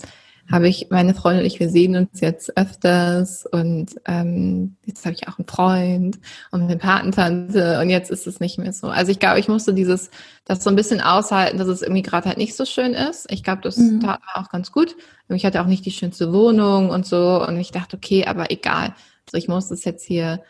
habe 0.53 0.69
ich 0.69 0.89
meine 0.91 1.15
Freundin 1.15 1.41
und 1.41 1.47
ich, 1.47 1.59
wir 1.59 1.71
sehen 1.71 1.97
uns 1.97 2.21
jetzt 2.21 2.57
öfters 2.59 3.47
und 3.47 3.97
ähm, 4.05 4.77
jetzt 4.85 5.05
habe 5.07 5.15
ich 5.15 5.27
auch 5.27 5.39
einen 5.39 5.49
Freund 5.49 6.19
und 6.51 6.63
eine 6.63 6.77
Patentante 6.77 7.81
und 7.81 7.89
jetzt 7.89 8.11
ist 8.11 8.27
es 8.27 8.39
nicht 8.39 8.59
mehr 8.59 8.75
so. 8.75 8.89
Also 8.89 9.11
ich 9.11 9.19
glaube, 9.19 9.41
ich 9.41 9.49
musste 9.49 9.73
dieses, 9.73 10.11
das 10.45 10.63
so 10.63 10.69
ein 10.69 10.77
bisschen 10.77 11.01
aushalten, 11.01 11.57
dass 11.57 11.69
es 11.69 11.81
irgendwie 11.81 12.03
gerade 12.03 12.29
halt 12.29 12.37
nicht 12.37 12.55
so 12.55 12.67
schön 12.67 12.93
ist. 12.93 13.33
Ich 13.33 13.43
glaube, 13.43 13.63
das 13.63 13.79
mhm. 13.79 14.01
tat 14.01 14.21
mir 14.21 14.43
auch 14.43 14.51
ganz 14.51 14.71
gut. 14.71 14.95
Ich 15.31 15.47
hatte 15.47 15.63
auch 15.63 15.67
nicht 15.67 15.87
die 15.87 15.91
schönste 15.91 16.35
Wohnung 16.35 16.91
und 16.91 17.07
so 17.07 17.43
und 17.47 17.59
ich 17.59 17.71
dachte, 17.71 17.97
okay, 17.97 18.27
aber 18.27 18.51
egal. 18.51 18.95
So, 19.31 19.39
ich 19.39 19.49
muss 19.49 19.69
das 19.69 19.85
jetzt 19.85 20.05
hier 20.05 20.43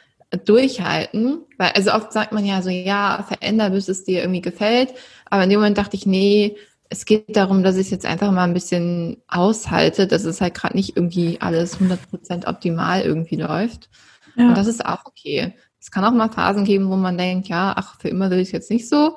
durchhalten, 0.44 1.42
weil 1.58 1.72
also 1.76 1.92
oft 1.92 2.12
sagt 2.12 2.32
man 2.32 2.44
ja 2.44 2.62
so, 2.62 2.70
ja, 2.70 3.24
veränder, 3.28 3.70
bis 3.70 3.88
es 3.88 4.02
dir 4.04 4.22
irgendwie 4.22 4.40
gefällt. 4.40 4.94
Aber 5.26 5.44
in 5.44 5.50
dem 5.50 5.60
Moment 5.60 5.78
dachte 5.78 5.96
ich, 5.96 6.06
nee, 6.06 6.56
es 6.92 7.06
geht 7.06 7.36
darum, 7.36 7.62
dass 7.62 7.76
ich 7.76 7.86
es 7.86 7.90
jetzt 7.90 8.04
einfach 8.04 8.30
mal 8.32 8.44
ein 8.44 8.52
bisschen 8.52 9.16
aushalte, 9.26 10.06
dass 10.06 10.24
es 10.24 10.42
halt 10.42 10.52
gerade 10.52 10.76
nicht 10.76 10.94
irgendwie 10.94 11.40
alles 11.40 11.78
100% 11.80 12.46
optimal 12.46 13.00
irgendwie 13.00 13.36
läuft. 13.36 13.88
Ja. 14.36 14.48
Und 14.48 14.58
das 14.58 14.66
ist 14.66 14.84
auch 14.84 15.06
okay. 15.06 15.54
Es 15.80 15.90
kann 15.90 16.04
auch 16.04 16.12
mal 16.12 16.28
Phasen 16.28 16.64
geben, 16.64 16.90
wo 16.90 16.96
man 16.96 17.16
denkt, 17.16 17.48
ja, 17.48 17.72
ach, 17.74 17.98
für 17.98 18.08
immer 18.08 18.30
will 18.30 18.40
ich 18.40 18.48
es 18.48 18.52
jetzt 18.52 18.70
nicht 18.70 18.90
so, 18.90 19.16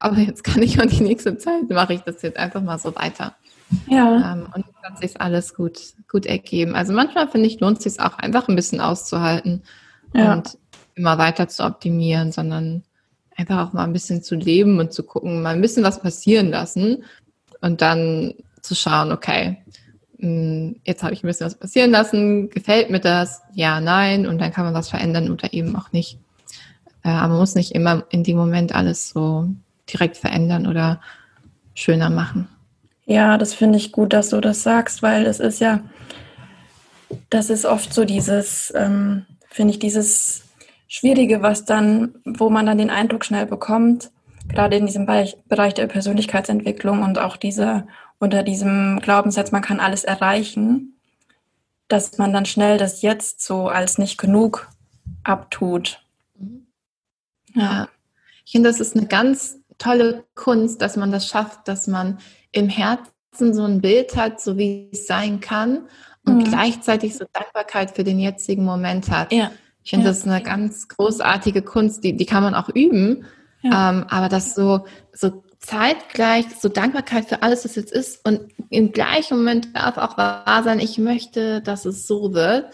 aber 0.00 0.18
jetzt 0.18 0.42
kann 0.42 0.62
ich 0.62 0.80
auch 0.80 0.86
die 0.86 1.02
nächste 1.02 1.38
Zeit, 1.38 1.70
mache 1.70 1.94
ich 1.94 2.00
das 2.00 2.22
jetzt 2.22 2.38
einfach 2.38 2.60
mal 2.60 2.78
so 2.78 2.94
weiter. 2.96 3.36
Ja. 3.86 4.32
Ähm, 4.32 4.46
und 4.54 4.64
dann 4.82 4.92
hat 4.92 4.98
sich 4.98 5.20
alles 5.20 5.54
gut, 5.54 5.78
gut 6.10 6.26
ergeben. 6.26 6.74
Also 6.74 6.92
manchmal 6.92 7.28
finde 7.28 7.46
ich, 7.46 7.60
lohnt 7.60 7.78
es 7.78 7.84
sich 7.84 8.02
auch 8.02 8.18
einfach 8.18 8.48
ein 8.48 8.56
bisschen 8.56 8.80
auszuhalten 8.80 9.62
ja. 10.12 10.32
und 10.32 10.58
immer 10.96 11.18
weiter 11.18 11.46
zu 11.46 11.64
optimieren, 11.64 12.32
sondern 12.32 12.82
einfach 13.36 13.68
auch 13.68 13.72
mal 13.72 13.84
ein 13.84 13.92
bisschen 13.92 14.22
zu 14.22 14.34
leben 14.34 14.78
und 14.78 14.92
zu 14.92 15.02
gucken, 15.02 15.42
mal 15.42 15.54
ein 15.54 15.60
bisschen 15.60 15.84
was 15.84 16.00
passieren 16.00 16.50
lassen 16.50 17.04
und 17.60 17.80
dann 17.80 18.34
zu 18.60 18.74
schauen, 18.74 19.12
okay, 19.12 19.58
hm, 20.18 20.76
jetzt 20.84 21.02
habe 21.02 21.14
ich 21.14 21.24
ein 21.24 21.26
bisschen 21.26 21.46
was 21.46 21.56
passieren 21.56 21.90
lassen, 21.90 22.48
gefällt 22.50 22.90
mir 22.90 23.00
das? 23.00 23.42
Ja, 23.54 23.80
nein, 23.80 24.26
und 24.26 24.38
dann 24.38 24.52
kann 24.52 24.64
man 24.64 24.74
was 24.74 24.90
verändern 24.90 25.30
oder 25.30 25.52
eben 25.52 25.74
auch 25.76 25.92
nicht. 25.92 26.18
Äh, 27.04 27.08
aber 27.08 27.30
man 27.30 27.38
muss 27.38 27.54
nicht 27.54 27.72
immer 27.72 28.04
in 28.10 28.24
dem 28.24 28.36
Moment 28.36 28.74
alles 28.74 29.10
so 29.10 29.48
direkt 29.92 30.16
verändern 30.16 30.66
oder 30.66 31.00
schöner 31.74 32.10
machen. 32.10 32.48
Ja, 33.04 33.36
das 33.36 33.54
finde 33.54 33.78
ich 33.78 33.92
gut, 33.92 34.12
dass 34.12 34.30
du 34.30 34.40
das 34.40 34.62
sagst, 34.62 35.02
weil 35.02 35.26
es 35.26 35.40
ist 35.40 35.60
ja, 35.60 35.80
das 37.30 37.50
ist 37.50 37.66
oft 37.66 37.92
so 37.92 38.04
dieses, 38.04 38.72
ähm, 38.76 39.26
finde 39.50 39.72
ich, 39.72 39.78
dieses 39.80 40.44
Schwierige, 40.94 41.40
was 41.40 41.64
dann, 41.64 42.16
wo 42.26 42.50
man 42.50 42.66
dann 42.66 42.76
den 42.76 42.90
Eindruck 42.90 43.24
schnell 43.24 43.46
bekommt, 43.46 44.10
gerade 44.46 44.76
in 44.76 44.84
diesem 44.84 45.06
Bereich, 45.06 45.72
der 45.72 45.86
Persönlichkeitsentwicklung 45.86 47.02
und 47.02 47.18
auch 47.18 47.38
diese, 47.38 47.86
unter 48.18 48.42
diesem 48.42 49.00
Glaubenssatz, 49.00 49.52
man 49.52 49.62
kann 49.62 49.80
alles 49.80 50.04
erreichen, 50.04 51.00
dass 51.88 52.18
man 52.18 52.34
dann 52.34 52.44
schnell 52.44 52.76
das 52.76 53.00
Jetzt 53.00 53.42
so 53.42 53.68
als 53.68 53.96
nicht 53.96 54.18
genug 54.18 54.68
abtut. 55.24 56.04
Mhm. 56.38 56.66
Ja. 57.54 57.88
Ich 58.44 58.52
finde, 58.52 58.68
das 58.68 58.78
ist 58.78 58.94
eine 58.94 59.06
ganz 59.06 59.60
tolle 59.78 60.24
Kunst, 60.34 60.82
dass 60.82 60.98
man 60.98 61.10
das 61.10 61.26
schafft, 61.26 61.68
dass 61.68 61.86
man 61.86 62.18
im 62.50 62.68
Herzen 62.68 63.54
so 63.54 63.64
ein 63.64 63.80
Bild 63.80 64.14
hat, 64.14 64.42
so 64.42 64.58
wie 64.58 64.90
es 64.92 65.06
sein 65.06 65.40
kann 65.40 65.88
und 66.26 66.36
mhm. 66.36 66.44
gleichzeitig 66.44 67.16
so 67.16 67.24
Dankbarkeit 67.32 67.92
für 67.92 68.04
den 68.04 68.18
jetzigen 68.18 68.66
Moment 68.66 69.10
hat. 69.10 69.32
Ja. 69.32 69.52
Ich 69.84 69.90
finde, 69.90 70.06
ja. 70.06 70.10
das 70.10 70.18
ist 70.18 70.28
eine 70.28 70.42
ganz 70.42 70.88
großartige 70.88 71.62
Kunst, 71.62 72.04
die, 72.04 72.16
die 72.16 72.26
kann 72.26 72.42
man 72.42 72.54
auch 72.54 72.68
üben. 72.68 73.24
Ja. 73.62 73.90
Ähm, 73.90 74.06
aber 74.08 74.28
das 74.28 74.54
so, 74.54 74.84
so 75.12 75.42
zeitgleich, 75.58 76.46
so 76.60 76.68
Dankbarkeit 76.68 77.26
für 77.26 77.42
alles, 77.42 77.64
was 77.64 77.76
jetzt 77.76 77.92
ist 77.92 78.26
und 78.26 78.40
im 78.70 78.92
gleichen 78.92 79.38
Moment 79.38 79.74
darf 79.74 79.96
auch 79.96 80.18
wahr 80.18 80.62
sein, 80.64 80.80
ich 80.80 80.98
möchte, 80.98 81.60
dass 81.60 81.84
es 81.84 82.06
so 82.06 82.34
wird 82.34 82.66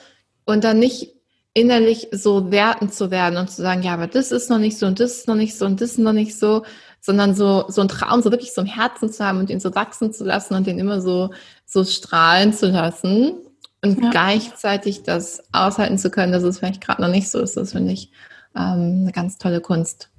und 0.46 0.64
dann 0.64 0.78
nicht 0.78 1.14
innerlich 1.52 2.08
so 2.12 2.50
werten 2.50 2.90
zu 2.90 3.10
werden 3.10 3.36
und 3.36 3.50
zu 3.50 3.62
sagen, 3.62 3.82
ja, 3.82 3.92
aber 3.92 4.06
das 4.06 4.32
ist 4.32 4.48
noch 4.48 4.58
nicht 4.58 4.78
so 4.78 4.86
und 4.86 5.00
das 5.00 5.18
ist 5.18 5.28
noch 5.28 5.34
nicht 5.34 5.58
so 5.58 5.66
und 5.66 5.80
das 5.80 5.92
ist 5.92 5.98
noch 5.98 6.12
nicht 6.12 6.38
so, 6.38 6.64
sondern 7.00 7.34
so, 7.34 7.64
so 7.68 7.82
ein 7.82 7.88
Traum, 7.88 8.22
so 8.22 8.30
wirklich 8.30 8.54
so 8.54 8.62
im 8.62 8.66
Herzen 8.66 9.12
zu 9.12 9.24
haben 9.24 9.38
und 9.38 9.50
ihn 9.50 9.60
so 9.60 9.74
wachsen 9.74 10.12
zu 10.12 10.24
lassen 10.24 10.54
und 10.54 10.66
den 10.66 10.78
immer 10.78 11.00
so, 11.00 11.30
so 11.66 11.84
strahlen 11.84 12.52
zu 12.52 12.68
lassen 12.68 13.34
und 13.82 14.02
ja. 14.02 14.10
gleichzeitig 14.10 15.02
das 15.02 15.42
aushalten 15.52 15.98
zu 15.98 16.10
können, 16.10 16.32
dass 16.32 16.42
es 16.42 16.58
vielleicht 16.58 16.80
gerade 16.80 17.02
noch 17.02 17.08
nicht 17.08 17.28
so 17.28 17.40
ist. 17.40 17.56
Das 17.56 17.72
finde 17.72 17.92
ich 17.92 18.10
ähm, 18.56 19.00
eine 19.02 19.12
ganz 19.12 19.38
tolle 19.38 19.60
Kunst. 19.60 20.10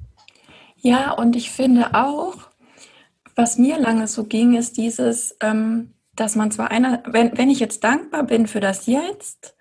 Ja, 0.77 1.11
und 1.11 1.35
ich 1.35 1.51
finde 1.51 1.93
auch, 1.93 2.35
was 3.35 3.57
mir 3.57 3.77
lange 3.79 4.07
so 4.07 4.23
ging, 4.23 4.55
ist 4.55 4.77
dieses, 4.77 5.35
ähm, 5.41 5.93
dass 6.15 6.35
man 6.35 6.51
zwar 6.51 6.71
einer, 6.71 7.03
wenn, 7.05 7.37
wenn 7.37 7.49
ich 7.49 7.59
jetzt 7.59 7.83
dankbar 7.83 8.23
bin 8.23 8.47
für 8.47 8.61
das 8.61 8.85
Jetzt, 8.85 9.55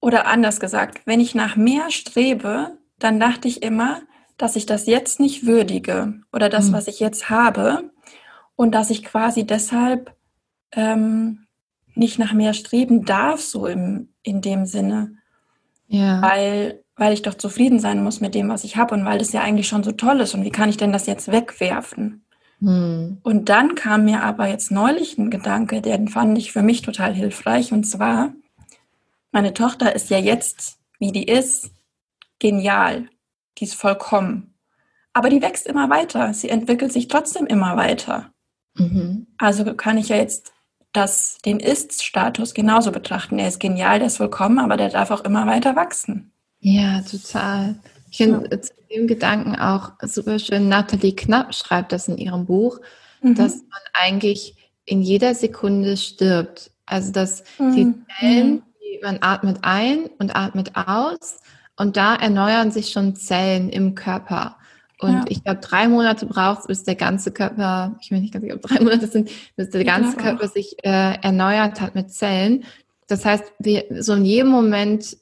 oder 0.00 0.26
anders 0.26 0.60
gesagt, 0.60 1.00
wenn 1.06 1.20
ich 1.20 1.34
nach 1.34 1.56
mehr 1.56 1.90
strebe, 1.90 2.78
dann 2.98 3.18
dachte 3.18 3.48
ich 3.48 3.62
immer, 3.62 4.02
dass 4.36 4.56
ich 4.56 4.66
das 4.66 4.86
jetzt 4.86 5.20
nicht 5.20 5.46
würdige 5.46 6.20
oder 6.32 6.48
das, 6.48 6.68
mhm. 6.68 6.74
was 6.74 6.88
ich 6.88 7.00
jetzt 7.00 7.30
habe 7.30 7.90
und 8.54 8.72
dass 8.72 8.90
ich 8.90 9.02
quasi 9.02 9.46
deshalb 9.46 10.14
ähm, 10.72 11.45
nicht 11.96 12.18
nach 12.18 12.32
mehr 12.32 12.54
streben 12.54 13.04
darf, 13.04 13.40
so 13.40 13.66
im, 13.66 14.08
in 14.22 14.40
dem 14.40 14.66
Sinne. 14.66 15.16
Ja. 15.88 16.20
Weil, 16.22 16.82
weil 16.96 17.12
ich 17.12 17.22
doch 17.22 17.34
zufrieden 17.34 17.78
sein 17.78 18.02
muss 18.02 18.20
mit 18.20 18.34
dem, 18.34 18.48
was 18.48 18.64
ich 18.64 18.76
habe 18.76 18.94
und 18.94 19.04
weil 19.04 19.18
das 19.18 19.32
ja 19.32 19.40
eigentlich 19.40 19.68
schon 19.68 19.84
so 19.84 19.92
toll 19.92 20.20
ist 20.20 20.34
und 20.34 20.44
wie 20.44 20.50
kann 20.50 20.68
ich 20.68 20.76
denn 20.76 20.92
das 20.92 21.06
jetzt 21.06 21.30
wegwerfen? 21.30 22.24
Mhm. 22.60 23.18
Und 23.22 23.48
dann 23.48 23.74
kam 23.74 24.04
mir 24.04 24.22
aber 24.22 24.48
jetzt 24.48 24.70
neulich 24.70 25.18
ein 25.18 25.30
Gedanke, 25.30 25.80
den 25.80 26.08
fand 26.08 26.36
ich 26.38 26.52
für 26.52 26.62
mich 26.62 26.82
total 26.82 27.14
hilfreich 27.14 27.72
und 27.72 27.84
zwar, 27.84 28.32
meine 29.32 29.54
Tochter 29.54 29.94
ist 29.94 30.10
ja 30.10 30.18
jetzt, 30.18 30.78
wie 30.98 31.12
die 31.12 31.28
ist, 31.28 31.70
genial 32.38 33.08
die 33.58 33.64
ist 33.64 33.74
vollkommen. 33.74 34.54
Aber 35.12 35.30
die 35.30 35.40
wächst 35.40 35.66
immer 35.66 35.88
weiter. 35.88 36.32
Sie 36.34 36.48
entwickelt 36.48 36.92
sich 36.92 37.08
trotzdem 37.08 37.46
immer 37.46 37.76
weiter. 37.76 38.30
Mhm. 38.74 39.26
Also 39.38 39.74
kann 39.74 39.98
ich 39.98 40.10
ja 40.10 40.16
jetzt 40.16 40.52
das, 40.96 41.38
den 41.44 41.60
Ist-Status 41.60 42.54
genauso 42.54 42.92
betrachten. 42.92 43.38
Er 43.38 43.48
ist 43.48 43.60
genial, 43.60 43.98
der 43.98 44.08
ist 44.08 44.16
vollkommen, 44.16 44.58
aber 44.58 44.76
der 44.76 44.88
darf 44.88 45.10
auch 45.10 45.24
immer 45.24 45.46
weiter 45.46 45.76
wachsen. 45.76 46.32
Ja, 46.60 47.02
total. 47.02 47.76
Ich 48.10 48.18
finde 48.18 48.48
ja. 48.50 48.60
zu 48.60 48.72
dem 48.90 49.06
Gedanken 49.06 49.56
auch 49.56 49.92
super 50.02 50.38
schön, 50.38 50.68
Nathalie 50.68 51.14
Knapp 51.14 51.54
schreibt 51.54 51.92
das 51.92 52.08
in 52.08 52.18
ihrem 52.18 52.46
Buch, 52.46 52.80
mhm. 53.20 53.34
dass 53.34 53.56
man 53.56 53.80
eigentlich 53.92 54.70
in 54.84 55.02
jeder 55.02 55.34
Sekunde 55.34 55.96
stirbt. 55.96 56.70
Also 56.86 57.12
dass 57.12 57.42
mhm. 57.58 57.74
die 57.74 57.94
Zellen, 58.18 58.50
mhm. 58.52 58.62
die, 58.80 59.00
man 59.02 59.18
atmet 59.20 59.58
ein 59.62 60.06
und 60.18 60.34
atmet 60.34 60.76
aus 60.76 61.40
und 61.76 61.96
da 61.96 62.14
erneuern 62.14 62.70
sich 62.70 62.90
schon 62.90 63.16
Zellen 63.16 63.68
im 63.68 63.94
Körper. 63.94 64.55
Und 65.00 65.12
ja. 65.12 65.24
ich 65.28 65.44
glaube, 65.44 65.60
drei 65.60 65.88
Monate 65.88 66.26
braucht 66.26 66.60
es, 66.60 66.66
bis 66.66 66.84
der 66.84 66.94
ganze 66.94 67.30
Körper, 67.30 67.96
ich 68.00 68.10
will 68.10 68.20
nicht 68.20 68.32
ganz 68.32 68.44
sicher, 68.44 68.56
ob 68.56 68.62
drei 68.62 68.80
Monate 68.82 69.06
sind, 69.06 69.30
bis 69.56 69.70
der 69.70 69.84
ganze 69.84 70.16
Körper 70.16 70.48
sich 70.48 70.76
äh, 70.82 71.20
erneuert 71.20 71.80
hat 71.80 71.94
mit 71.94 72.10
Zellen. 72.10 72.64
Das 73.06 73.24
heißt, 73.24 73.44
wir, 73.58 73.84
so 74.02 74.14
in 74.14 74.24
jedem 74.24 74.48
Moment 74.48 75.16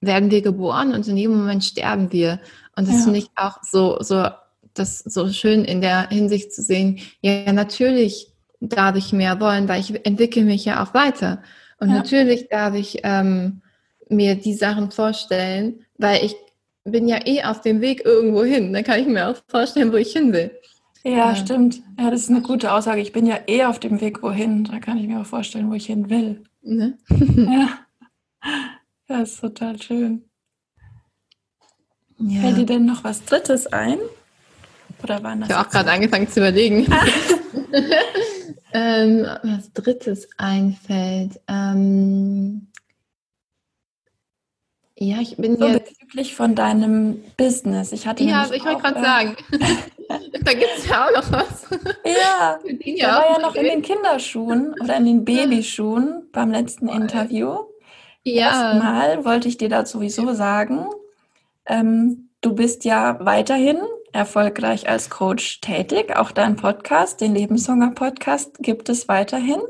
werden 0.00 0.30
wir 0.30 0.42
geboren 0.42 0.94
und 0.94 1.06
in 1.08 1.16
jedem 1.16 1.36
Moment 1.36 1.64
sterben 1.64 2.12
wir. 2.12 2.40
Und 2.76 2.88
das 2.88 2.96
ja. 2.96 3.02
finde 3.02 3.18
ich 3.18 3.30
auch 3.36 3.58
so, 3.62 3.98
so, 4.00 4.26
das 4.74 5.00
so 5.00 5.28
schön 5.30 5.64
in 5.64 5.80
der 5.80 6.08
Hinsicht 6.08 6.52
zu 6.52 6.62
sehen. 6.62 7.00
Ja, 7.20 7.52
natürlich 7.52 8.28
darf 8.60 8.96
ich 8.96 9.12
mehr 9.12 9.40
wollen, 9.40 9.68
weil 9.68 9.80
ich 9.80 10.06
entwickle 10.06 10.42
mich 10.44 10.64
ja 10.64 10.82
auch 10.82 10.94
weiter. 10.94 11.42
Und 11.78 11.90
ja. 11.90 11.96
natürlich 11.96 12.48
darf 12.48 12.74
ich 12.74 13.00
ähm, 13.02 13.62
mir 14.08 14.36
die 14.36 14.54
Sachen 14.54 14.90
vorstellen, 14.90 15.84
weil 15.98 16.24
ich 16.24 16.36
bin 16.84 17.08
ja 17.08 17.26
eh 17.26 17.44
auf 17.44 17.60
dem 17.60 17.80
Weg 17.80 18.04
irgendwo 18.04 18.44
hin. 18.44 18.72
Dann 18.72 18.84
kann 18.84 19.00
ich 19.00 19.06
mir 19.06 19.28
auch 19.28 19.36
vorstellen, 19.48 19.92
wo 19.92 19.96
ich 19.96 20.12
hin 20.12 20.32
will. 20.32 20.50
Ja, 21.04 21.10
ja, 21.10 21.36
stimmt. 21.36 21.82
Ja, 21.98 22.10
das 22.10 22.22
ist 22.22 22.30
eine 22.30 22.42
gute 22.42 22.72
Aussage. 22.72 23.00
Ich 23.00 23.12
bin 23.12 23.26
ja 23.26 23.40
eh 23.46 23.64
auf 23.64 23.80
dem 23.80 24.00
Weg 24.00 24.22
wohin. 24.22 24.64
Da 24.64 24.78
kann 24.78 24.98
ich 24.98 25.08
mir 25.08 25.20
auch 25.20 25.26
vorstellen, 25.26 25.70
wo 25.70 25.74
ich 25.74 25.86
hin 25.86 26.10
will. 26.10 26.44
Ne? 26.62 26.98
ja. 27.36 27.68
Das 29.08 29.32
ist 29.32 29.40
total 29.40 29.82
schön. 29.82 30.24
Ja. 32.18 32.40
Fällt 32.40 32.56
dir 32.56 32.66
denn 32.66 32.86
noch 32.86 33.04
was 33.04 33.22
Drittes 33.24 33.66
ein? 33.66 33.98
Oder 35.02 35.22
waren 35.22 35.40
das 35.40 35.50
ich 35.50 35.54
habe 35.54 35.66
auch 35.68 35.70
gerade 35.70 35.90
angefangen 35.90 36.28
zu 36.28 36.40
überlegen. 36.40 36.86
ähm, 38.72 39.26
was 39.42 39.72
Drittes 39.72 40.28
einfällt. 40.38 41.40
Ähm, 41.46 42.68
ja, 45.02 45.20
ich 45.20 45.36
bin 45.36 45.56
so 45.56 45.66
jetzt 45.66 45.98
bezüglich 45.98 46.34
von 46.34 46.54
deinem 46.54 47.22
Business. 47.36 47.92
Ich 47.92 48.06
hatte 48.06 48.22
ja, 48.22 48.44
ich 48.52 48.64
wollte 48.64 48.80
gerade 48.80 49.00
äh, 49.00 49.02
sagen, 49.02 49.36
da 50.44 50.52
gibt 50.52 50.70
es 50.78 50.86
ja 50.88 51.06
auch 51.06 51.10
noch 51.10 51.32
was. 51.32 51.66
Ja, 52.04 52.58
der 52.64 52.96
ja 52.96 53.08
war 53.08 53.32
ja 53.32 53.38
noch 53.40 53.54
in 53.54 53.64
den 53.64 53.82
Kinderschuhen 53.82 54.74
oder 54.80 54.96
in 54.96 55.04
den 55.04 55.24
Babyschuhen 55.24 56.28
beim 56.32 56.50
letzten. 56.50 56.88
Interview. 56.88 57.56
Ja. 58.22 58.74
Erstmal 58.74 59.24
wollte 59.24 59.48
ich 59.48 59.56
dir 59.56 59.68
dazu 59.68 59.98
sowieso 59.98 60.32
sagen, 60.34 60.86
ähm, 61.66 62.28
du 62.40 62.54
bist 62.54 62.84
ja 62.84 63.18
weiterhin 63.20 63.78
erfolgreich 64.12 64.88
als 64.88 65.10
Coach 65.10 65.60
tätig. 65.60 66.16
Auch 66.16 66.30
dein 66.30 66.56
Podcast, 66.56 67.20
den 67.20 67.34
Lebenshunger 67.34 67.90
Podcast, 67.90 68.58
gibt 68.58 68.88
es 68.88 69.08
weiterhin 69.08 69.60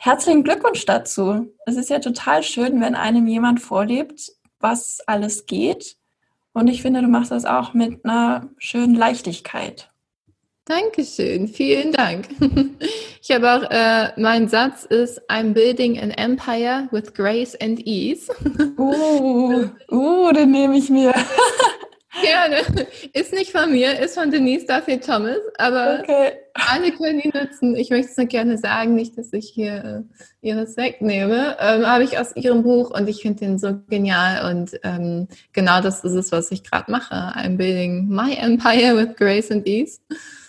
herzlichen 0.00 0.44
Glückwunsch 0.44 0.84
dazu. 0.86 1.52
Es 1.66 1.76
ist 1.76 1.90
ja 1.90 1.98
total 1.98 2.42
schön, 2.42 2.80
wenn 2.80 2.94
einem 2.94 3.26
jemand 3.26 3.60
vorlebt, 3.60 4.32
was 4.60 5.00
alles 5.06 5.46
geht. 5.46 5.96
Und 6.52 6.68
ich 6.68 6.82
finde, 6.82 7.02
du 7.02 7.08
machst 7.08 7.30
das 7.30 7.44
auch 7.44 7.74
mit 7.74 8.04
einer 8.04 8.48
schönen 8.58 8.94
Leichtigkeit. 8.94 9.90
Dankeschön, 10.64 11.48
vielen 11.48 11.92
Dank. 11.92 12.28
Ich 13.20 13.34
habe 13.34 13.52
auch, 13.52 13.70
äh, 13.70 14.12
mein 14.18 14.48
Satz 14.48 14.84
ist, 14.84 15.20
I'm 15.28 15.52
building 15.52 15.98
an 15.98 16.12
empire 16.12 16.88
with 16.92 17.12
grace 17.12 17.54
and 17.60 17.78
ease. 17.84 18.32
Uh, 18.78 19.68
uh 19.90 20.32
den 20.32 20.52
nehme 20.52 20.78
ich 20.78 20.88
mir. 20.88 21.12
Gerne. 22.22 22.56
Ist 23.12 23.32
nicht 23.32 23.52
von 23.52 23.70
mir, 23.70 23.98
ist 24.00 24.14
von 24.14 24.30
Denise 24.30 24.66
Duffy 24.66 24.98
Thomas, 24.98 25.38
aber 25.58 26.00
okay. 26.00 26.32
alle 26.54 26.90
können 26.92 27.20
ihn 27.20 27.32
nutzen. 27.34 27.76
Ich 27.76 27.90
möchte 27.90 28.10
es 28.10 28.16
nur 28.16 28.26
gerne 28.26 28.56
sagen, 28.56 28.94
nicht, 28.94 29.18
dass 29.18 29.32
ich 29.32 29.50
hier 29.50 30.06
äh, 30.42 30.48
ihres 30.48 30.76
wegnehme. 30.78 31.56
Ähm, 31.60 31.86
habe 31.86 32.04
ich 32.04 32.18
aus 32.18 32.34
ihrem 32.34 32.62
Buch 32.62 32.90
und 32.90 33.08
ich 33.08 33.20
finde 33.22 33.40
den 33.40 33.58
so 33.58 33.78
genial 33.88 34.50
und 34.50 34.80
ähm, 34.84 35.28
genau 35.52 35.82
das 35.82 36.02
ist 36.02 36.14
es, 36.14 36.32
was 36.32 36.50
ich 36.50 36.64
gerade 36.64 36.90
mache. 36.90 37.14
I'm 37.14 37.56
building 37.56 38.08
my 38.08 38.34
empire 38.34 38.96
with 38.96 39.14
grace 39.16 39.50
and 39.50 39.66
ease. 39.66 40.00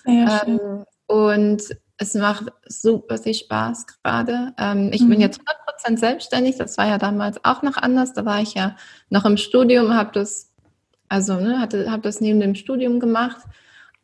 Ja, 0.05 0.43
ähm, 0.47 0.85
und 1.07 1.63
es 1.97 2.13
macht 2.13 2.45
super 2.67 3.17
viel 3.17 3.33
Spaß 3.33 3.85
gerade. 4.01 4.53
Ähm, 4.57 4.91
ich 4.93 5.01
mhm. 5.01 5.09
bin 5.09 5.21
jetzt 5.21 5.41
100% 5.85 5.97
selbstständig. 5.97 6.55
Das 6.55 6.77
war 6.77 6.87
ja 6.87 6.97
damals 6.97 7.43
auch 7.43 7.61
noch 7.61 7.75
anders. 7.75 8.13
Da 8.13 8.23
war 8.23 8.41
ich 8.41 8.53
ja 8.53 8.77
noch 9.09 9.25
im 9.25 9.35
Studium, 9.35 9.93
habe 9.93 10.11
das 10.13 10.48
also 11.09 11.35
ne, 11.39 11.59
habe 11.59 12.01
das 12.01 12.21
neben 12.21 12.39
dem 12.39 12.55
Studium 12.55 12.99
gemacht 12.99 13.41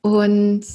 und 0.02 0.66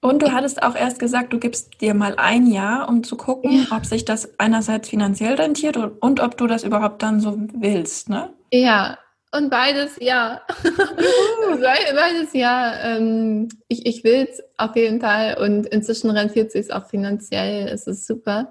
und 0.00 0.20
du 0.20 0.32
hattest 0.32 0.62
auch 0.62 0.76
erst 0.76 0.98
gesagt, 0.98 1.32
du 1.32 1.38
gibst 1.38 1.80
dir 1.80 1.94
mal 1.94 2.16
ein 2.18 2.46
Jahr, 2.46 2.90
um 2.90 3.02
zu 3.04 3.16
gucken, 3.16 3.66
ja. 3.70 3.74
ob 3.74 3.86
sich 3.86 4.04
das 4.04 4.38
einerseits 4.38 4.90
finanziell 4.90 5.34
rentiert 5.36 5.78
und, 5.78 5.92
und, 6.02 6.20
ob 6.20 6.36
du 6.36 6.46
das 6.46 6.62
überhaupt 6.62 7.02
dann 7.02 7.20
so 7.20 7.38
willst, 7.54 8.10
ne? 8.10 8.28
Ja, 8.52 8.98
und 9.34 9.48
beides 9.48 9.96
ja. 10.00 10.42
beides 11.60 12.34
ja. 12.34 12.74
Ähm, 12.82 13.48
ich 13.68 13.86
ich 13.86 14.04
will 14.04 14.28
es 14.30 14.42
auf 14.58 14.76
jeden 14.76 15.00
Fall 15.00 15.38
und 15.38 15.66
inzwischen 15.66 16.10
rentiert 16.10 16.52
sich 16.52 16.70
auch 16.70 16.86
finanziell. 16.86 17.66
Es 17.68 17.86
ist 17.86 18.06
super. 18.06 18.50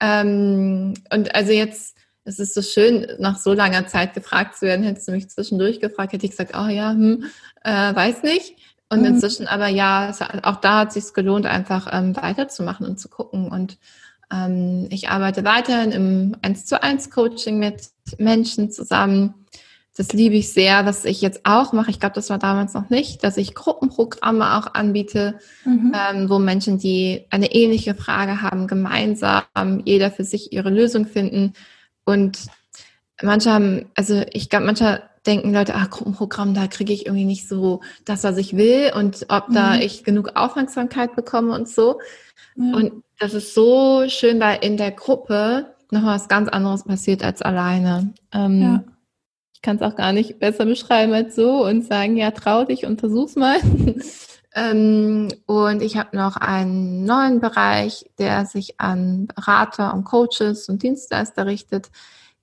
Ähm, 0.00 0.92
und 1.10 1.34
also 1.34 1.52
jetzt 1.52 1.96
es 2.30 2.38
ist 2.38 2.54
so 2.54 2.62
schön, 2.62 3.06
nach 3.18 3.38
so 3.38 3.52
langer 3.52 3.86
Zeit 3.86 4.14
gefragt 4.14 4.56
zu 4.56 4.66
werden. 4.66 4.84
Hättest 4.84 5.08
du 5.08 5.12
mich 5.12 5.28
zwischendurch 5.28 5.80
gefragt, 5.80 6.12
hätte 6.12 6.24
ich 6.24 6.30
gesagt, 6.30 6.52
oh 6.54 6.68
ja, 6.68 6.92
hm, 6.92 7.24
äh, 7.64 7.94
weiß 7.94 8.22
nicht. 8.22 8.56
Und 8.88 9.00
mhm. 9.00 9.06
inzwischen 9.06 9.46
aber 9.46 9.68
ja, 9.68 10.12
auch 10.42 10.56
da 10.56 10.80
hat 10.80 10.88
es 10.88 11.06
sich 11.06 11.14
gelohnt, 11.14 11.46
einfach 11.46 11.88
ähm, 11.92 12.16
weiterzumachen 12.16 12.86
und 12.86 12.98
zu 12.98 13.08
gucken. 13.08 13.50
Und 13.50 13.78
ähm, 14.32 14.86
ich 14.90 15.08
arbeite 15.08 15.44
weiterhin 15.44 15.92
im 15.92 16.36
1 16.42 16.66
zu 16.66 16.82
1 16.82 17.10
Coaching 17.10 17.58
mit 17.58 17.90
Menschen 18.18 18.70
zusammen. 18.70 19.34
das 19.96 20.12
liebe 20.12 20.36
ich 20.36 20.52
sehr, 20.52 20.86
was 20.86 21.04
ich 21.04 21.20
jetzt 21.20 21.40
auch 21.44 21.72
mache. 21.72 21.90
Ich 21.90 22.00
glaube, 22.00 22.14
das 22.14 22.30
war 22.30 22.38
damals 22.38 22.74
noch 22.74 22.90
nicht, 22.90 23.22
dass 23.22 23.36
ich 23.36 23.54
Gruppenprogramme 23.54 24.56
auch 24.56 24.74
anbiete, 24.74 25.38
mhm. 25.64 25.94
ähm, 25.94 26.30
wo 26.30 26.38
Menschen, 26.38 26.78
die 26.78 27.26
eine 27.30 27.52
ähnliche 27.52 27.94
Frage 27.94 28.40
haben, 28.40 28.66
gemeinsam 28.66 29.82
jeder 29.84 30.10
für 30.10 30.24
sich 30.24 30.52
ihre 30.52 30.70
Lösung 30.70 31.06
finden. 31.06 31.54
Und 32.04 32.46
manche 33.22 33.52
haben, 33.52 33.90
also 33.94 34.22
ich 34.32 34.48
glaube, 34.48 34.66
manche 34.66 35.02
denken 35.26 35.52
Leute, 35.52 35.74
ach, 35.74 35.90
Gruppenprogramm, 35.90 36.54
da 36.54 36.66
kriege 36.66 36.92
ich 36.92 37.06
irgendwie 37.06 37.26
nicht 37.26 37.46
so 37.46 37.80
das, 38.04 38.24
was 38.24 38.38
ich 38.38 38.56
will 38.56 38.92
und 38.94 39.26
ob 39.28 39.50
mhm. 39.50 39.54
da 39.54 39.74
ich 39.76 40.04
genug 40.04 40.32
Aufmerksamkeit 40.34 41.14
bekomme 41.14 41.54
und 41.54 41.68
so. 41.68 42.00
Mhm. 42.56 42.74
Und 42.74 43.04
das 43.18 43.34
ist 43.34 43.54
so 43.54 44.04
schön, 44.08 44.40
weil 44.40 44.58
in 44.64 44.76
der 44.76 44.92
Gruppe 44.92 45.74
noch 45.90 46.04
was 46.04 46.28
ganz 46.28 46.48
anderes 46.48 46.84
passiert 46.84 47.22
als 47.22 47.42
alleine. 47.42 48.14
Ähm, 48.32 48.62
ja 48.62 48.84
ich 49.60 49.62
kann 49.62 49.76
es 49.76 49.82
auch 49.82 49.94
gar 49.94 50.14
nicht 50.14 50.38
besser 50.38 50.64
beschreiben 50.64 51.12
als 51.12 51.36
so 51.36 51.66
und 51.66 51.84
sagen, 51.84 52.16
ja, 52.16 52.30
trau 52.30 52.64
dich, 52.64 52.86
untersuch's 52.86 53.36
mal. 53.36 53.58
ähm, 54.54 55.28
und 55.46 55.82
ich 55.82 55.96
habe 55.96 56.16
noch 56.16 56.36
einen 56.36 57.04
neuen 57.04 57.40
Bereich, 57.40 58.06
der 58.18 58.46
sich 58.46 58.80
an 58.80 59.26
Berater 59.26 59.94
und 59.94 60.04
Coaches 60.04 60.68
und 60.68 60.82
Dienstleister 60.82 61.46
richtet, 61.46 61.90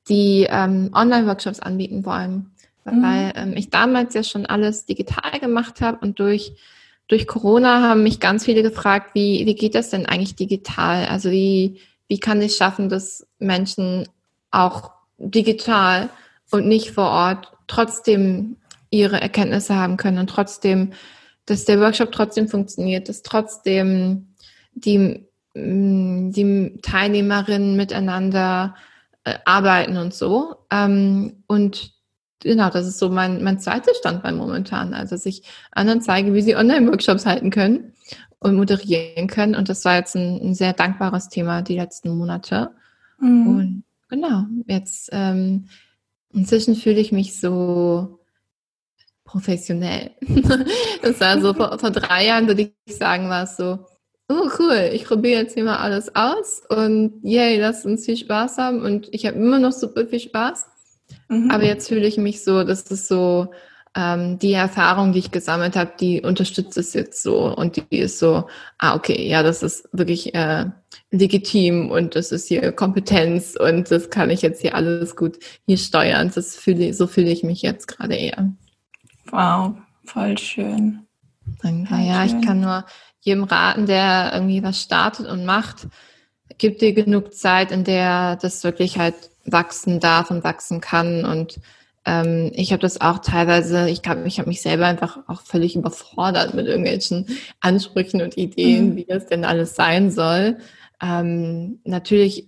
die 0.08 0.48
ähm, 0.50 0.92
Online-Workshops 0.94 1.60
anbieten 1.60 2.06
wollen. 2.06 2.52
Mhm. 2.86 3.04
Weil 3.04 3.34
ähm, 3.36 3.54
ich 3.56 3.70
damals 3.70 4.14
ja 4.14 4.24
schon 4.24 4.46
alles 4.46 4.86
digital 4.86 5.40
gemacht 5.40 5.82
habe 5.82 6.00
und 6.00 6.20
durch 6.20 6.54
durch 7.08 7.26
Corona 7.26 7.82
haben 7.88 8.04
mich 8.04 8.20
ganz 8.20 8.46
viele 8.46 8.64
gefragt, 8.64 9.12
wie, 9.14 9.46
wie 9.46 9.56
geht 9.56 9.76
das 9.76 9.90
denn 9.90 10.06
eigentlich 10.06 10.36
digital? 10.36 11.06
Also 11.06 11.32
wie, 11.32 11.80
wie 12.08 12.20
kann 12.20 12.42
ich 12.42 12.56
schaffen, 12.56 12.90
dass 12.90 13.26
Menschen 13.40 14.08
auch 14.52 14.92
digital 15.18 16.10
und 16.52 16.68
nicht 16.68 16.92
vor 16.92 17.10
Ort 17.10 17.54
trotzdem 17.68 18.58
ihre 18.90 19.22
Erkenntnisse 19.22 19.76
haben 19.76 19.98
können 19.98 20.20
und 20.20 20.30
trotzdem, 20.30 20.92
dass 21.48 21.66
der 21.66 21.80
Workshop 21.80 22.12
trotzdem 22.12 22.48
funktioniert, 22.48 23.10
dass 23.10 23.24
trotzdem 23.24 24.28
die, 24.76 25.26
mm, 25.56 26.32
die 26.32 26.80
Teilnehmerinnen 26.84 27.76
miteinander 27.76 28.76
äh, 29.24 29.34
arbeiten 29.46 29.98
und 29.98 30.14
so. 30.14 30.58
Ähm, 30.70 31.44
und 31.48 31.94
genau, 32.42 32.70
das 32.70 32.86
ist 32.86 33.00
so 33.00 33.10
mein, 33.10 33.44
mein 33.44 33.60
zweiter 33.60 33.94
Standbein 33.96 34.38
momentan. 34.38 34.94
Also, 34.94 35.16
dass 35.16 35.26
ich 35.26 35.42
anderen 35.72 36.02
zeige, 36.02 36.34
wie 36.36 36.42
sie 36.42 36.56
Online-Workshops 36.56 37.26
halten 37.26 37.50
können 37.50 37.94
und 38.40 38.56
moderieren 38.56 39.28
können. 39.28 39.56
Und 39.56 39.70
das 39.70 39.84
war 39.86 39.96
jetzt 39.96 40.16
ein, 40.16 40.40
ein 40.42 40.54
sehr 40.54 40.74
dankbares 40.74 41.30
Thema 41.30 41.64
die 41.64 41.78
letzten 41.78 42.16
Monate. 42.16 42.72
Mhm. 43.20 43.48
Und 43.48 43.84
genau, 44.10 44.44
jetzt 44.68 45.10
ähm, 45.12 45.68
Inzwischen 46.34 46.76
fühle 46.76 47.00
ich 47.00 47.12
mich 47.12 47.40
so 47.40 48.17
professionell. 49.28 50.12
das 51.04 51.20
war 51.22 51.40
so 51.40 51.54
vor, 51.54 51.78
vor 51.78 51.92
drei 51.92 52.26
Jahren, 52.26 52.48
würde 52.48 52.72
ich 52.86 52.96
sagen, 52.96 53.30
war 53.30 53.44
es 53.44 53.58
so, 53.58 53.86
oh 54.30 54.50
cool, 54.58 54.90
ich 54.92 55.06
probiere 55.06 55.42
jetzt 55.42 55.54
hier 55.54 55.64
mal 55.64 55.78
alles 55.78 56.16
aus 56.16 56.64
und 56.70 57.20
yay, 57.22 57.60
lass 57.60 57.86
uns 57.86 58.06
viel 58.06 58.18
Spaß 58.18 58.58
haben 58.58 58.82
und 58.82 59.08
ich 59.12 59.26
habe 59.26 59.38
immer 59.38 59.60
noch 59.60 59.72
super 59.72 60.08
viel 60.08 60.20
Spaß. 60.20 60.66
Mhm. 61.30 61.52
Aber 61.52 61.64
jetzt 61.64 61.88
fühle 61.88 62.08
ich 62.08 62.18
mich 62.18 62.44
so, 62.44 62.64
dass 62.64 62.90
es 62.90 63.08
so 63.08 63.52
ähm, 63.96 64.38
die 64.40 64.54
Erfahrung, 64.54 65.14
die 65.14 65.20
ich 65.20 65.32
gesammelt 65.32 65.76
habe, 65.76 65.92
die 66.00 66.22
unterstützt 66.22 66.78
es 66.78 66.94
jetzt 66.94 67.24
so 67.24 67.56
und 67.56 67.78
die 67.78 67.98
ist 67.98 68.20
so, 68.20 68.48
ah 68.80 68.96
okay, 68.96 69.28
ja, 69.28 69.44
das 69.44 69.64
ist 69.64 69.88
wirklich 69.94 70.36
äh, 70.36 70.66
legitim 71.12 71.90
und 71.92 72.16
das 72.16 72.32
ist 72.32 72.48
hier 72.48 72.72
Kompetenz 72.74 73.56
und 73.58 73.90
das 73.92 74.10
kann 74.10 74.30
ich 74.30 74.42
jetzt 74.42 74.62
hier 74.62 74.76
alles 74.76 75.16
gut 75.16 75.38
hier 75.66 75.78
steuern. 75.78 76.32
Das 76.34 76.56
fühle, 76.56 76.94
so 76.94 77.08
fühle 77.08 77.32
ich 77.32 77.44
mich 77.44 77.62
jetzt 77.62 77.88
gerade 77.88 78.16
eher. 78.16 78.52
Wow, 79.32 79.76
voll 80.06 80.38
schön. 80.38 81.06
Danke. 81.62 81.96
Ja, 81.96 82.26
ich 82.26 82.40
kann 82.42 82.62
nur 82.62 82.86
jedem 83.22 83.44
raten, 83.44 83.86
der 83.86 84.32
irgendwie 84.34 84.64
was 84.64 84.82
startet 84.82 85.28
und 85.28 85.46
macht, 85.46 85.88
gib 86.58 86.80
dir 86.80 86.94
genug 86.94 87.34
Zeit, 87.34 87.72
in 87.72 87.84
der 87.84 88.38
das 88.38 88.64
wirklich 88.64 88.98
halt 88.98 89.16
wachsen 89.46 90.00
darf 90.00 90.32
und 90.32 90.44
wachsen 90.44 90.82
kann 90.82 91.26
und 91.26 91.60
ähm, 92.08 92.52
ich 92.56 92.72
habe 92.72 92.82
das 92.82 93.02
auch 93.02 93.20
teilweise, 93.20 93.90
ich 93.90 94.02
glaube, 94.02 94.26
ich 94.26 94.40
habe 94.40 94.48
mich 94.48 94.62
selber 94.62 94.86
einfach 94.86 95.20
auch 95.28 95.42
völlig 95.42 95.76
überfordert 95.76 96.54
mit 96.54 96.66
irgendwelchen 96.66 97.26
Ansprüchen 97.60 98.22
und 98.22 98.38
Ideen, 98.38 98.92
mhm. 98.92 98.96
wie 98.96 99.06
das 99.06 99.28
denn 99.28 99.44
alles 99.44 99.76
sein 99.76 100.10
soll. 100.10 100.58
Ähm, 101.02 101.82
natürlich, 101.84 102.48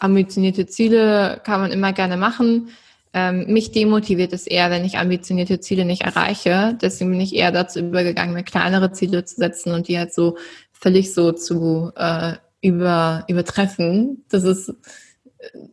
ambitionierte 0.00 0.66
Ziele 0.66 1.40
kann 1.44 1.60
man 1.60 1.70
immer 1.70 1.92
gerne 1.92 2.16
machen. 2.16 2.70
Ähm, 3.18 3.46
mich 3.48 3.72
demotiviert 3.72 4.34
es 4.34 4.46
eher, 4.46 4.70
wenn 4.70 4.84
ich 4.84 4.98
ambitionierte 4.98 5.58
Ziele 5.58 5.86
nicht 5.86 6.02
erreiche. 6.02 6.76
Deswegen 6.82 7.12
bin 7.12 7.20
ich 7.22 7.34
eher 7.34 7.50
dazu 7.50 7.78
übergegangen, 7.78 8.34
mir 8.34 8.42
kleinere 8.42 8.92
Ziele 8.92 9.24
zu 9.24 9.36
setzen 9.36 9.72
und 9.72 9.88
die 9.88 9.98
halt 9.98 10.12
so 10.12 10.36
völlig 10.70 11.14
so 11.14 11.32
zu 11.32 11.92
äh, 11.96 12.34
über, 12.60 13.24
übertreffen. 13.26 14.22
Das 14.28 14.44
ist 14.44 14.70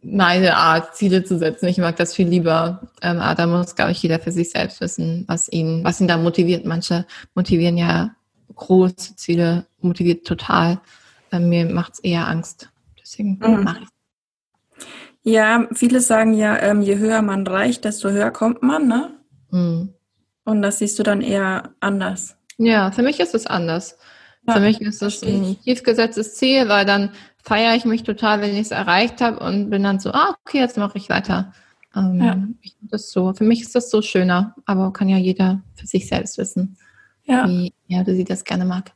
meine 0.01 0.55
Art, 0.55 0.95
Ziele 0.95 1.25
zu 1.25 1.37
setzen. 1.37 1.67
Ich 1.67 1.79
mag 1.79 1.97
das 1.97 2.15
viel 2.15 2.29
lieber. 2.29 2.87
Ähm, 3.01 3.19
aber 3.19 3.35
da 3.35 3.45
muss, 3.45 3.75
glaube 3.75 3.91
ich, 3.91 4.01
jeder 4.01 4.19
für 4.19 4.31
sich 4.31 4.51
selbst 4.51 4.79
wissen, 4.79 5.25
was 5.27 5.49
ihn, 5.49 5.83
was 5.83 5.99
ihn 5.99 6.07
da 6.07 6.15
motiviert. 6.15 6.65
Manche 6.65 7.05
motivieren 7.35 7.77
ja 7.77 8.15
große 8.55 9.17
Ziele, 9.17 9.65
motiviert 9.81 10.25
total. 10.25 10.79
Ähm, 11.33 11.49
mir 11.49 11.65
macht 11.65 11.95
es 11.95 11.99
eher 11.99 12.25
Angst. 12.25 12.69
Deswegen 13.01 13.37
mhm. 13.41 13.65
mache 13.65 13.79
ich 13.83 13.92
Ja, 15.23 15.67
viele 15.73 16.01
sagen 16.01 16.33
ja, 16.33 16.57
ähm, 16.59 16.81
je 16.81 16.97
höher 16.97 17.21
man 17.21 17.47
reicht, 17.47 17.85
desto 17.85 18.09
höher 18.09 18.31
kommt 18.31 18.61
man, 18.61 18.87
ne? 18.87 19.11
Mhm. 19.51 19.93
Und 20.43 20.61
das 20.61 20.79
siehst 20.79 20.99
du 20.99 21.03
dann 21.03 21.21
eher 21.21 21.73
anders. 21.79 22.37
Ja, 22.57 22.91
für 22.91 23.03
mich 23.03 23.19
ist 23.19 23.33
es 23.33 23.47
anders. 23.47 23.97
Ja, 24.45 24.55
für 24.55 24.59
mich 24.59 24.81
ist 24.81 25.01
es 25.01 25.23
ein 25.23 25.57
tief 25.63 25.83
gesetztes 25.83 26.35
Ziel, 26.35 26.67
weil 26.67 26.85
dann 26.85 27.11
feiere 27.41 27.75
ich 27.75 27.85
mich 27.85 28.03
total, 28.03 28.41
wenn 28.41 28.51
ich 28.51 28.61
es 28.61 28.71
erreicht 28.71 29.21
habe 29.21 29.39
und 29.39 29.69
bin 29.69 29.83
dann 29.83 29.99
so, 29.99 30.11
ah, 30.11 30.35
okay, 30.45 30.59
jetzt 30.59 30.77
mache 30.77 30.97
ich 30.97 31.09
weiter. 31.09 31.53
Ähm, 31.95 32.21
ja. 32.21 32.37
ich, 32.61 32.75
das 32.81 33.11
so, 33.11 33.33
für 33.33 33.45
mich 33.45 33.61
ist 33.61 33.75
das 33.75 33.89
so 33.89 34.01
schöner, 34.01 34.55
aber 34.65 34.91
kann 34.91 35.07
ja 35.07 35.17
jeder 35.17 35.61
für 35.75 35.87
sich 35.87 36.07
selbst 36.07 36.37
wissen, 36.37 36.77
ja. 37.23 37.47
wie 37.47 37.73
er 37.87 38.01
oder 38.01 38.13
sie 38.13 38.25
das 38.25 38.43
gerne 38.43 38.65
mag. 38.65 38.91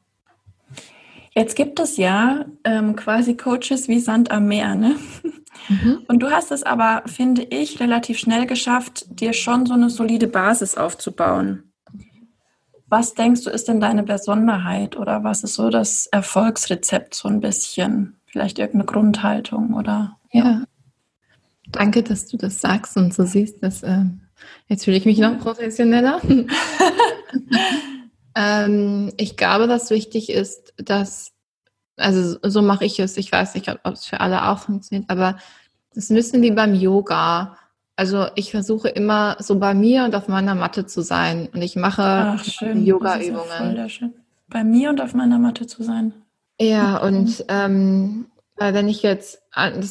Jetzt 1.38 1.56
gibt 1.56 1.80
es 1.80 1.98
ja 1.98 2.46
ähm, 2.64 2.96
quasi 2.96 3.38
Coaches 3.38 3.88
wie 3.88 4.00
Sand 4.00 4.32
am 4.32 4.48
Meer, 4.48 4.76
ne? 4.76 4.96
Mhm. 5.70 6.00
Und 6.08 6.24
du 6.24 6.32
hast 6.32 6.52
es 6.52 6.64
aber, 6.64 7.04
finde 7.06 7.44
ich, 7.44 7.80
relativ 7.80 8.18
schnell 8.18 8.48
geschafft, 8.48 9.06
dir 9.10 9.34
schon 9.34 9.66
so 9.66 9.74
eine 9.74 9.90
solide 9.90 10.28
Basis 10.28 10.76
aufzubauen. 10.76 11.72
Was 12.88 13.14
denkst 13.14 13.44
du, 13.44 13.50
ist 13.50 13.68
denn 13.68 13.80
deine 13.80 14.04
Besonderheit 14.04 14.98
oder 14.98 15.24
was 15.24 15.44
ist 15.44 15.54
so 15.54 15.70
das 15.70 16.08
Erfolgsrezept 16.08 17.14
so 17.14 17.28
ein 17.28 17.40
bisschen? 17.40 18.18
vielleicht 18.38 18.60
irgendeine 18.60 18.86
Grundhaltung 18.86 19.74
oder 19.74 20.18
ja. 20.32 20.44
ja. 20.44 20.64
Danke, 21.70 22.04
dass 22.04 22.28
du 22.28 22.38
das 22.38 22.62
sagst 22.62 22.96
und 22.98 23.14
so 23.14 23.26
siehst, 23.26 23.64
dass 23.64 23.84
äh, 23.84 24.04
jetzt 24.68 24.86
fühle 24.86 24.98
ich 24.98 25.06
mich 25.06 25.18
noch 25.18 25.40
professioneller. 25.40 26.22
ähm, 28.38 29.12
ich 29.18 29.36
glaube, 29.36 29.68
was 29.68 29.90
wichtig 29.90 30.30
ist, 30.30 30.74
dass, 30.78 31.32
also 31.98 32.38
so 32.44 32.62
mache 32.62 32.86
ich 32.86 33.00
es, 33.00 33.18
ich 33.18 33.32
weiß 33.32 33.56
nicht, 33.56 33.70
ob 33.70 33.94
es 33.94 34.06
für 34.06 34.20
alle 34.20 34.48
auch 34.48 34.60
funktioniert, 34.60 35.10
aber 35.10 35.38
ein 35.96 36.16
bisschen 36.16 36.44
wie 36.44 36.52
beim 36.52 36.76
Yoga. 36.76 37.58
Also 37.96 38.28
ich 38.36 38.52
versuche 38.52 38.90
immer 38.90 39.38
so 39.40 39.58
bei 39.58 39.74
mir 39.74 40.04
und 40.04 40.14
auf 40.14 40.28
meiner 40.28 40.54
Matte 40.54 40.86
zu 40.86 41.02
sein 41.02 41.50
und 41.52 41.64
ich 41.64 41.76
mache 41.76 42.38
Yoga-Übungen. 42.62 43.76
Ja 43.76 43.88
bei 44.50 44.64
mir 44.64 44.90
und 44.90 45.02
auf 45.02 45.14
meiner 45.14 45.40
Matte 45.40 45.68
zu 45.68 45.84
sein. 45.84 46.14
Ja, 46.60 46.98
und 46.98 47.46
ähm, 47.50 48.28
wenn 48.58 48.88
ich 48.88 49.04
jetzt, 49.04 49.42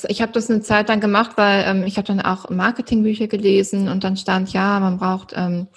ich 0.08 0.22
habe 0.22 0.32
das 0.32 0.50
eine 0.50 0.60
Zeit 0.60 0.88
lang 0.88 1.00
gemacht, 1.00 1.32
weil 1.36 1.64
ähm, 1.66 1.84
ich 1.84 1.96
habe 1.96 2.06
dann 2.06 2.20
auch 2.20 2.50
Marketingbücher 2.50 3.28
gelesen 3.28 3.88
und 3.88 4.02
dann 4.02 4.16
stand, 4.16 4.52
ja, 4.52 4.80
man 4.80 4.98
braucht 4.98 5.32
ähm, 5.36 5.68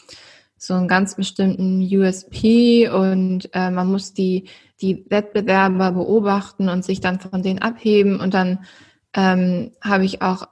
so 0.59 0.73
einen 0.73 0.89
ganz 0.89 1.15
bestimmten 1.15 1.81
USP 1.81 2.89
und 2.89 3.49
äh, 3.53 3.71
man 3.71 3.87
muss 3.87 4.13
die, 4.13 4.49
die 4.81 5.05
Wettbewerber 5.09 5.93
beobachten 5.93 6.67
und 6.67 6.83
sich 6.83 6.99
dann 6.99 7.19
von 7.21 7.41
denen 7.41 7.59
abheben. 7.59 8.19
Und 8.19 8.33
dann 8.33 8.59
ähm, 9.15 9.71
habe 9.81 10.03
ich 10.03 10.21
auch 10.21 10.47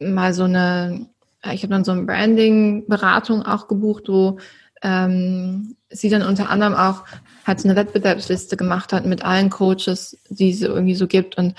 mal 0.00 0.32
so 0.32 0.44
eine, 0.44 1.06
ich 1.52 1.62
habe 1.62 1.74
dann 1.74 1.84
so 1.84 1.92
eine 1.92 2.04
Branding-Beratung 2.04 3.42
auch 3.42 3.68
gebucht, 3.68 4.04
wo 4.08 4.38
ähm, 4.82 5.76
sie 5.90 6.08
dann 6.08 6.22
unter 6.22 6.48
anderem 6.48 6.74
auch 6.74 7.04
halt 7.46 7.62
eine 7.62 7.76
Wettbewerbsliste 7.76 8.56
gemacht 8.56 8.94
hat 8.94 9.04
mit 9.04 9.26
allen 9.26 9.50
Coaches, 9.50 10.16
die 10.30 10.50
es 10.52 10.62
irgendwie 10.62 10.94
so 10.94 11.06
gibt. 11.06 11.36
Und 11.36 11.54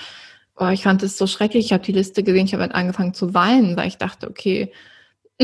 oh, 0.56 0.68
ich 0.68 0.82
fand 0.82 1.04
es 1.04 1.16
so 1.16 1.28
schrecklich. 1.28 1.66
Ich 1.66 1.72
habe 1.72 1.84
die 1.84 1.92
Liste 1.92 2.24
gesehen, 2.24 2.46
ich 2.46 2.52
habe 2.52 2.64
halt 2.64 2.74
angefangen 2.74 3.14
zu 3.14 3.32
weinen, 3.32 3.76
weil 3.76 3.86
ich 3.86 3.98
dachte, 3.98 4.28
okay, 4.28 4.72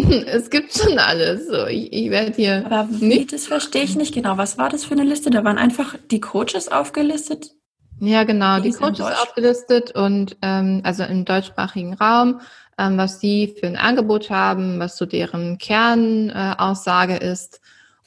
es 0.27 0.51
gibt 0.51 0.73
schon 0.73 0.99
alles. 0.99 1.47
So, 1.47 1.67
ich, 1.67 1.93
ich 1.93 2.11
werde 2.11 2.33
hier. 2.33 2.67
Aber 2.67 2.89
wie, 2.91 3.27
das 3.27 3.47
verstehe 3.47 3.83
ich 3.83 3.97
nicht 3.97 4.15
genau. 4.15 4.37
Was 4.37 4.59
war 4.59 4.69
das 4.69 4.85
für 4.85 4.95
eine 4.95 5.05
Liste? 5.05 5.31
Da 5.31 5.45
waren 5.45 5.59
einfach 5.59 5.97
die 6.11 6.21
Coaches 6.21 6.69
aufgelistet? 6.69 7.53
Ja, 8.01 8.25
genau, 8.25 8.61
die, 8.61 8.71
die 8.71 8.77
Coaches 8.77 9.01
aufgelistet 9.01 9.91
und 9.93 10.37
ähm, 10.43 10.83
also 10.85 11.03
im 11.03 11.25
deutschsprachigen 11.25 11.95
Raum 11.95 12.41
ähm, 12.79 12.97
was 12.97 13.19
die 13.19 13.55
für 13.59 13.67
ein 13.67 13.77
Angebot 13.77 14.31
haben, 14.31 14.79
was 14.79 14.97
so 14.97 15.05
deren 15.05 15.59
Kernaussage 15.59 17.21
äh, 17.21 17.33
ist. 17.33 17.61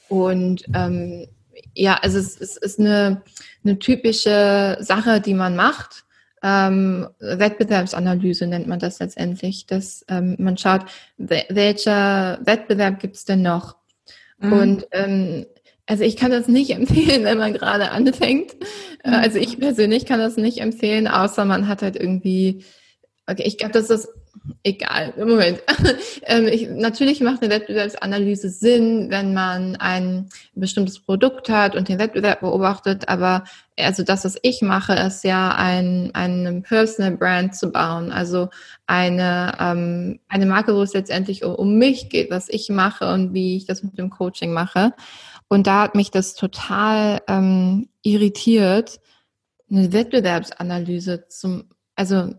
Und 0.08 0.64
ähm, 0.74 1.28
ja, 1.74 1.98
also 2.02 2.18
es, 2.18 2.40
es 2.40 2.56
ist 2.56 2.80
eine, 2.80 3.22
eine 3.64 3.78
typische 3.78 4.78
Sache, 4.80 5.20
die 5.20 5.34
man 5.34 5.54
macht. 5.54 6.04
Ähm, 6.42 7.08
Wettbewerbsanalyse 7.20 8.46
nennt 8.46 8.66
man 8.66 8.78
das 8.78 8.98
letztendlich, 8.98 9.66
dass 9.66 10.04
ähm, 10.08 10.36
man 10.38 10.56
schaut, 10.56 10.82
welcher 11.18 12.40
Wettbewerb 12.42 12.98
gibt 12.98 13.16
es 13.16 13.24
denn 13.24 13.42
noch? 13.42 13.76
Mhm. 14.38 14.52
Und 14.52 14.86
ähm, 14.90 15.46
also 15.86 16.04
ich 16.04 16.16
kann 16.16 16.30
das 16.30 16.48
nicht 16.48 16.70
empfehlen, 16.74 17.24
wenn 17.24 17.38
man 17.38 17.52
gerade 17.52 17.90
anfängt. 17.90 18.52
Äh, 19.04 19.10
mhm. 19.10 19.14
Also 19.14 19.38
ich 19.38 19.58
persönlich 19.58 20.06
kann 20.06 20.18
das 20.18 20.36
nicht 20.36 20.58
empfehlen, 20.58 21.06
außer 21.06 21.44
man 21.44 21.68
hat 21.68 21.82
halt 21.82 21.96
irgendwie, 21.96 22.64
okay, 23.26 23.44
ich 23.44 23.58
glaube, 23.58 23.72
das 23.72 23.90
ist 23.90 24.08
egal, 24.62 25.12
Moment. 25.16 25.62
ähm, 26.22 26.46
ich, 26.46 26.68
natürlich 26.68 27.20
macht 27.20 27.42
eine 27.42 27.52
Wettbewerbsanalyse 27.52 28.48
Sinn, 28.48 29.10
wenn 29.10 29.34
man 29.34 29.76
ein 29.76 30.28
bestimmtes 30.54 31.00
Produkt 31.00 31.48
hat 31.48 31.76
und 31.76 31.88
den 31.88 31.98
Wettbewerb 31.98 32.40
beobachtet, 32.40 33.08
aber 33.08 33.44
also 33.78 34.02
das, 34.02 34.24
was 34.24 34.38
ich 34.42 34.62
mache, 34.62 34.94
ist 34.94 35.24
ja 35.24 35.54
ein, 35.54 36.10
eine 36.14 36.60
Personal 36.60 37.16
Brand 37.16 37.54
zu 37.54 37.70
bauen, 37.70 38.12
also 38.12 38.48
eine, 38.86 39.54
ähm, 39.58 40.20
eine 40.28 40.46
Marke, 40.46 40.74
wo 40.74 40.82
es 40.82 40.92
letztendlich 40.92 41.44
um, 41.44 41.54
um 41.54 41.78
mich 41.78 42.08
geht, 42.10 42.30
was 42.30 42.48
ich 42.48 42.68
mache 42.68 43.12
und 43.12 43.34
wie 43.34 43.56
ich 43.56 43.66
das 43.66 43.82
mit 43.82 43.98
dem 43.98 44.10
Coaching 44.10 44.52
mache. 44.52 44.92
Und 45.48 45.66
da 45.66 45.82
hat 45.82 45.94
mich 45.94 46.10
das 46.10 46.34
total 46.34 47.20
ähm, 47.28 47.88
irritiert, 48.02 49.00
eine 49.70 49.92
Wettbewerbsanalyse 49.92 51.28
zum, 51.28 51.64
also 51.94 52.34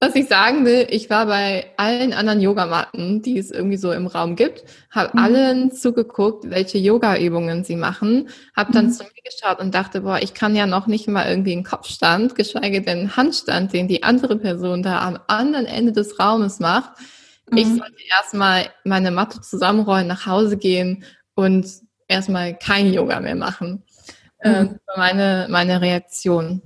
was 0.00 0.14
ich 0.14 0.28
sagen 0.28 0.64
will, 0.64 0.86
ich 0.90 1.08
war 1.08 1.26
bei 1.26 1.72
allen 1.76 2.12
anderen 2.12 2.40
Yogamatten, 2.40 3.22
die 3.22 3.38
es 3.38 3.50
irgendwie 3.50 3.78
so 3.78 3.92
im 3.92 4.06
Raum 4.06 4.36
gibt, 4.36 4.64
habe 4.90 5.16
mhm. 5.16 5.24
allen 5.24 5.72
zugeguckt, 5.72 6.50
welche 6.50 6.78
Yoga-Übungen 6.78 7.64
sie 7.64 7.76
machen, 7.76 8.28
habe 8.54 8.72
dann 8.72 8.86
mhm. 8.86 8.92
zu 8.92 9.04
mir 9.04 9.10
geschaut 9.24 9.58
und 9.58 9.74
dachte, 9.74 10.02
boah, 10.02 10.18
ich 10.20 10.34
kann 10.34 10.54
ja 10.54 10.66
noch 10.66 10.86
nicht 10.86 11.08
mal 11.08 11.28
irgendwie 11.28 11.52
einen 11.52 11.64
Kopfstand, 11.64 12.34
geschweige 12.34 12.82
denn 12.82 12.98
einen 12.98 13.16
Handstand, 13.16 13.72
den 13.72 13.88
die 13.88 14.02
andere 14.02 14.36
Person 14.36 14.82
da 14.82 15.00
am 15.00 15.18
anderen 15.28 15.66
Ende 15.66 15.92
des 15.92 16.18
Raumes 16.18 16.60
macht. 16.60 16.92
Mhm. 17.50 17.56
Ich 17.58 17.66
sollte 17.66 17.96
erstmal 18.14 18.66
meine 18.84 19.10
Matte 19.10 19.40
zusammenrollen, 19.40 20.06
nach 20.06 20.26
Hause 20.26 20.58
gehen 20.58 21.04
und 21.34 21.66
erstmal 22.06 22.54
kein 22.54 22.92
Yoga 22.92 23.20
mehr 23.20 23.36
machen. 23.36 23.82
Mhm. 24.44 24.50
Äh, 24.50 24.68
meine, 24.96 25.46
meine 25.48 25.80
Reaktion. 25.80 26.60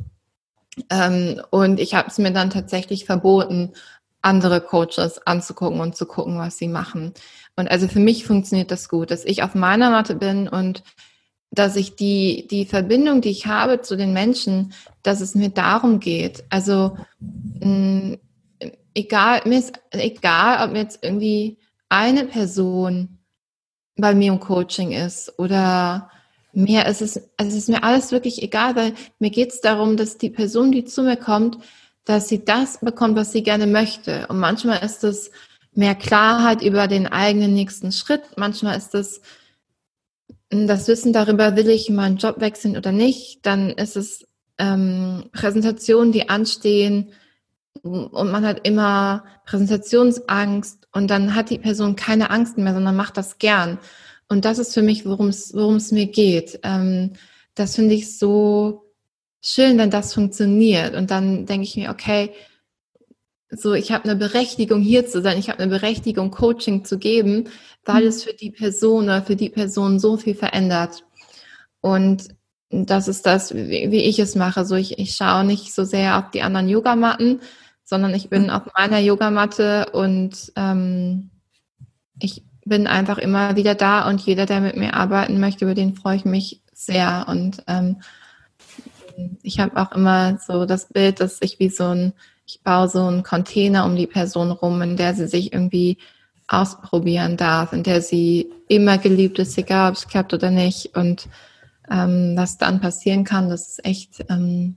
Ähm, 0.89 1.41
und 1.51 1.81
ich 1.81 1.95
habe 1.95 2.09
es 2.09 2.19
mir 2.19 2.33
dann 2.33 2.51
tatsächlich 2.51 3.05
verboten, 3.05 3.73
andere 4.23 4.61
Coaches 4.61 5.27
anzugucken 5.27 5.81
und 5.81 5.97
zu 5.97 6.07
gucken, 6.07 6.39
was 6.39 6.59
sie 6.59 6.69
machen. 6.69 7.15
Und 7.57 7.71
also 7.71 7.89
für 7.89 8.01
mich 8.01 8.25
funktioniert 8.25 8.71
das 8.71 8.89
gut, 8.89 9.11
dass 9.11 9.25
ich 9.25 9.43
auf 9.43 9.55
meiner 9.55 9.91
Matte 9.91 10.15
bin 10.15 10.49
und 10.49 10.83
dass 11.51 11.77
ich 11.77 11.97
die, 11.97 12.47
die 12.49 12.65
Verbindung, 12.65 13.23
die 13.23 13.31
ich 13.31 13.47
habe 13.47 13.81
zu 13.81 13.97
den 13.97 14.13
Menschen, 14.13 14.73
dass 15.03 15.21
es 15.21 15.35
mir 15.35 15.49
darum 15.49 15.99
geht. 15.99 16.45
Also 16.49 16.97
mh, 17.21 18.19
egal, 18.95 19.43
mir 19.47 19.59
ist 19.59 19.81
egal, 19.91 20.69
ob 20.69 20.77
jetzt 20.77 21.03
irgendwie 21.03 21.59
eine 21.89 22.25
Person 22.25 23.19
bei 23.97 24.15
mir 24.15 24.33
im 24.33 24.41
Coaching 24.41 24.93
ist 24.93 25.39
oder 25.39 26.11
mehr 26.53 26.87
ist 26.87 27.03
es, 27.03 27.17
also 27.37 27.51
es 27.51 27.55
ist 27.55 27.69
mir 27.69 27.83
alles 27.85 28.13
wirklich 28.13 28.43
egal, 28.43 28.77
weil 28.77 28.95
mir 29.19 29.31
geht 29.31 29.51
es 29.51 29.61
darum, 29.61 29.97
dass 29.97 30.19
die 30.19 30.31
Person, 30.31 30.73
die 30.73 30.85
zu 30.85 31.03
mir 31.03 31.17
kommt, 31.17 31.59
dass 32.05 32.29
sie 32.29 32.45
das 32.45 32.81
bekommt, 32.81 33.17
was 33.17 33.33
sie 33.33 33.43
gerne 33.43 33.67
möchte. 33.67 34.27
Und 34.29 34.39
manchmal 34.39 34.85
ist 34.85 35.05
es 35.05 35.31
mehr 35.73 35.95
Klarheit 35.95 36.63
über 36.63 36.89
den 36.89 37.07
eigenen 37.07 37.55
nächsten 37.55 37.93
Schritt. 37.93 38.23
Manchmal 38.37 38.77
ist 38.77 38.95
es 38.95 39.21
das 40.51 40.89
Wissen 40.89 41.13
darüber, 41.13 41.55
will 41.55 41.69
ich 41.69 41.91
meinen 41.91 42.17
Job 42.17 42.41
wechseln 42.41 42.77
oder 42.77 42.91
nicht. 42.91 43.47
Dann 43.47 43.71
ist 43.71 43.97
es 43.97 44.27
ähm, 44.59 45.31
Präsentationen, 45.33 46.13
die 46.13 46.29
anstehen 46.29 47.13
und 47.83 48.13
man 48.13 48.45
hat 48.45 48.67
immer 48.67 49.25
Präsentationsangst 49.47 50.89
und 50.93 51.09
dann 51.09 51.35
hat 51.35 51.51
die 51.51 51.59
Person 51.59 51.97
keine 51.97 52.31
Angst 52.31 52.59
mehr, 52.59 52.75
sondern 52.75 52.97
macht 52.97 53.17
das 53.17 53.39
gern. 53.39 53.79
Und 54.31 54.45
das 54.45 54.61
ist 54.61 54.73
für 54.75 54.83
mich, 54.83 55.05
worum 55.05 55.29
es, 55.29 55.93
mir 55.93 56.07
geht. 56.07 56.61
Ähm, 56.63 57.15
das 57.57 57.75
finde 57.75 57.97
ich 57.97 58.17
so 58.17 58.85
schön, 59.43 59.77
wenn 59.77 59.91
das 59.91 60.15
funktioniert. 60.15 60.95
Und 60.95 61.11
dann 61.11 61.47
denke 61.47 61.65
ich 61.65 61.77
mir, 61.77 61.91
okay, 61.91 62.31
so 63.51 63.75
ich 63.75 63.91
habe 63.91 64.05
eine 64.05 64.15
Berechtigung 64.15 64.83
hier 64.83 65.05
zu 65.05 65.21
sein, 65.21 65.37
ich 65.37 65.51
habe 65.51 65.59
eine 65.59 65.73
Berechtigung 65.73 66.31
Coaching 66.31 66.85
zu 66.85 66.99
geben, 66.99 67.49
weil 67.85 68.03
mhm. 68.03 68.09
es 68.09 68.23
für 68.23 68.33
die 68.33 68.53
Person 68.53 69.05
oder 69.05 69.23
für 69.23 69.35
die 69.35 69.51
Person 69.51 69.99
so 69.99 70.17
viel 70.17 70.37
verändert. 70.37 71.05
Und 71.81 72.29
das 72.71 73.09
ist 73.09 73.27
das, 73.27 73.53
wie, 73.53 73.91
wie 73.91 74.05
ich 74.05 74.21
es 74.21 74.37
mache. 74.37 74.65
So 74.65 74.77
ich, 74.77 74.97
ich 75.01 75.17
schaue 75.17 75.43
nicht 75.43 75.75
so 75.75 75.83
sehr 75.83 76.19
auf 76.19 76.31
die 76.31 76.43
anderen 76.43 76.69
Yogamatten, 76.69 77.41
sondern 77.83 78.15
ich 78.15 78.29
bin 78.29 78.45
mhm. 78.45 78.51
auf 78.51 78.63
meiner 78.79 79.01
Yogamatte 79.01 79.87
und 79.93 80.53
ähm, 80.55 81.31
ich 82.21 82.45
bin 82.71 82.87
einfach 82.87 83.19
immer 83.19 83.57
wieder 83.57 83.75
da 83.75 84.09
und 84.09 84.21
jeder, 84.21 84.47
der 84.47 84.61
mit 84.61 84.77
mir 84.77 84.95
arbeiten 84.95 85.41
möchte, 85.41 85.65
über 85.65 85.75
den 85.75 85.97
freue 85.97 86.17
ich 86.17 86.25
mich 86.25 86.63
sehr. 86.73 87.27
Und 87.29 87.65
ähm, 87.67 87.97
ich 89.43 89.59
habe 89.59 89.77
auch 89.77 89.91
immer 89.93 90.39
so 90.39 90.65
das 90.67 90.87
Bild, 90.89 91.21
dass 91.21 91.39
ich 91.43 91.59
wie 91.59 91.69
so 91.69 91.89
ein, 91.89 92.13
ich 92.47 92.63
baue 92.63 92.89
so 92.89 93.05
einen 93.05 93.25
Container 93.25 93.85
um 93.85 93.97
die 93.97 94.07
Person 94.07 94.53
rum, 94.53 94.81
in 94.83 94.97
der 94.97 95.15
sie 95.15 95.27
sich 95.27 95.53
irgendwie 95.53 95.99
ausprobieren 96.47 97.37
darf, 97.37 97.73
in 97.73 97.83
der 97.83 98.03
sie 98.03 98.53
immer 98.69 98.99
geliebt 98.99 99.41
ist, 99.41 99.59
egal 99.59 99.91
ob 99.91 99.97
es 99.97 100.07
klappt 100.07 100.33
oder 100.33 100.53
nicht. 100.53 100.97
Und 100.97 101.29
ähm, 101.91 102.35
was 102.37 102.57
dann 102.57 102.81
passieren 102.81 103.25
kann, 103.25 103.49
das 103.49 103.69
ist 103.69 103.85
echt 103.85 104.25
ähm, 104.31 104.77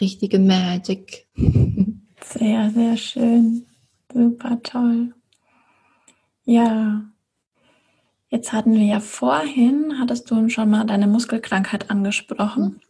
richtige 0.00 0.38
Magic. 0.38 1.26
Sehr, 2.24 2.70
sehr 2.70 2.96
schön. 2.96 3.66
Super 4.10 4.62
toll. 4.62 5.12
Ja. 6.44 7.02
Jetzt 8.28 8.52
hatten 8.52 8.74
wir 8.74 8.84
ja 8.84 9.00
vorhin, 9.00 9.94
hattest 9.98 10.30
du 10.30 10.48
schon 10.48 10.70
mal 10.70 10.84
deine 10.84 11.06
Muskelkrankheit 11.06 11.90
angesprochen. 11.90 12.62
Mhm. 12.64 12.80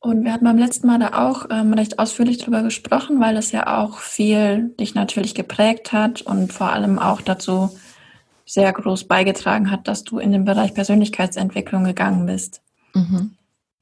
Und 0.00 0.24
wir 0.24 0.34
hatten 0.34 0.44
beim 0.44 0.58
letzten 0.58 0.86
Mal 0.86 0.98
da 0.98 1.26
auch 1.26 1.46
ähm, 1.48 1.72
recht 1.72 1.98
ausführlich 1.98 2.36
drüber 2.36 2.62
gesprochen, 2.62 3.20
weil 3.20 3.38
es 3.38 3.52
ja 3.52 3.78
auch 3.78 3.98
viel 4.00 4.74
dich 4.78 4.94
natürlich 4.94 5.34
geprägt 5.34 5.92
hat 5.92 6.20
und 6.20 6.52
vor 6.52 6.70
allem 6.72 6.98
auch 6.98 7.22
dazu 7.22 7.70
sehr 8.44 8.70
groß 8.72 9.04
beigetragen 9.04 9.70
hat, 9.70 9.88
dass 9.88 10.04
du 10.04 10.18
in 10.18 10.30
den 10.30 10.44
Bereich 10.44 10.74
Persönlichkeitsentwicklung 10.74 11.84
gegangen 11.84 12.26
bist. 12.26 12.60
Mhm. 12.94 13.36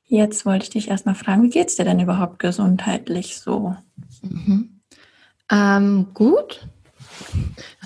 Jetzt 0.05 0.47
wollte 0.47 0.65
ich 0.65 0.71
dich 0.71 0.89
erstmal 0.89 1.15
fragen, 1.15 1.43
wie 1.43 1.51
geht 1.51 1.69
es 1.69 1.77
dir 1.77 1.85
denn 1.85 1.99
überhaupt 1.99 2.39
gesundheitlich 2.39 3.41
so? 3.41 3.75
Mhm. 4.23 4.81
Ähm, 5.51 6.09
gut. 6.15 6.69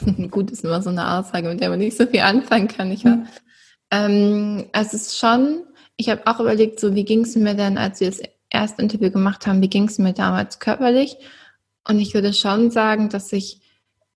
Gut 0.31 0.51
ist 0.51 0.65
immer 0.65 0.83
so 0.83 0.91
eine 0.91 1.19
Aussage, 1.19 1.49
mit 1.49 1.61
der 1.61 1.71
man 1.71 1.79
nicht 1.79 1.97
so 1.97 2.07
viel 2.07 2.21
anfangen 2.21 2.69
kann. 2.69 2.91
Ich 2.91 3.05
mhm. 3.05 3.27
ähm, 3.91 4.67
es 4.73 4.95
ist 4.95 5.19
schon, 5.19 5.65
ich 5.97 6.11
habe 6.11 6.27
auch 6.27 6.41
überlegt, 6.41 6.81
so 6.81 6.95
wie 6.95 7.05
ging 7.05 7.23
es 7.23 7.37
mir 7.37 7.55
denn, 7.55 7.79
als 7.79 8.01
wir 8.01 8.09
das 8.09 8.21
erste 8.51 8.83
Interview 8.83 9.11
gemacht 9.11 9.47
haben, 9.47 9.63
wie 9.63 9.71
ging 9.71 9.89
es 9.89 9.99
mir 9.99 10.13
damals 10.13 10.59
körperlich? 10.59 11.17
Und 11.87 11.99
ich 11.99 12.15
würde 12.15 12.33
schon 12.33 12.71
sagen, 12.71 13.09
dass 13.09 13.33
ich 13.33 13.61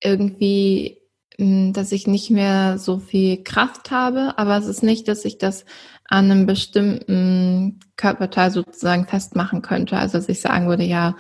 irgendwie, 0.03 0.99
hm, 1.39 1.73
dass 1.73 1.93
ich 1.93 2.07
nicht 2.07 2.31
mehr 2.31 2.79
so 2.79 2.99
viel 2.99 3.43
Kraft 3.43 3.91
habe, 3.91 4.35
aber 4.39 4.57
es 4.57 4.67
ist 4.67 4.83
nicht, 4.83 5.09
dass 5.09 5.25
ich 5.25 5.39
das 5.39 5.65
an 6.09 6.31
einem 6.31 6.47
bestimmten 6.47 7.79
Körperteil 7.97 8.51
sozusagen 8.51 9.07
festmachen 9.07 9.63
könnte. 9.63 9.97
Also 9.97 10.19
dass 10.19 10.29
ich 10.29 10.41
sagen 10.41 10.69
würde, 10.69 10.83
ja, 10.83 11.17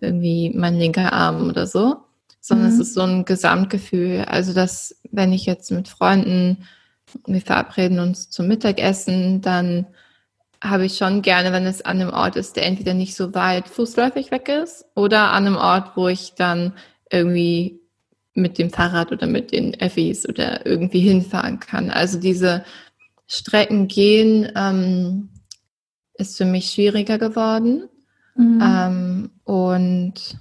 irgendwie 0.00 0.52
mein 0.54 0.78
linker 0.78 1.12
Arm 1.12 1.48
oder 1.48 1.66
so 1.66 2.07
sondern 2.48 2.68
mhm. 2.68 2.74
es 2.74 2.80
ist 2.80 2.94
so 2.94 3.02
ein 3.02 3.24
Gesamtgefühl. 3.24 4.24
Also, 4.26 4.52
dass 4.52 4.96
wenn 5.10 5.32
ich 5.32 5.46
jetzt 5.46 5.70
mit 5.70 5.86
Freunden, 5.88 6.64
wir 7.26 7.40
verabreden 7.40 8.00
uns 8.00 8.30
zum 8.30 8.48
Mittagessen, 8.48 9.40
dann 9.40 9.86
habe 10.62 10.86
ich 10.86 10.96
schon 10.96 11.22
gerne, 11.22 11.52
wenn 11.52 11.66
es 11.66 11.82
an 11.82 12.00
einem 12.00 12.10
Ort 12.10 12.36
ist, 12.36 12.56
der 12.56 12.66
entweder 12.66 12.94
nicht 12.94 13.14
so 13.14 13.34
weit 13.34 13.68
fußläufig 13.68 14.30
weg 14.30 14.48
ist 14.48 14.86
oder 14.96 15.32
an 15.32 15.46
einem 15.46 15.56
Ort, 15.56 15.96
wo 15.96 16.08
ich 16.08 16.34
dann 16.34 16.72
irgendwie 17.10 17.80
mit 18.34 18.58
dem 18.58 18.70
Fahrrad 18.70 19.12
oder 19.12 19.26
mit 19.26 19.52
den 19.52 19.74
Effis 19.74 20.28
oder 20.28 20.66
irgendwie 20.66 21.00
hinfahren 21.00 21.60
kann. 21.60 21.90
Also 21.90 22.18
diese 22.18 22.64
Strecken 23.26 23.88
gehen 23.88 24.50
ähm, 24.56 25.28
ist 26.14 26.36
für 26.36 26.44
mich 26.44 26.70
schwieriger 26.70 27.18
geworden. 27.18 27.88
Mhm. 28.34 28.60
Ähm, 28.62 29.30
und 29.44 30.38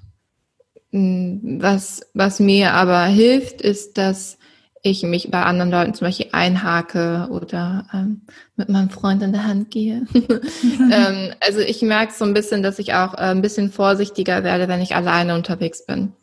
was, 1.61 2.01
was 2.13 2.39
mir 2.39 2.73
aber 2.73 3.03
hilft, 3.05 3.61
ist, 3.61 3.97
dass 3.97 4.37
ich 4.83 5.03
mich 5.03 5.29
bei 5.31 5.43
anderen 5.43 5.71
Leuten 5.71 5.93
zum 5.93 6.07
Beispiel 6.07 6.29
einhake 6.31 7.27
oder 7.31 7.87
ähm, 7.93 8.21
mit 8.55 8.69
meinem 8.69 8.89
Freund 8.89 9.21
in 9.21 9.31
der 9.31 9.45
Hand 9.45 9.71
gehe. 9.71 10.05
ähm, 10.13 11.33
also 11.41 11.59
ich 11.59 11.81
merke 11.81 12.13
so 12.13 12.25
ein 12.25 12.33
bisschen, 12.33 12.63
dass 12.63 12.79
ich 12.79 12.93
auch 12.93 13.13
äh, 13.13 13.31
ein 13.31 13.41
bisschen 13.41 13.71
vorsichtiger 13.71 14.43
werde, 14.43 14.67
wenn 14.67 14.81
ich 14.81 14.95
alleine 14.95 15.35
unterwegs 15.35 15.85
bin. 15.85 16.13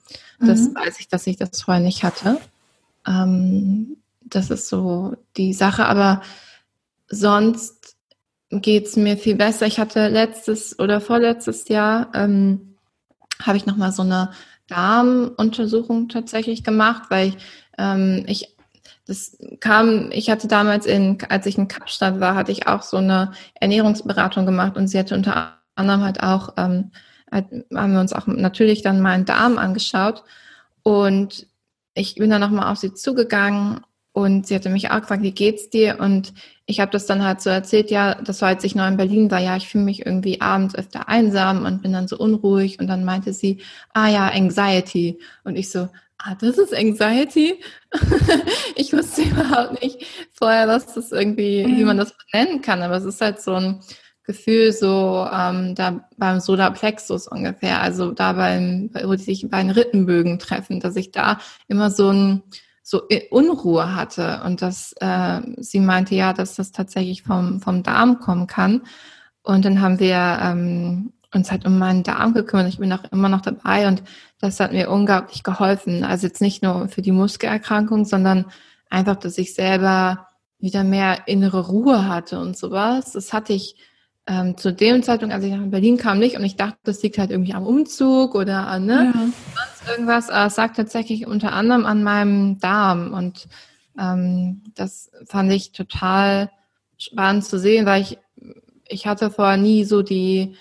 Das 0.41 0.61
mhm. 0.61 0.75
weiß 0.75 1.01
ich, 1.01 1.09
dass 1.09 1.27
ich 1.27 1.37
das 1.37 1.61
vorher 1.61 1.83
nicht 1.83 2.03
hatte. 2.03 2.39
Ähm, 3.07 3.97
das 4.23 4.51
ist 4.51 4.69
so 4.69 5.17
die 5.37 5.53
Sache, 5.53 5.87
aber 5.87 6.23
sonst 7.09 7.97
geht 8.51 8.87
es 8.87 8.97
mir 8.97 9.17
viel 9.17 9.37
besser. 9.37 9.67
Ich 9.67 9.79
hatte 9.79 10.09
letztes 10.09 10.79
oder 10.79 11.01
vorletztes 11.01 11.69
Jahr, 11.69 12.11
ähm, 12.15 12.77
habe 13.43 13.57
ich 13.57 13.67
nochmal 13.67 13.93
so 13.93 14.03
eine 14.03 14.31
Darmuntersuchung 14.69 16.09
tatsächlich 16.09 16.65
gemacht, 16.65 17.05
weil 17.11 17.29
ich, 17.29 17.37
ähm, 17.79 18.25
ich 18.27 18.55
das 19.07 19.37
kam, 19.61 20.11
ich 20.13 20.31
hatte 20.31 20.49
damals 20.49 20.87
in, 20.87 21.19
als 21.29 21.45
ich 21.47 21.59
in 21.59 21.69
Kapstadt 21.69 22.21
war, 22.21 22.35
hatte 22.35 22.53
ich 22.53 22.67
auch 22.67 22.83
so 22.83 22.97
eine 22.97 23.33
Ernährungsberatung 23.61 24.47
gemacht 24.47 24.77
und 24.77 24.89
sie 24.89 24.99
hatte 24.99 25.15
unter 25.15 25.59
anderem 25.75 26.03
halt 26.03 26.23
auch, 26.23 26.55
ähm, 26.57 26.91
halt, 27.31 27.47
haben 27.75 27.93
wir 27.93 28.01
uns 28.01 28.15
auch 28.15 28.27
natürlich 28.27 28.81
dann 28.83 29.03
meinen 29.03 29.27
Darm 29.27 29.59
angeschaut 29.59 30.25
und 30.83 31.47
ich 31.95 32.15
bin 32.15 32.31
dann 32.31 32.41
nochmal 32.41 32.73
auf 32.73 32.79
sie 32.79 32.95
zugegangen 32.95 33.81
und 34.15 34.47
sie 34.47 34.55
hatte 34.55 34.71
mich 34.71 34.93
auch 34.93 35.01
gefragt, 35.01 35.25
wie 35.25 35.33
geht's 35.33 35.71
dir? 35.71 35.99
Und 35.99 36.35
ich 36.67 36.79
habe 36.79 36.93
das 36.93 37.07
dann 37.07 37.25
halt 37.25 37.41
so 37.41 37.51
erzählt, 37.51 37.91
ja, 37.91 38.15
das 38.15 38.43
war, 38.43 38.51
als 38.51 38.63
ich 38.63 38.77
noch 38.77 38.87
in 38.87 38.97
Berlin 38.97 39.29
war, 39.29 39.41
ja, 39.41 39.57
ich 39.57 39.67
fühle 39.67 39.83
mich 39.83 40.07
irgendwie 40.07 40.41
abends 40.41 40.77
öfter 40.77 41.09
einsam 41.09 41.65
und 41.65 41.83
bin 41.83 41.93
dann 41.93 42.07
so 42.07 42.17
unruhig. 42.17 42.79
Und 42.79 42.87
dann 42.87 43.05
meinte 43.05 43.33
sie, 43.33 43.61
ah 43.93 44.07
ja, 44.07 44.29
Anxiety. 44.29 45.19
Und 45.43 45.57
ich 45.57 45.69
so, 45.69 45.89
ah, 46.19 46.37
das 46.41 46.59
ist 46.59 46.73
Anxiety? 46.73 47.61
ich 48.77 48.93
wusste 48.93 49.23
überhaupt 49.23 49.83
nicht 49.83 50.07
vorher, 50.31 50.69
was 50.69 50.95
das 50.95 51.11
irgendwie, 51.11 51.67
wie 51.67 51.85
man 51.85 51.97
das 51.97 52.15
benennen 52.31 52.63
kann. 52.63 52.83
Aber 52.83 52.99
es 52.99 53.05
ist 53.05 53.21
halt 53.21 53.41
so 53.41 53.55
ein 53.55 53.81
Gefühl, 54.23 54.73
so 54.73 55.29
ähm, 55.29 55.75
da 55.75 56.09
beim 56.17 56.39
Solarplexus 56.39 57.27
ungefähr, 57.27 57.83
also 57.83 58.13
da 58.13 58.35
beim, 58.35 58.91
wo 59.03 59.15
die 59.15 59.25
sich 59.25 59.51
bei 59.51 59.61
den 59.61 59.71
Rittenbögen 59.71 60.39
treffen, 60.39 60.79
dass 60.79 60.95
ich 60.95 61.11
da 61.11 61.41
immer 61.67 61.91
so 61.91 62.11
ein 62.11 62.45
so 62.87 63.03
Unruhe 63.31 63.97
hatte 63.97 64.43
und 64.45 64.61
dass 64.61 64.95
äh, 65.01 65.41
sie 65.57 65.81
meinte 65.81 66.15
ja, 66.15 66.35
dass 66.35 66.55
das 66.55 66.71
tatsächlich 66.71 67.23
vom, 67.23 67.63
vom 67.63 67.83
Darm 67.83 68.21
kommen 68.21 68.47
kann. 68.47 68.83
Und 69.43 69.65
dann 69.65 69.81
haben 69.81 69.99
wir 69.99 70.39
ähm, 70.43 71.15
uns 71.33 71.51
halt 71.51 71.65
um 71.65 71.79
meinen 71.79 72.03
Darm 72.03 72.35
gekümmert. 72.35 72.69
Ich 72.69 72.79
bin 72.79 72.93
auch 72.93 73.05
immer 73.11 73.31
noch 73.31 73.41
dabei 73.41 73.89
und 73.89 74.03
das 74.39 74.61
hat 74.61 74.73
mir 74.73 74.91
unglaublich 74.91 75.43
geholfen. 75.43 76.05
Also 76.05 76.27
jetzt 76.27 76.43
nicht 76.43 76.63
nur 76.63 76.89
für 76.89 77.01
die 77.01 77.11
Muskelerkrankung, 77.11 78.05
sondern 78.05 78.45
einfach, 78.91 79.17
dass 79.17 79.39
ich 79.39 79.55
selber 79.55 80.29
wieder 80.59 80.85
mehr 80.85 81.27
innere 81.27 81.67
Ruhe 81.67 82.07
hatte 82.07 82.39
und 82.39 82.55
sowas. 82.55 83.13
Das 83.13 83.33
hatte 83.33 83.55
ich 83.55 83.77
ähm, 84.27 84.59
zu 84.59 84.75
dem 84.75 85.03
Zeitpunkt, 85.03 85.35
als 85.35 85.45
ich 85.45 85.53
nach 85.53 85.67
Berlin 85.67 85.97
kam, 85.97 86.19
nicht 86.19 86.37
und 86.37 86.45
ich 86.45 86.57
dachte, 86.57 86.79
das 86.85 87.03
liegt 87.03 87.17
halt 87.17 87.31
irgendwie 87.31 87.55
am 87.55 87.67
Umzug 87.67 88.35
oder 88.35 88.67
an 88.67 88.85
ne, 88.85 89.13
ja. 89.15 89.27
Irgendwas. 89.89 90.29
Es 90.29 90.55
sagt 90.55 90.77
tatsächlich 90.77 91.27
unter 91.27 91.53
anderem 91.53 91.87
an 91.87 92.03
meinem 92.03 92.59
Darm 92.59 93.13
und 93.13 93.49
ähm, 93.99 94.63
das 94.75 95.11
fand 95.27 95.53
ich 95.53 95.73
total 95.73 96.51
spannend 96.99 97.45
zu 97.45 97.59
sehen, 97.59 97.87
weil 97.87 98.03
ich 98.03 98.19
ich 98.89 99.07
hatte 99.07 99.31
vorher 99.31 99.57
nie 99.57 99.85
so 99.85 100.03
die 100.03 100.57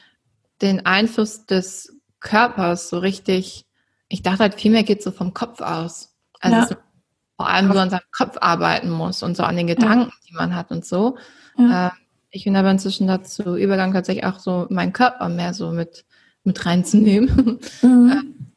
den 0.61 0.85
Einfluss 0.85 1.45
des 1.45 1.99
Körpers 2.19 2.89
so 2.89 2.99
richtig. 2.99 3.65
Ich 4.07 4.21
dachte 4.21 4.39
halt, 4.39 4.55
viel 4.55 4.71
mehr 4.71 4.83
geht 4.83 5.03
so 5.03 5.11
vom 5.11 5.33
Kopf 5.33 5.61
aus. 5.61 6.15
Also 6.39 6.55
ja. 6.55 6.67
so, 6.67 6.75
vor 7.35 7.49
allem, 7.49 7.67
wo 7.67 7.73
man 7.73 7.83
an 7.83 7.89
seinem 7.89 8.01
Kopf 8.15 8.37
arbeiten 8.39 8.89
muss 8.89 9.23
und 9.23 9.35
so 9.35 9.43
an 9.43 9.57
den 9.57 9.67
Gedanken, 9.67 10.09
ja. 10.09 10.27
die 10.29 10.33
man 10.33 10.55
hat 10.55 10.71
und 10.71 10.85
so. 10.85 11.17
Ja. 11.57 11.87
Äh, 11.87 11.91
ich 12.29 12.45
bin 12.45 12.55
aber 12.55 12.71
inzwischen 12.71 13.07
dazu 13.07 13.55
übergegangen, 13.55 13.93
tatsächlich 13.93 14.25
auch 14.25 14.39
so 14.39 14.65
meinen 14.69 14.93
Körper 14.93 15.29
mehr 15.29 15.53
so 15.53 15.71
mit, 15.71 16.05
mit 16.43 16.65
reinzunehmen. 16.65 17.59
Mhm. 17.81 18.52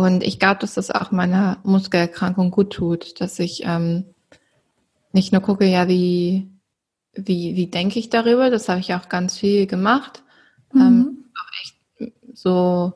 Und 0.00 0.22
ich 0.22 0.38
glaube, 0.38 0.60
dass 0.60 0.74
das 0.74 0.90
auch 0.90 1.10
meiner 1.10 1.58
Muskelerkrankung 1.64 2.50
gut 2.50 2.72
tut, 2.72 3.20
dass 3.20 3.38
ich 3.38 3.62
ähm, 3.64 4.04
nicht 5.12 5.32
nur 5.32 5.42
gucke, 5.42 5.66
ja, 5.66 5.88
wie, 5.88 6.48
wie, 7.12 7.56
wie 7.56 7.66
denke 7.66 7.98
ich 7.98 8.10
darüber, 8.10 8.50
das 8.50 8.68
habe 8.68 8.80
ich 8.80 8.94
auch 8.94 9.08
ganz 9.08 9.38
viel 9.38 9.66
gemacht, 9.66 10.22
mhm. 10.72 10.80
ähm, 10.80 11.24
auch 11.34 11.50
echt 11.62 12.12
so 12.34 12.94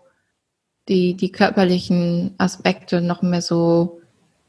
die, 0.89 1.15
die 1.15 1.33
körperlichen 1.33 2.35
Aspekte 2.39 3.01
noch 3.01 3.23
mehr 3.23 3.43
so 3.43 4.01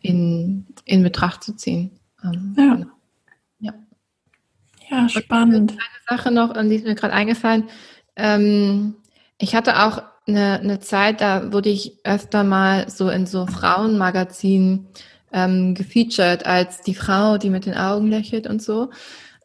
in, 0.02 0.66
in 0.86 1.04
Betracht 1.04 1.44
zu 1.44 1.56
ziehen. 1.56 1.92
Ähm, 2.24 2.56
ja. 2.58 2.76
Genau. 2.76 2.88
Ja, 4.92 5.08
spannend. 5.08 5.72
eine 5.72 6.18
Sache 6.18 6.32
noch, 6.32 6.50
an 6.52 6.70
die 6.70 6.76
ist 6.76 6.86
mir 6.86 6.96
gerade 6.96 7.14
eingefallen. 7.14 7.70
Ähm, 8.18 8.96
ich 9.38 9.56
hatte 9.56 9.84
auch 9.86 10.04
eine, 10.28 10.60
eine 10.60 10.80
Zeit, 10.80 11.22
da 11.22 11.52
wurde 11.52 11.70
ich 11.70 12.00
öfter 12.04 12.44
mal 12.44 12.90
so 12.90 13.10
in 13.10 13.26
so 13.26 13.48
Frauenmagazinen 13.48 14.88
ähm, 15.32 15.76
gefeatured 15.76 16.46
als 16.46 16.82
die 16.82 16.94
Frau, 16.94 17.38
die 17.38 17.50
mit 17.50 17.66
den 17.66 17.76
Augen 17.76 18.08
lächelt 18.08 18.48
und 18.48 18.62
so. 18.62 18.90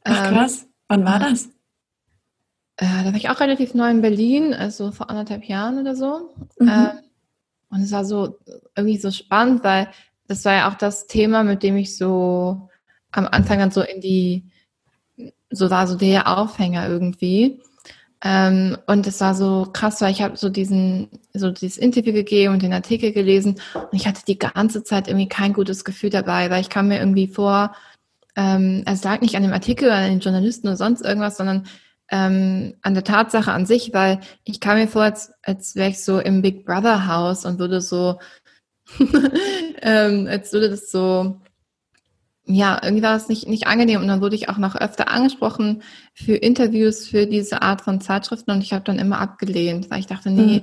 Ach 0.04 0.28
ähm, 0.28 0.34
krass, 0.34 0.66
wann 0.88 1.04
war 1.04 1.18
das? 1.18 1.46
Äh, 2.76 3.04
da 3.04 3.06
war 3.06 3.14
ich 3.14 3.30
auch 3.30 3.40
relativ 3.40 3.74
neu 3.74 3.90
in 3.90 4.02
Berlin, 4.02 4.52
also 4.52 4.92
vor 4.92 5.08
anderthalb 5.08 5.44
Jahren 5.44 5.78
oder 5.78 5.96
so. 5.96 6.34
Mhm. 6.58 6.68
Ähm, 6.68 6.90
und 7.70 7.82
es 7.82 7.92
war 7.92 8.04
so 8.04 8.38
irgendwie 8.76 8.98
so 8.98 9.10
spannend, 9.10 9.64
weil 9.64 9.88
das 10.28 10.44
war 10.44 10.54
ja 10.54 10.70
auch 10.70 10.74
das 10.74 11.06
Thema, 11.06 11.42
mit 11.42 11.62
dem 11.62 11.76
ich 11.76 11.96
so 11.96 12.68
am 13.12 13.26
Anfang 13.26 13.58
dann 13.58 13.70
so 13.70 13.80
in 13.80 14.00
die 14.00 14.50
so 15.50 15.70
war 15.70 15.86
so 15.86 15.96
der 15.96 16.38
Aufhänger 16.38 16.88
irgendwie. 16.88 17.60
Ähm, 18.28 18.76
und 18.86 19.06
es 19.06 19.20
war 19.20 19.36
so 19.36 19.68
krass, 19.72 20.00
weil 20.00 20.10
ich 20.10 20.20
habe 20.20 20.36
so 20.36 20.48
diesen, 20.48 21.08
so 21.32 21.52
dieses 21.52 21.78
Interview 21.78 22.12
gegeben 22.12 22.54
und 22.54 22.62
den 22.62 22.72
Artikel 22.72 23.12
gelesen 23.12 23.60
und 23.74 23.92
ich 23.92 24.08
hatte 24.08 24.22
die 24.26 24.36
ganze 24.36 24.82
Zeit 24.82 25.06
irgendwie 25.06 25.28
kein 25.28 25.52
gutes 25.52 25.84
Gefühl 25.84 26.10
dabei, 26.10 26.50
weil 26.50 26.60
ich 26.60 26.68
kam 26.68 26.88
mir 26.88 26.98
irgendwie 26.98 27.28
vor, 27.28 27.76
ähm, 28.34 28.82
es 28.84 29.04
lag 29.04 29.20
nicht 29.20 29.36
an 29.36 29.44
dem 29.44 29.52
Artikel 29.52 29.86
oder 29.86 29.98
an 29.98 30.10
den 30.10 30.18
Journalisten 30.18 30.66
oder 30.66 30.76
sonst 30.76 31.02
irgendwas, 31.02 31.36
sondern 31.36 31.68
ähm, 32.10 32.74
an 32.82 32.94
der 32.94 33.04
Tatsache 33.04 33.52
an 33.52 33.64
sich, 33.64 33.94
weil 33.94 34.18
ich 34.42 34.58
kam 34.58 34.76
mir 34.76 34.88
vor, 34.88 35.02
als, 35.02 35.32
als 35.42 35.76
wäre 35.76 35.90
ich 35.90 36.02
so 36.02 36.18
im 36.18 36.42
Big 36.42 36.66
Brother 36.66 37.06
Haus 37.06 37.44
und 37.44 37.60
würde 37.60 37.80
so, 37.80 38.18
ähm, 39.82 40.26
als 40.28 40.52
würde 40.52 40.70
das 40.70 40.90
so 40.90 41.40
ja, 42.46 42.78
irgendwie 42.82 43.02
war 43.02 43.16
es 43.16 43.28
nicht, 43.28 43.48
nicht 43.48 43.66
angenehm 43.66 44.00
und 44.00 44.08
dann 44.08 44.20
wurde 44.20 44.36
ich 44.36 44.48
auch 44.48 44.58
noch 44.58 44.76
öfter 44.76 45.10
angesprochen 45.10 45.82
für 46.14 46.36
Interviews 46.36 47.08
für 47.08 47.26
diese 47.26 47.62
Art 47.62 47.80
von 47.80 48.00
Zeitschriften 48.00 48.52
und 48.52 48.62
ich 48.62 48.72
habe 48.72 48.84
dann 48.84 49.00
immer 49.00 49.20
abgelehnt, 49.20 49.90
weil 49.90 49.98
ich 49.98 50.06
dachte, 50.06 50.30
nee, 50.30 50.60
mhm. 50.60 50.62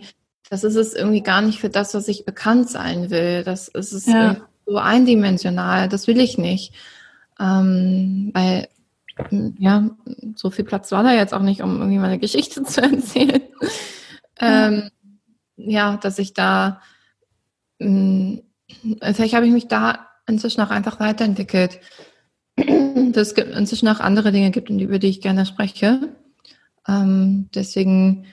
das 0.49 0.63
ist 0.63 0.77
es 0.77 0.93
irgendwie 0.93 1.21
gar 1.21 1.41
nicht 1.41 1.59
für 1.59 1.69
das, 1.69 1.93
was 1.93 2.07
ich 2.07 2.25
bekannt 2.25 2.69
sein 2.69 3.09
will. 3.09 3.43
Das 3.43 3.67
ist 3.67 3.91
es 3.91 4.05
ja. 4.05 4.37
so 4.65 4.77
eindimensional, 4.77 5.89
das 5.89 6.07
will 6.07 6.21
ich 6.21 6.37
nicht. 6.37 6.73
Ähm, 7.37 8.31
weil, 8.33 8.69
ja, 9.59 9.89
so 10.35 10.51
viel 10.51 10.63
Platz 10.63 10.91
war 10.93 11.03
da 11.03 11.13
jetzt 11.13 11.33
auch 11.33 11.41
nicht, 11.41 11.61
um 11.61 11.79
irgendwie 11.79 11.99
meine 11.99 12.19
Geschichte 12.19 12.63
zu 12.63 12.81
erzählen. 12.81 13.41
Ähm, 14.39 14.89
ja, 15.57 15.97
dass 15.97 16.17
ich 16.17 16.33
da, 16.33 16.81
mh, 17.79 18.39
vielleicht 19.01 19.33
habe 19.33 19.45
ich 19.45 19.51
mich 19.51 19.67
da 19.67 20.07
inzwischen 20.27 20.61
auch 20.61 20.69
einfach 20.69 20.99
weiterentwickelt. 20.99 21.79
Dass 22.57 23.31
es 23.31 23.37
inzwischen 23.37 23.87
auch 23.87 23.99
andere 23.99 24.31
Dinge 24.31 24.51
gibt, 24.51 24.69
über 24.69 24.99
die 24.99 25.07
ich 25.07 25.21
gerne 25.21 25.45
spreche. 25.45 26.15
Ähm, 26.87 27.49
deswegen, 27.53 28.25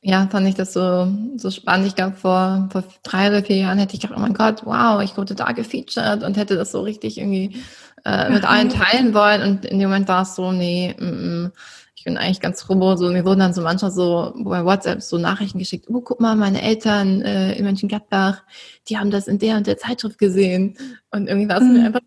ja, 0.00 0.26
fand 0.28 0.48
ich 0.48 0.54
das 0.54 0.72
so, 0.72 1.12
so 1.36 1.50
spannend. 1.50 1.86
Ich 1.86 1.94
glaube, 1.94 2.16
vor, 2.16 2.68
vor 2.72 2.84
drei 3.02 3.28
oder 3.28 3.44
vier 3.44 3.56
Jahren 3.56 3.78
hätte 3.78 3.94
ich 3.94 4.00
gedacht, 4.00 4.18
oh 4.18 4.20
mein 4.20 4.34
Gott, 4.34 4.64
wow, 4.64 5.02
ich 5.02 5.16
wurde 5.16 5.34
da 5.34 5.52
gefeatured 5.52 6.22
und 6.22 6.36
hätte 6.36 6.56
das 6.56 6.72
so 6.72 6.80
richtig 6.82 7.18
irgendwie 7.18 7.56
äh, 8.04 8.30
mit 8.30 8.44
allen 8.44 8.68
teilen 8.70 9.14
wollen. 9.14 9.42
Und 9.42 9.64
in 9.64 9.78
dem 9.78 9.90
Moment 9.90 10.08
war 10.08 10.22
es 10.22 10.34
so, 10.34 10.52
nee, 10.52 10.94
mm, 10.98 11.04
mm, 11.04 11.52
ich 11.98 12.04
bin 12.04 12.16
eigentlich 12.16 12.38
ganz 12.38 12.62
froh. 12.62 12.94
So, 12.94 13.10
mir 13.10 13.24
wurden 13.24 13.40
dann 13.40 13.52
so 13.52 13.60
manchmal 13.60 13.90
so 13.90 14.32
bei 14.36 14.64
WhatsApp 14.64 15.02
so 15.02 15.18
Nachrichten 15.18 15.58
geschickt. 15.58 15.86
Oh, 15.88 16.00
guck 16.00 16.20
mal, 16.20 16.36
meine 16.36 16.62
Eltern 16.62 17.22
äh, 17.22 17.54
in 17.54 17.64
Mönchengladbach, 17.64 18.44
die 18.88 18.98
haben 18.98 19.10
das 19.10 19.26
in 19.26 19.40
der 19.40 19.56
und 19.56 19.66
der 19.66 19.78
Zeitschrift 19.78 20.16
gesehen. 20.16 20.78
Und 21.10 21.26
irgendwie 21.26 21.48
war 21.48 21.56
es 21.56 21.64
mhm. 21.64 21.72
mir 21.72 21.86
einfach 21.86 22.00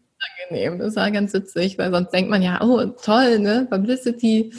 angenehm. 0.47 0.79
Das 0.79 0.95
war 0.95 1.11
ganz 1.11 1.33
witzig, 1.33 1.77
weil 1.77 1.91
sonst 1.91 2.11
denkt 2.11 2.29
man 2.29 2.41
ja, 2.41 2.61
oh, 2.61 2.85
toll, 2.85 3.39
ne, 3.39 3.67
Publicity. 3.69 4.53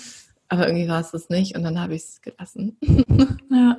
Aber 0.51 0.67
irgendwie 0.67 0.89
war 0.89 1.01
es 1.01 1.13
das 1.13 1.31
nicht 1.31 1.57
und 1.57 1.63
dann 1.63 1.81
habe 1.81 1.95
ich 1.95 2.03
es 2.03 2.21
gelassen. 2.21 2.77
ja. 3.51 3.79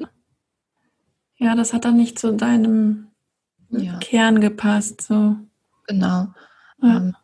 Ja, 1.37 1.55
das 1.55 1.71
hat 1.71 1.85
dann 1.85 1.97
nicht 1.97 2.17
zu 2.17 2.33
deinem 2.33 3.09
ja. 3.69 3.99
Kern 3.99 4.41
gepasst, 4.41 5.01
so. 5.01 5.35
Genau. 5.85 6.29
Ja. 6.81 6.97
Ähm, 6.97 7.15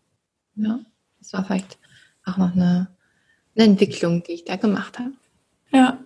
ja, 0.54 0.80
das 1.18 1.34
war 1.34 1.46
vielleicht 1.46 1.80
auch 2.26 2.38
noch 2.38 2.56
eine 2.56 2.90
Entwicklung, 3.66 4.24
die 4.24 4.34
ich 4.34 4.46
da 4.46 4.56
gemacht 4.56 5.00
habe. 5.00 5.12
Ja. 5.72 5.98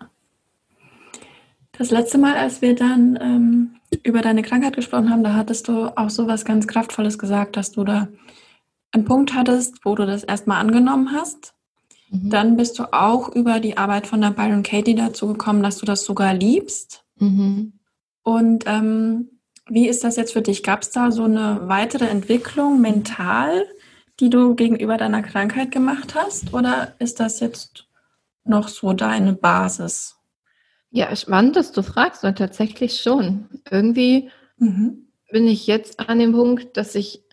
Das 1.71 1.89
letzte 1.89 2.17
Mal, 2.17 2.35
als 2.35 2.61
wir 2.61 2.75
dann 2.75 3.17
ähm, 3.21 3.75
über 4.03 4.21
deine 4.21 4.43
Krankheit 4.43 4.75
gesprochen 4.75 5.09
haben, 5.09 5.23
da 5.23 5.33
hattest 5.33 5.67
du 5.67 5.87
auch 5.97 6.09
so 6.09 6.27
was 6.27 6.45
ganz 6.45 6.67
Kraftvolles 6.67 7.17
gesagt, 7.17 7.57
dass 7.57 7.71
du 7.71 7.83
da 7.83 8.07
einen 8.91 9.05
Punkt 9.05 9.33
hattest, 9.33 9.83
wo 9.83 9.95
du 9.95 10.05
das 10.05 10.23
erstmal 10.23 10.61
angenommen 10.61 11.11
hast. 11.11 11.53
Mhm. 12.11 12.29
Dann 12.29 12.57
bist 12.57 12.77
du 12.77 12.93
auch 12.93 13.29
über 13.29 13.59
die 13.59 13.77
Arbeit 13.77 14.07
von 14.07 14.21
der 14.21 14.31
Byron 14.31 14.63
Katie 14.63 14.95
dazu 14.95 15.27
gekommen, 15.27 15.63
dass 15.63 15.77
du 15.79 15.85
das 15.85 16.05
sogar 16.05 16.33
liebst. 16.33 17.03
Mhm. 17.17 17.73
Und 18.21 18.65
ähm, 18.67 19.29
wie 19.67 19.87
ist 19.87 20.03
das 20.03 20.15
jetzt 20.15 20.33
für 20.33 20.41
dich? 20.41 20.63
Gab 20.63 20.83
es 20.83 20.91
da 20.91 21.11
so 21.11 21.23
eine 21.23 21.61
weitere 21.63 22.05
Entwicklung 22.05 22.81
mental, 22.81 23.65
die 24.19 24.29
du 24.29 24.55
gegenüber 24.55 24.97
deiner 24.97 25.21
Krankheit 25.21 25.71
gemacht 25.71 26.15
hast? 26.15 26.53
Oder 26.53 26.95
ist 26.99 27.19
das 27.19 27.39
jetzt 27.39 27.87
noch 28.45 28.67
so 28.67 28.93
deine 28.93 29.33
Basis? 29.33 30.17
Ja, 30.91 31.15
spannend, 31.15 31.55
dass 31.55 31.71
du 31.71 31.81
fragst, 31.81 32.23
weil 32.23 32.35
tatsächlich 32.35 33.01
schon. 33.01 33.49
Irgendwie 33.69 34.29
mhm. 34.57 35.07
bin 35.31 35.47
ich 35.47 35.65
jetzt 35.65 35.99
an 35.99 36.19
dem 36.19 36.33
Punkt, 36.33 36.77
dass 36.77 36.93
ich, 36.93 37.23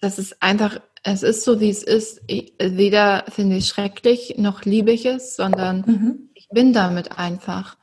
dass 0.00 0.16
es 0.16 0.40
einfach, 0.40 0.80
es 1.02 1.22
ist 1.22 1.44
so, 1.44 1.60
wie 1.60 1.68
es 1.68 1.82
ist. 1.82 2.22
Ich, 2.26 2.54
weder 2.58 3.24
finde 3.28 3.56
ich 3.56 3.68
schrecklich, 3.68 4.36
noch 4.38 4.62
liebe 4.64 4.90
ich 4.90 5.04
es, 5.04 5.36
sondern 5.36 5.84
mhm. 5.86 6.30
ich 6.32 6.48
bin 6.48 6.72
damit 6.72 7.18
einfach. 7.18 7.76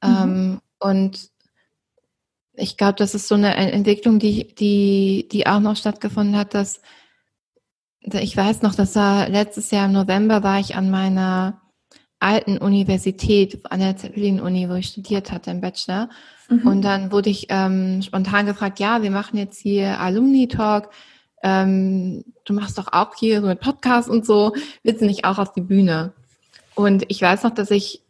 Mhm. 0.00 0.10
Ähm, 0.22 0.60
und 0.78 1.31
ich 2.54 2.76
glaube, 2.76 2.94
das 2.94 3.14
ist 3.14 3.28
so 3.28 3.34
eine 3.34 3.54
Entwicklung, 3.54 4.18
die, 4.18 4.54
die, 4.54 5.28
die 5.30 5.46
auch 5.46 5.60
noch 5.60 5.76
stattgefunden 5.76 6.36
hat, 6.36 6.54
dass 6.54 6.80
ich 8.04 8.36
weiß 8.36 8.62
noch, 8.62 8.74
das 8.74 8.96
war 8.96 9.28
letztes 9.28 9.70
Jahr 9.70 9.86
im 9.86 9.92
November 9.92 10.42
war 10.42 10.58
ich 10.58 10.74
an 10.74 10.90
meiner 10.90 11.60
alten 12.18 12.58
Universität, 12.58 13.60
an 13.70 13.80
der 13.80 13.96
Zeppelin-Uni, 13.96 14.68
wo 14.68 14.74
ich 14.74 14.88
studiert 14.88 15.32
hatte 15.32 15.50
im 15.50 15.60
Bachelor. 15.60 16.08
Mhm. 16.48 16.66
Und 16.66 16.82
dann 16.82 17.12
wurde 17.12 17.30
ich 17.30 17.46
ähm, 17.48 18.02
spontan 18.02 18.46
gefragt, 18.46 18.78
ja, 18.80 19.02
wir 19.02 19.10
machen 19.10 19.38
jetzt 19.38 19.60
hier 19.60 19.98
Alumni-Talk. 20.00 20.90
Ähm, 21.42 22.24
du 22.44 22.52
machst 22.54 22.78
doch 22.78 22.92
auch 22.92 23.14
hier 23.16 23.40
so 23.40 23.48
mit 23.48 23.60
Podcast 23.60 24.08
und 24.08 24.24
so. 24.24 24.52
Willst 24.82 25.00
du 25.00 25.06
nicht 25.06 25.24
auch 25.24 25.38
auf 25.38 25.52
die 25.52 25.62
Bühne? 25.62 26.12
Und 26.74 27.04
ich 27.08 27.20
weiß 27.20 27.42
noch, 27.42 27.54
dass 27.54 27.70
ich 27.70 28.02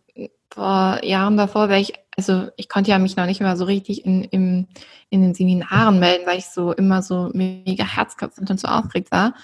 vor 0.50 1.02
Jahren 1.02 1.38
davor 1.38 1.70
wäre 1.70 1.80
ich 1.80 1.94
also 2.16 2.48
ich 2.56 2.68
konnte 2.68 2.90
ja 2.90 2.98
mich 2.98 3.16
noch 3.16 3.26
nicht 3.26 3.40
mal 3.40 3.56
so 3.56 3.64
richtig 3.64 4.04
in, 4.04 4.22
in, 4.24 4.68
in 5.08 5.22
den 5.22 5.34
Seminaren 5.34 5.98
melden, 5.98 6.26
weil 6.26 6.38
ich 6.38 6.46
so 6.46 6.72
immer 6.72 7.02
so 7.02 7.30
mega 7.32 7.84
herzklopfend 7.84 8.50
und 8.50 8.60
so 8.60 8.68
aufgeregt 8.68 9.10
war. 9.10 9.34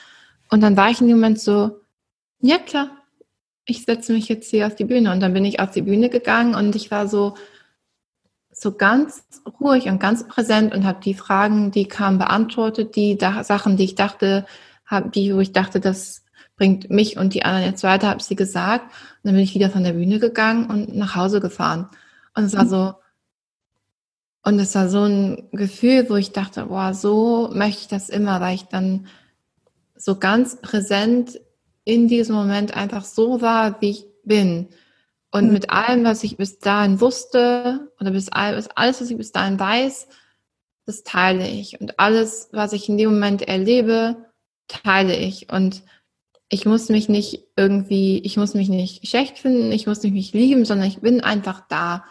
Und 0.51 0.62
dann 0.62 0.77
war 0.77 0.91
ich 0.91 1.01
in 1.01 1.09
dem 1.09 1.16
Moment 1.16 1.41
so, 1.41 1.81
ja 2.41 2.59
klar, 2.59 2.91
ich 3.64 3.85
setze 3.85 4.12
mich 4.12 4.29
jetzt 4.29 4.51
hier 4.51 4.66
auf 4.66 4.75
die 4.75 4.85
Bühne. 4.85 5.12
Und 5.12 5.21
dann 5.21 5.35
bin 5.35 5.45
ich 5.45 5.61
auf 5.61 5.71
die 5.71 5.83
Bühne 5.83 6.09
gegangen 6.09 6.55
und 6.55 6.75
ich 6.77 6.91
war 6.91 7.09
so, 7.09 7.35
so 8.51 8.73
ganz 8.73 9.25
ruhig 9.61 9.87
und 9.87 10.01
ganz 10.01 10.27
präsent 10.27 10.75
und 10.75 10.85
habe 10.85 11.01
die 11.03 11.14
Fragen, 11.14 11.71
die 11.71 11.87
kamen, 11.87 12.19
beantwortet, 12.19 12.97
die 12.97 13.16
da, 13.16 13.45
Sachen, 13.45 13.77
die 13.77 13.85
ich 13.85 13.95
dachte, 13.95 14.47
hab, 14.87 15.12
die, 15.12 15.35
wo 15.35 15.41
ich 15.41 15.53
dachte, 15.53 15.81
das 15.81 16.25
bringt 16.57 16.91
mich 16.91 17.16
und 17.16 17.35
die 17.35 17.45
anderen 17.45 17.71
jetzt 17.71 17.85
weiter, 17.85 18.09
habe 18.09 18.23
sie 18.23 18.37
gesagt. 18.37 18.85
Und 18.85 19.25
dann 19.25 19.35
bin 19.35 19.45
ich 19.45 19.55
wieder 19.55 19.71
von 19.71 19.85
der 19.85 19.93
Bühne 19.93 20.19
gegangen 20.19 20.66
und 20.66 20.97
nach 20.97 21.14
Hause 21.14 21.41
gefahren. 21.41 21.89
Und 22.39 22.45
es 22.45 22.57
war 22.57 22.66
so, 22.68 22.95
und 24.45 24.61
es 24.61 24.72
war 24.76 24.89
so 24.89 25.03
ein 25.03 25.49
Gefühl, 25.51 26.09
wo 26.09 26.14
ich 26.14 26.30
dachte, 26.30 26.66
boah, 26.66 26.95
so 26.95 27.51
möchte 27.53 27.80
ich 27.80 27.89
das 27.89 28.09
immer, 28.09 28.41
weil 28.41 28.55
ich 28.55 28.66
dann 28.66 29.09
so 29.97 30.14
ganz 30.14 30.61
präsent 30.61 31.41
in 31.82 32.07
diesem 32.07 32.36
Moment 32.36 32.76
einfach 32.76 33.05
so 33.05 33.41
war, 33.41 33.80
wie 33.80 33.91
ich 33.91 34.07
bin. 34.22 34.68
Und 35.32 35.47
mhm. 35.47 35.53
mit 35.53 35.70
allem, 35.70 36.05
was 36.05 36.22
ich 36.22 36.36
bis 36.36 36.61
dahin 36.61 37.01
wusste, 37.01 37.91
oder 37.99 38.12
bis 38.12 38.28
alles, 38.28 38.68
was 38.76 39.11
ich 39.11 39.16
bis 39.16 39.32
dahin 39.32 39.59
weiß, 39.59 40.07
das 40.86 41.03
teile 41.03 41.49
ich. 41.49 41.80
Und 41.80 41.99
alles, 41.99 42.51
was 42.53 42.72
ich 42.72 42.89
in 42.89 42.99
dem 42.99 43.14
Moment 43.14 43.43
erlebe, 43.43 44.14
teile 44.68 45.16
ich. 45.16 45.53
Und 45.53 45.82
ich 46.51 46.66
muss 46.66 46.89
mich 46.89 47.09
nicht 47.09 47.49
irgendwie, 47.57 48.20
ich 48.20 48.36
muss 48.36 48.55
mich 48.55 48.68
nicht 48.68 49.09
schlecht 49.09 49.39
finden, 49.39 49.72
ich 49.72 49.89
muss 49.89 50.05
mich 50.05 50.12
nicht 50.12 50.34
lieben, 50.34 50.64
sondern 50.64 50.86
ich 50.86 51.01
bin 51.01 51.20
einfach 51.20 51.62
da. 51.68 52.05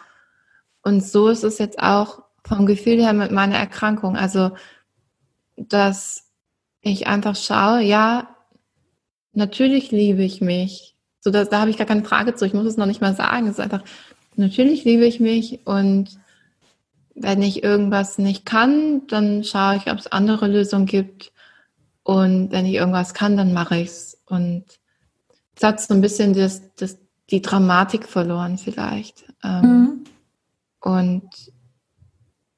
Und 0.88 1.04
so 1.04 1.28
ist 1.28 1.44
es 1.44 1.58
jetzt 1.58 1.78
auch 1.80 2.22
vom 2.42 2.64
Gefühl 2.64 2.96
her 2.96 3.12
mit 3.12 3.30
meiner 3.30 3.56
Erkrankung. 3.56 4.16
Also, 4.16 4.52
dass 5.58 6.24
ich 6.80 7.06
einfach 7.06 7.36
schaue, 7.36 7.82
ja, 7.82 8.34
natürlich 9.34 9.90
liebe 9.90 10.22
ich 10.22 10.40
mich. 10.40 10.96
So, 11.20 11.30
da, 11.30 11.44
da 11.44 11.60
habe 11.60 11.68
ich 11.68 11.76
gar 11.76 11.86
keine 11.86 12.04
Frage 12.04 12.34
zu. 12.34 12.46
Ich 12.46 12.54
muss 12.54 12.64
es 12.64 12.78
noch 12.78 12.86
nicht 12.86 13.02
mal 13.02 13.14
sagen. 13.14 13.46
Es 13.46 13.58
ist 13.58 13.60
einfach, 13.60 13.82
natürlich 14.36 14.84
liebe 14.84 15.04
ich 15.04 15.20
mich 15.20 15.60
und 15.66 16.18
wenn 17.14 17.42
ich 17.42 17.62
irgendwas 17.62 18.16
nicht 18.16 18.46
kann, 18.46 19.06
dann 19.08 19.44
schaue 19.44 19.76
ich, 19.76 19.90
ob 19.90 19.98
es 19.98 20.06
andere 20.06 20.46
Lösungen 20.46 20.86
gibt. 20.86 21.32
Und 22.02 22.50
wenn 22.50 22.64
ich 22.64 22.72
irgendwas 22.72 23.12
kann, 23.12 23.36
dann 23.36 23.52
mache 23.52 23.76
ich 23.76 23.88
es. 23.88 24.22
Und 24.24 24.64
es 25.54 25.62
hat 25.62 25.82
so 25.82 25.92
ein 25.92 26.00
bisschen 26.00 26.32
das, 26.32 26.62
das, 26.76 26.96
die 27.28 27.42
Dramatik 27.42 28.08
verloren 28.08 28.56
vielleicht. 28.56 29.26
Ähm, 29.44 29.60
mhm. 29.60 30.04
Und 30.80 31.28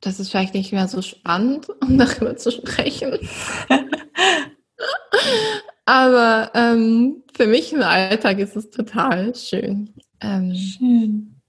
das 0.01 0.19
ist 0.19 0.31
vielleicht 0.31 0.55
nicht 0.55 0.73
mehr 0.73 0.89
so 0.89 1.03
spannend, 1.03 1.69
um 1.81 1.99
darüber 1.99 2.37
zu 2.37 2.51
sprechen. 2.51 3.19
Aber 5.85 6.51
ähm, 6.55 7.25
für 7.35 7.47
mich 7.47 7.73
im 7.73 7.83
Alltag 7.83 8.39
ist 8.39 8.57
es 8.57 8.71
total 8.71 9.35
schön. 9.35 9.93
Ähm, 10.21 10.55
schön. 10.55 11.41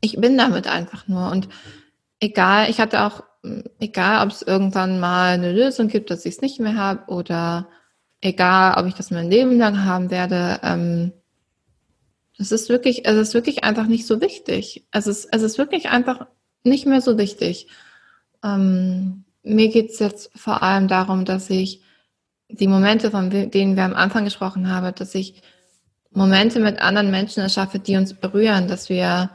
Ich 0.00 0.16
bin 0.16 0.36
damit 0.36 0.66
einfach 0.66 1.06
nur. 1.06 1.30
Und 1.30 1.48
egal, 2.20 2.68
ich 2.70 2.80
hatte 2.80 3.04
auch, 3.04 3.22
egal 3.78 4.26
ob 4.26 4.32
es 4.32 4.42
irgendwann 4.42 4.98
mal 5.00 5.34
eine 5.34 5.52
Lösung 5.52 5.88
gibt, 5.88 6.10
dass 6.10 6.26
ich 6.26 6.34
es 6.34 6.40
nicht 6.40 6.60
mehr 6.60 6.76
habe, 6.76 7.10
oder 7.12 7.68
egal, 8.20 8.80
ob 8.80 8.86
ich 8.86 8.94
das 8.94 9.10
mein 9.10 9.30
Leben 9.30 9.58
lang 9.58 9.84
haben 9.84 10.10
werde, 10.10 10.60
ähm, 10.62 11.12
es 12.38 12.52
ist 12.52 12.68
wirklich, 12.68 13.06
es 13.06 13.16
ist 13.16 13.34
wirklich 13.34 13.64
einfach 13.64 13.86
nicht 13.86 14.06
so 14.06 14.20
wichtig. 14.20 14.86
Es 14.90 15.06
ist, 15.06 15.28
es 15.30 15.42
ist 15.42 15.58
wirklich 15.58 15.88
einfach 15.88 16.26
nicht 16.64 16.86
mehr 16.86 17.00
so 17.00 17.16
wichtig. 17.18 17.68
Ähm, 18.42 19.24
mir 19.42 19.68
geht 19.68 19.90
es 19.90 19.98
jetzt 19.98 20.30
vor 20.34 20.62
allem 20.62 20.88
darum, 20.88 21.24
dass 21.24 21.50
ich 21.50 21.82
die 22.48 22.66
Momente, 22.66 23.10
von 23.10 23.30
denen 23.30 23.76
wir 23.76 23.84
am 23.84 23.94
Anfang 23.94 24.24
gesprochen 24.24 24.68
haben, 24.68 24.94
dass 24.94 25.14
ich 25.14 25.42
Momente 26.10 26.60
mit 26.60 26.80
anderen 26.80 27.10
Menschen 27.10 27.42
erschaffe, 27.42 27.78
die 27.78 27.96
uns 27.96 28.14
berühren, 28.14 28.68
dass 28.68 28.88
wir 28.88 29.30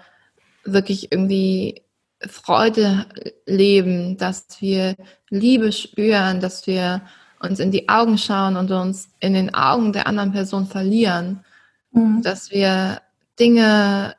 wirklich 0.64 1.12
irgendwie 1.12 1.84
Freude 2.22 3.06
leben, 3.46 4.18
dass 4.18 4.48
wir 4.60 4.96
Liebe 5.30 5.72
spüren, 5.72 6.42
dass 6.42 6.68
wir 6.68 7.02
uns 7.40 7.60
in 7.60 7.72
die 7.72 7.88
Augen 7.88 8.18
schauen 8.18 8.58
und 8.58 8.72
uns 8.72 9.10
in 9.20 9.34
den 9.34 9.54
Augen 9.54 9.94
der 9.94 10.08
anderen 10.08 10.32
Person 10.34 10.68
verlieren 10.68 11.46
mhm. 11.92 12.22
dass 12.22 12.52
wir 12.52 13.02
Dinge 13.40 14.16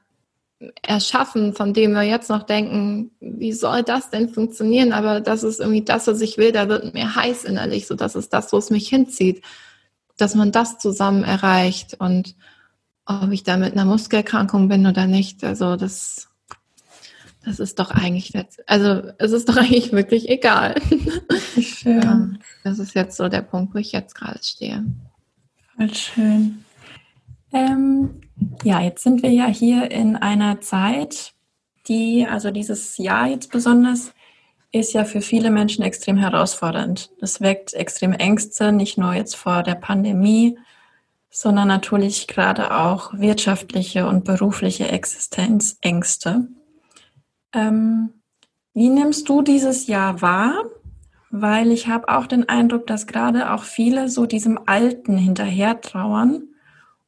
erschaffen, 0.82 1.54
von 1.54 1.72
denen 1.72 1.94
wir 1.94 2.02
jetzt 2.02 2.28
noch 2.28 2.42
denken, 2.42 3.12
wie 3.20 3.52
soll 3.52 3.82
das 3.82 4.10
denn 4.10 4.28
funktionieren? 4.28 4.92
Aber 4.92 5.20
das 5.20 5.42
ist 5.42 5.60
irgendwie 5.60 5.84
das, 5.84 6.06
was 6.06 6.20
ich 6.20 6.36
will, 6.36 6.52
da 6.52 6.68
wird 6.68 6.92
mir 6.92 7.14
heiß 7.14 7.44
innerlich, 7.44 7.86
so 7.86 7.94
das 7.94 8.14
ist 8.14 8.32
das, 8.32 8.52
wo 8.52 8.58
es 8.58 8.70
mich 8.70 8.88
hinzieht, 8.88 9.42
dass 10.18 10.34
man 10.34 10.52
das 10.52 10.78
zusammen 10.78 11.24
erreicht 11.24 11.96
und 11.98 12.36
ob 13.06 13.32
ich 13.32 13.42
da 13.42 13.56
mit 13.56 13.72
einer 13.72 13.86
Muskelerkrankung 13.86 14.68
bin 14.68 14.86
oder 14.86 15.06
nicht, 15.06 15.42
also 15.44 15.76
das, 15.76 16.28
das 17.42 17.58
ist 17.58 17.78
doch 17.78 17.90
eigentlich 17.90 18.30
jetzt, 18.30 18.62
also 18.68 19.02
es 19.16 19.32
ist 19.32 19.48
doch 19.48 19.56
eigentlich 19.58 19.92
wirklich 19.92 20.28
egal. 20.28 20.74
Schön. 21.58 22.38
Das 22.64 22.78
ist 22.78 22.94
jetzt 22.94 23.16
so 23.16 23.28
der 23.30 23.42
Punkt, 23.42 23.74
wo 23.74 23.78
ich 23.78 23.92
jetzt 23.92 24.14
gerade 24.14 24.40
stehe. 24.42 24.84
Voll 25.76 25.94
schön. 25.94 26.64
Ähm, 27.53 28.20
ja, 28.62 28.80
jetzt 28.80 29.03
sind 29.03 29.22
wir 29.22 29.30
ja 29.30 29.46
hier 29.46 29.90
in 29.90 30.16
einer 30.16 30.61
Zeit, 30.61 31.32
die, 31.88 32.26
also 32.28 32.51
dieses 32.51 32.96
Jahr 32.98 33.26
jetzt 33.26 33.51
besonders, 33.51 34.12
ist 34.72 34.92
ja 34.92 35.05
für 35.05 35.20
viele 35.20 35.51
Menschen 35.51 35.82
extrem 35.82 36.16
herausfordernd. 36.16 37.11
Das 37.20 37.40
weckt 37.40 37.74
extrem 37.74 38.12
Ängste, 38.12 38.70
nicht 38.70 38.98
nur 38.98 39.14
jetzt 39.14 39.34
vor 39.34 39.62
der 39.62 39.74
Pandemie, 39.74 40.59
sondern 41.28 41.68
natürlich 41.68 42.28
gerade 42.28 42.76
auch 42.76 43.12
wirtschaftliche 43.14 44.07
und 44.07 44.24
berufliche 44.24 44.88
Existenzängste. 44.88 46.48
Ähm, 47.53 48.11
wie 48.74 48.88
nimmst 48.88 49.28
du 49.28 49.42
dieses 49.42 49.88
Jahr 49.88 50.22
wahr? 50.22 50.64
Weil 51.30 51.72
ich 51.72 51.88
habe 51.88 52.09
auch 52.09 52.26
den 52.26 52.48
Eindruck, 52.48 52.86
dass 52.86 53.07
gerade 53.07 53.53
auch 53.53 53.64
viele 53.64 54.09
so 54.09 54.26
diesem 54.26 54.59
Alten 54.66 55.16
hinterher 55.16 55.80
trauern 55.80 56.51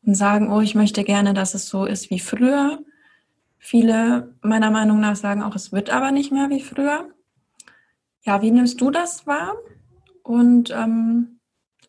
und 0.05 0.15
sagen, 0.15 0.51
oh, 0.51 0.61
ich 0.61 0.75
möchte 0.75 1.05
gerne, 1.05 1.35
dass 1.35 1.55
es 1.55 1.69
so 1.69 1.85
ist 1.85 2.11
wie 2.11 2.19
früher. 2.19 2.81
Viele 3.59 4.35
meiner 4.43 4.71
Meinung 4.71 5.01
nach 5.01 5.17
sagen 5.17 5.43
auch, 5.43 5.55
es 5.55 5.73
wird 5.73 5.91
aber 5.91 6.11
nicht 6.11 6.33
mehr 6.33 6.51
wie 6.51 6.61
früher. 6.61 7.09
Ja, 8.23 8.43
wie 8.43 8.51
nimmst 8.51 8.81
du 8.81 8.91
das 8.91 9.27
wahr? 9.27 9.55
Und 10.23 10.71
ähm, 10.71 11.39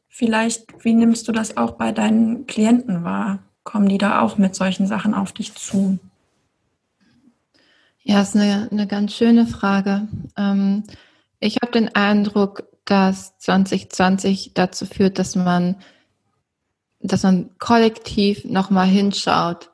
vielleicht, 0.08 0.84
wie 0.84 0.94
nimmst 0.94 1.28
du 1.28 1.32
das 1.32 1.58
auch 1.58 1.72
bei 1.72 1.92
deinen 1.92 2.48
Klienten 2.48 3.04
wahr? 3.04 3.40
Kommen 3.64 3.90
die 3.90 3.98
da 3.98 4.22
auch 4.22 4.38
mit 4.38 4.56
solchen 4.56 4.88
Sachen 4.88 5.14
auf 5.14 5.32
dich 5.32 5.54
zu? 5.56 6.00
Ja, 8.02 8.22
ist 8.22 8.36
eine, 8.36 8.68
eine 8.72 8.86
ganz 8.86 9.14
schöne 9.14 9.48
Frage. 9.48 10.08
Ähm, 10.38 10.84
ich 11.40 11.58
habe 11.62 11.72
den 11.72 11.96
Eindruck, 11.96 12.64
dass 12.86 13.38
2020 13.38 14.52
dazu 14.54 14.86
führt, 14.86 15.20
dass 15.20 15.36
man 15.36 15.78
dass 17.04 17.24
man 17.24 17.50
kollektiv 17.60 18.46
nochmal 18.46 18.88
hinschaut, 18.88 19.70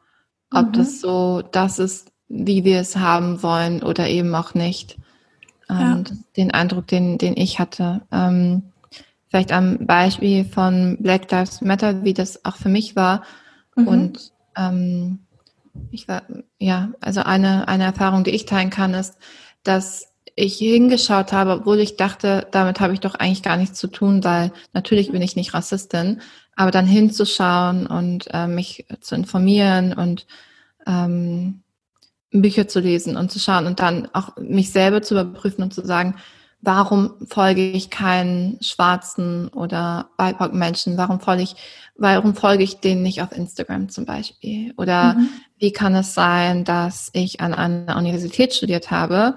ob 0.51 0.67
mhm. 0.67 0.73
das 0.73 0.99
so 0.99 1.41
das 1.41 1.79
ist, 1.79 2.11
wie 2.27 2.63
wir 2.63 2.79
es 2.79 2.97
haben 2.97 3.41
wollen 3.43 3.83
oder 3.83 4.07
eben 4.07 4.33
auch 4.35 4.53
nicht. 4.53 4.97
Ja. 5.69 6.01
Den 6.35 6.51
Eindruck, 6.51 6.87
den, 6.87 7.19
den 7.19 7.37
ich 7.37 7.59
hatte. 7.59 8.01
Ähm, 8.11 8.71
vielleicht 9.27 9.51
am 9.51 9.85
Beispiel 9.85 10.43
von 10.43 10.97
Black 10.99 11.29
Lives 11.29 11.61
Matter, 11.61 12.03
wie 12.03 12.15
das 12.15 12.43
auch 12.43 12.55
für 12.55 12.69
mich 12.69 12.95
war. 12.95 13.23
Mhm. 13.75 13.87
Und 13.87 14.33
ähm, 14.57 15.19
ich 15.91 16.07
war, 16.07 16.23
ja, 16.57 16.89
also 17.01 17.21
eine, 17.21 17.67
eine 17.67 17.83
Erfahrung, 17.83 18.23
die 18.23 18.31
ich 18.31 18.47
teilen 18.47 18.71
kann, 18.71 18.95
ist, 18.95 19.17
dass 19.63 20.08
ich 20.39 20.57
hingeschaut 20.57 21.33
habe, 21.33 21.51
obwohl 21.51 21.79
ich 21.79 21.97
dachte, 21.97 22.47
damit 22.51 22.79
habe 22.79 22.93
ich 22.93 22.99
doch 22.99 23.15
eigentlich 23.15 23.43
gar 23.43 23.57
nichts 23.57 23.77
zu 23.77 23.87
tun, 23.87 24.23
weil 24.23 24.51
natürlich 24.73 25.11
bin 25.11 25.21
ich 25.21 25.35
nicht 25.35 25.53
Rassistin, 25.53 26.21
aber 26.55 26.71
dann 26.71 26.85
hinzuschauen 26.85 27.87
und 27.87 28.27
äh, 28.33 28.47
mich 28.47 28.85
zu 29.01 29.15
informieren 29.15 29.93
und 29.93 30.27
ähm, 30.87 31.61
Bücher 32.31 32.67
zu 32.67 32.79
lesen 32.79 33.17
und 33.17 33.31
zu 33.31 33.39
schauen 33.39 33.65
und 33.65 33.79
dann 33.79 34.07
auch 34.13 34.37
mich 34.37 34.71
selber 34.71 35.01
zu 35.01 35.13
überprüfen 35.15 35.63
und 35.63 35.73
zu 35.73 35.85
sagen, 35.85 36.15
warum 36.61 37.13
folge 37.25 37.69
ich 37.71 37.89
keinen 37.89 38.61
schwarzen 38.61 39.49
oder 39.49 40.09
BIPOC-Menschen? 40.17 40.97
Warum 40.97 41.19
folge 41.19 41.43
ich, 41.43 41.55
warum 41.97 42.35
folge 42.35 42.63
ich 42.63 42.79
denen 42.79 43.01
nicht 43.01 43.21
auf 43.21 43.31
Instagram 43.31 43.89
zum 43.89 44.05
Beispiel? 44.05 44.73
Oder 44.77 45.15
mhm. 45.15 45.29
wie 45.57 45.71
kann 45.71 45.95
es 45.95 46.13
sein, 46.13 46.63
dass 46.63 47.09
ich 47.13 47.41
an 47.41 47.53
einer 47.53 47.97
Universität 47.97 48.53
studiert 48.53 48.91
habe, 48.91 49.35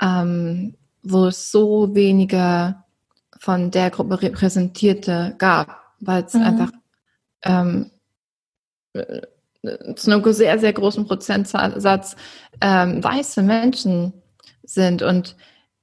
ähm, 0.00 0.76
wo 1.02 1.26
es 1.26 1.50
so 1.50 1.94
wenige 1.94 2.76
von 3.38 3.70
der 3.70 3.90
Gruppe 3.90 4.22
Repräsentierte 4.22 5.34
gab, 5.38 5.82
weil 6.00 6.24
es 6.24 6.34
mhm. 6.34 6.42
einfach 6.42 6.70
ähm, 7.42 7.90
zu 9.96 10.10
einem 10.10 10.32
sehr, 10.32 10.58
sehr 10.58 10.72
großen 10.72 11.06
Prozentsatz 11.06 12.16
ähm, 12.60 13.02
weiße 13.02 13.42
Menschen 13.42 14.12
sind 14.62 15.02
und 15.02 15.36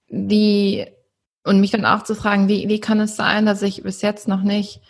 wie, 0.08 0.86
und 1.44 1.60
mich 1.60 1.72
dann 1.72 1.86
auch 1.86 2.04
zu 2.04 2.16
fragen, 2.16 2.48
wie, 2.48 2.68
wie 2.68 2.80
kann 2.80 3.00
es 3.00 3.16
sein, 3.16 3.46
dass 3.46 3.62
ich 3.62 3.84
bis 3.84 4.02
jetzt 4.02 4.28
noch 4.28 4.42
nicht 4.42 4.82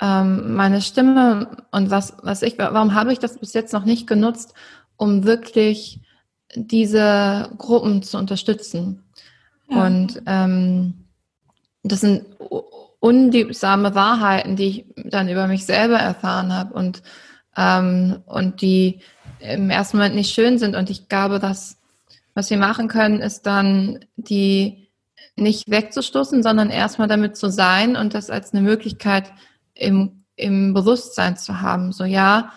ähm, 0.00 0.54
meine 0.54 0.82
Stimme 0.82 1.64
und 1.70 1.90
was, 1.90 2.14
was 2.22 2.42
ich, 2.42 2.58
warum 2.58 2.94
habe 2.94 3.12
ich 3.12 3.18
das 3.18 3.38
bis 3.38 3.54
jetzt 3.54 3.72
noch 3.72 3.84
nicht 3.84 4.06
genutzt, 4.06 4.54
um 4.96 5.24
wirklich 5.24 6.00
diese 6.54 7.50
Gruppen 7.58 8.02
zu 8.02 8.18
unterstützen? 8.18 9.04
Ja. 9.68 9.86
Und 9.86 10.22
ähm, 10.26 11.06
das 11.82 12.00
sind 12.00 12.24
unliebsame 13.00 13.94
Wahrheiten, 13.94 14.56
die 14.56 14.68
ich 14.68 15.10
dann 15.10 15.28
über 15.28 15.46
mich 15.46 15.66
selber 15.66 15.96
erfahren 15.96 16.52
habe 16.52 16.74
und 16.74 17.02
ähm, 17.56 18.22
und 18.26 18.60
die 18.60 19.00
im 19.40 19.70
ersten 19.70 19.96
Moment 19.96 20.14
nicht 20.14 20.34
schön 20.34 20.58
sind. 20.58 20.76
Und 20.76 20.90
ich 20.90 21.08
glaube, 21.08 21.38
dass 21.38 21.78
was 22.34 22.50
wir 22.50 22.58
machen 22.58 22.88
können, 22.88 23.20
ist 23.20 23.46
dann 23.46 24.04
die 24.16 24.88
nicht 25.36 25.70
wegzustoßen, 25.70 26.42
sondern 26.42 26.70
erstmal 26.70 27.08
damit 27.08 27.36
zu 27.36 27.50
sein 27.50 27.96
und 27.96 28.14
das 28.14 28.30
als 28.30 28.52
eine 28.52 28.62
Möglichkeit 28.62 29.32
im, 29.74 30.24
im 30.36 30.74
Bewusstsein 30.74 31.36
zu 31.36 31.62
haben. 31.62 31.92
So 31.92 32.04
ja, 32.04 32.52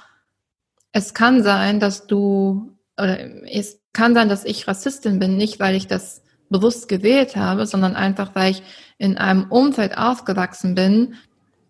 es 0.92 1.14
kann 1.14 1.44
sein, 1.44 1.80
dass 1.80 2.08
du, 2.08 2.78
oder 2.98 3.20
es 3.46 3.79
kann 3.94 4.14
sein, 4.14 4.30
dass 4.30 4.46
ich 4.46 4.68
Rassistin 4.68 5.20
bin, 5.20 5.38
nicht 5.38 5.60
weil 5.60 5.76
ich 5.76 5.88
das 5.88 6.22
bewusst 6.50 6.88
gewählt 6.88 7.36
habe, 7.36 7.66
sondern 7.66 7.96
einfach, 7.96 8.36
weil 8.36 8.52
ich 8.52 8.64
in 8.98 9.18
einem 9.18 9.46
Umfeld 9.50 9.98
aufgewachsen 9.98 10.76
bin, 10.76 11.16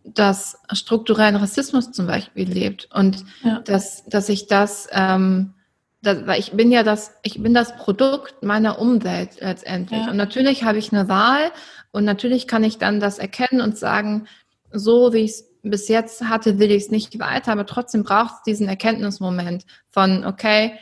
das 0.03 0.57
strukturellen 0.72 1.36
Rassismus 1.36 1.91
zum 1.91 2.07
Beispiel 2.07 2.49
lebt 2.49 2.89
und 2.93 3.26
ja. 3.43 3.59
dass, 3.59 4.05
dass 4.05 4.30
ich 4.30 4.47
das, 4.47 4.88
ähm, 4.91 5.53
das, 6.01 6.26
weil 6.26 6.39
ich 6.39 6.53
bin 6.53 6.72
ja 6.72 6.84
das, 6.84 7.11
ich 7.24 7.41
bin 7.41 7.53
das 7.53 7.76
Produkt 7.76 8.41
meiner 8.41 8.80
Umwelt 8.80 9.41
letztendlich. 9.41 9.99
Ja. 9.99 10.09
Und 10.09 10.17
natürlich 10.17 10.63
habe 10.63 10.78
ich 10.78 10.93
eine 10.93 11.09
Wahl 11.09 11.51
und 11.91 12.05
natürlich 12.05 12.47
kann 12.47 12.63
ich 12.63 12.78
dann 12.78 12.99
das 12.99 13.20
erkennen 13.20 13.61
und 13.61 13.78
sagen, 13.78 14.28
so 14.72 15.13
wie 15.13 15.20
ich 15.20 15.32
es 15.32 15.49
bis 15.61 15.89
jetzt 15.89 16.24
hatte, 16.24 16.57
will 16.57 16.72
ich 16.72 16.84
es 16.84 16.91
nicht 16.91 17.20
weiter, 17.20 17.51
aber 17.51 17.65
trotzdem 17.65 18.03
braucht 18.03 18.36
es 18.38 18.43
diesen 18.43 18.70
Erkenntnismoment 18.70 19.65
von, 19.89 20.26
okay, 20.26 20.74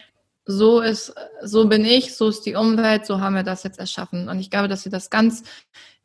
so 0.48 0.80
ist, 0.80 1.14
so 1.44 1.68
bin 1.68 1.86
ich, 1.86 2.16
so 2.16 2.30
ist 2.30 2.46
die 2.46 2.56
Umwelt, 2.56 3.06
so 3.06 3.20
haben 3.20 3.36
wir 3.36 3.44
das 3.44 3.64
jetzt 3.64 3.80
erschaffen. 3.80 4.30
Und 4.30 4.40
ich 4.40 4.50
glaube, 4.50 4.70
dass 4.70 4.86
wir 4.86 4.92
das 4.92 5.10
ganz 5.10 5.44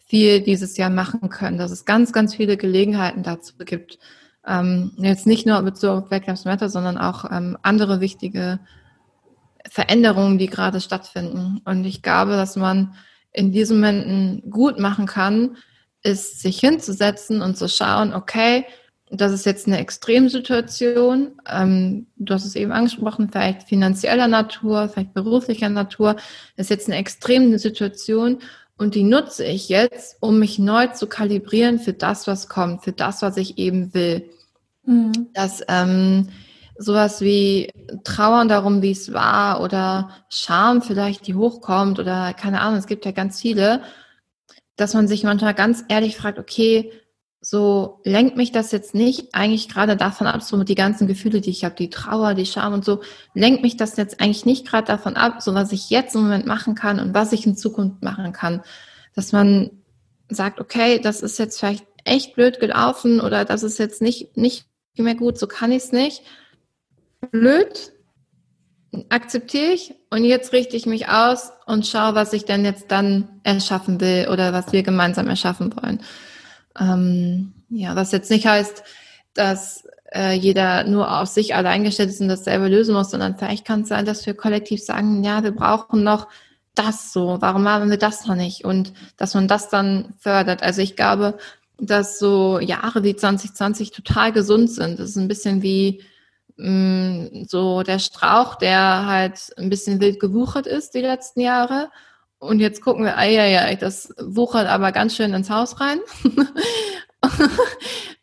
viel 0.06 0.40
dieses 0.40 0.76
Jahr 0.76 0.90
machen 0.90 1.30
können, 1.30 1.58
dass 1.58 1.70
es 1.70 1.84
ganz, 1.84 2.12
ganz 2.12 2.34
viele 2.34 2.56
Gelegenheiten 2.56 3.22
dazu 3.22 3.54
gibt. 3.58 3.98
Ähm, 4.46 4.92
jetzt 4.96 5.26
nicht 5.26 5.46
nur 5.46 5.62
bezogen 5.62 6.02
auf 6.02 6.08
Black 6.08 6.26
Lives 6.26 6.44
Matter, 6.44 6.68
sondern 6.68 6.98
auch 6.98 7.24
ähm, 7.30 7.56
andere 7.62 8.00
wichtige 8.00 8.58
Veränderungen, 9.70 10.38
die 10.38 10.48
gerade 10.48 10.80
stattfinden. 10.80 11.60
Und 11.64 11.84
ich 11.84 12.02
glaube, 12.02 12.32
dass 12.32 12.56
man 12.56 12.94
in 13.32 13.52
diesen 13.52 13.76
Momenten 13.76 14.50
gut 14.50 14.78
machen 14.78 15.06
kann, 15.06 15.56
ist 16.02 16.40
sich 16.40 16.58
hinzusetzen 16.58 17.42
und 17.42 17.56
zu 17.56 17.68
schauen, 17.68 18.12
okay, 18.12 18.66
das 19.14 19.32
ist 19.32 19.44
jetzt 19.44 19.66
eine 19.66 19.78
Extremsituation. 19.78 21.32
Ähm, 21.46 22.06
du 22.16 22.32
hast 22.32 22.46
es 22.46 22.56
eben 22.56 22.72
angesprochen, 22.72 23.28
vielleicht 23.30 23.64
finanzieller 23.64 24.26
Natur, 24.26 24.88
vielleicht 24.88 25.12
beruflicher 25.12 25.68
Natur. 25.68 26.16
Das 26.56 26.66
ist 26.66 26.70
jetzt 26.70 26.88
eine 26.88 26.96
extreme 26.96 27.58
Situation 27.58 28.38
und 28.78 28.94
die 28.94 29.04
nutze 29.04 29.44
ich 29.44 29.68
jetzt, 29.68 30.16
um 30.20 30.38
mich 30.38 30.58
neu 30.58 30.88
zu 30.88 31.06
kalibrieren 31.06 31.78
für 31.78 31.92
das, 31.92 32.26
was 32.26 32.48
kommt, 32.48 32.84
für 32.84 32.92
das, 32.92 33.20
was 33.20 33.36
ich 33.36 33.58
eben 33.58 33.92
will. 33.92 34.30
Mhm. 34.84 35.28
Dass 35.34 35.62
ähm, 35.68 36.28
sowas 36.78 37.20
wie 37.20 37.70
Trauern 38.04 38.48
darum, 38.48 38.80
wie 38.80 38.92
es 38.92 39.12
war 39.12 39.60
oder 39.60 40.10
Scham 40.30 40.80
vielleicht, 40.80 41.26
die 41.26 41.34
hochkommt 41.34 41.98
oder 41.98 42.32
keine 42.32 42.60
Ahnung, 42.62 42.78
es 42.78 42.86
gibt 42.86 43.04
ja 43.04 43.12
ganz 43.12 43.40
viele, 43.40 43.82
dass 44.76 44.94
man 44.94 45.06
sich 45.06 45.22
manchmal 45.22 45.54
ganz 45.54 45.84
ehrlich 45.88 46.16
fragt, 46.16 46.38
okay, 46.38 46.90
so 47.44 48.00
lenkt 48.04 48.36
mich 48.36 48.52
das 48.52 48.70
jetzt 48.70 48.94
nicht 48.94 49.34
eigentlich 49.34 49.68
gerade 49.68 49.96
davon 49.96 50.28
ab, 50.28 50.42
so 50.42 50.56
mit 50.56 50.68
die 50.68 50.76
ganzen 50.76 51.08
Gefühle, 51.08 51.40
die 51.40 51.50
ich 51.50 51.64
habe, 51.64 51.74
die 51.74 51.90
Trauer, 51.90 52.34
die 52.34 52.46
Scham 52.46 52.72
und 52.72 52.84
so, 52.84 53.02
lenkt 53.34 53.62
mich 53.62 53.76
das 53.76 53.96
jetzt 53.96 54.20
eigentlich 54.20 54.46
nicht 54.46 54.64
gerade 54.66 54.86
davon 54.86 55.16
ab, 55.16 55.42
so 55.42 55.52
was 55.52 55.72
ich 55.72 55.90
jetzt 55.90 56.14
im 56.14 56.22
Moment 56.22 56.46
machen 56.46 56.76
kann 56.76 57.00
und 57.00 57.14
was 57.14 57.32
ich 57.32 57.44
in 57.44 57.56
Zukunft 57.56 58.00
machen 58.00 58.32
kann. 58.32 58.62
Dass 59.16 59.32
man 59.32 59.72
sagt, 60.28 60.60
okay, 60.60 61.00
das 61.00 61.20
ist 61.20 61.36
jetzt 61.40 61.58
vielleicht 61.58 61.84
echt 62.04 62.36
blöd 62.36 62.60
gelaufen 62.60 63.20
oder 63.20 63.44
das 63.44 63.64
ist 63.64 63.78
jetzt 63.78 64.02
nicht, 64.02 64.36
nicht 64.36 64.66
mehr 64.96 65.16
gut, 65.16 65.36
so 65.36 65.48
kann 65.48 65.72
ich 65.72 65.82
es 65.82 65.92
nicht. 65.92 66.22
Blöd, 67.32 67.92
akzeptiere 69.08 69.72
ich 69.72 69.94
und 70.10 70.22
jetzt 70.22 70.52
richte 70.52 70.76
ich 70.76 70.86
mich 70.86 71.08
aus 71.08 71.50
und 71.66 71.88
schaue, 71.88 72.14
was 72.14 72.34
ich 72.34 72.44
denn 72.44 72.64
jetzt 72.64 72.92
dann 72.92 73.40
erschaffen 73.42 74.00
will 74.00 74.28
oder 74.30 74.52
was 74.52 74.72
wir 74.72 74.84
gemeinsam 74.84 75.26
erschaffen 75.26 75.74
wollen. 75.74 76.00
Ähm, 76.78 77.52
ja, 77.68 77.96
was 77.96 78.12
jetzt 78.12 78.30
nicht 78.30 78.46
heißt, 78.46 78.82
dass 79.34 79.84
äh, 80.14 80.34
jeder 80.34 80.84
nur 80.84 81.20
auf 81.20 81.28
sich 81.28 81.54
allein 81.54 81.84
gestellt 81.84 82.10
ist 82.10 82.20
und 82.20 82.28
das 82.28 82.44
selber 82.44 82.68
lösen 82.68 82.94
muss, 82.94 83.10
sondern 83.10 83.36
vielleicht 83.36 83.64
kann 83.64 83.82
es 83.82 83.88
sein, 83.88 84.04
dass 84.04 84.26
wir 84.26 84.34
kollektiv 84.34 84.82
sagen, 84.82 85.24
ja, 85.24 85.42
wir 85.42 85.52
brauchen 85.52 86.02
noch 86.02 86.28
das 86.74 87.12
so, 87.12 87.36
warum 87.40 87.68
haben 87.68 87.90
wir 87.90 87.98
das 87.98 88.26
noch 88.26 88.34
nicht? 88.34 88.64
Und 88.64 88.92
dass 89.16 89.34
man 89.34 89.48
das 89.48 89.68
dann 89.68 90.14
fördert. 90.18 90.62
Also 90.62 90.80
ich 90.80 90.96
glaube, 90.96 91.36
dass 91.78 92.18
so 92.18 92.60
Jahre 92.60 93.02
wie 93.02 93.16
2020 93.16 93.90
total 93.90 94.32
gesund 94.32 94.70
sind. 94.70 94.98
Das 94.98 95.10
ist 95.10 95.16
ein 95.16 95.28
bisschen 95.28 95.62
wie 95.62 96.02
mh, 96.56 96.70
mm, 96.70 97.44
so 97.48 97.82
der 97.82 97.98
Strauch, 97.98 98.54
der 98.54 99.06
halt 99.06 99.52
ein 99.56 99.68
bisschen 99.68 100.00
wild 100.00 100.20
gewuchert 100.20 100.66
ist 100.66 100.94
die 100.94 101.00
letzten 101.00 101.40
Jahre. 101.40 101.90
Und 102.42 102.58
jetzt 102.58 102.82
gucken 102.82 103.04
wir, 103.04 103.14
ja, 103.30 103.46
ja, 103.46 103.72
das 103.76 104.12
wuchert 104.20 104.66
aber 104.66 104.90
ganz 104.90 105.14
schön 105.14 105.32
ins 105.32 105.48
Haus 105.48 105.80
rein. 105.80 106.00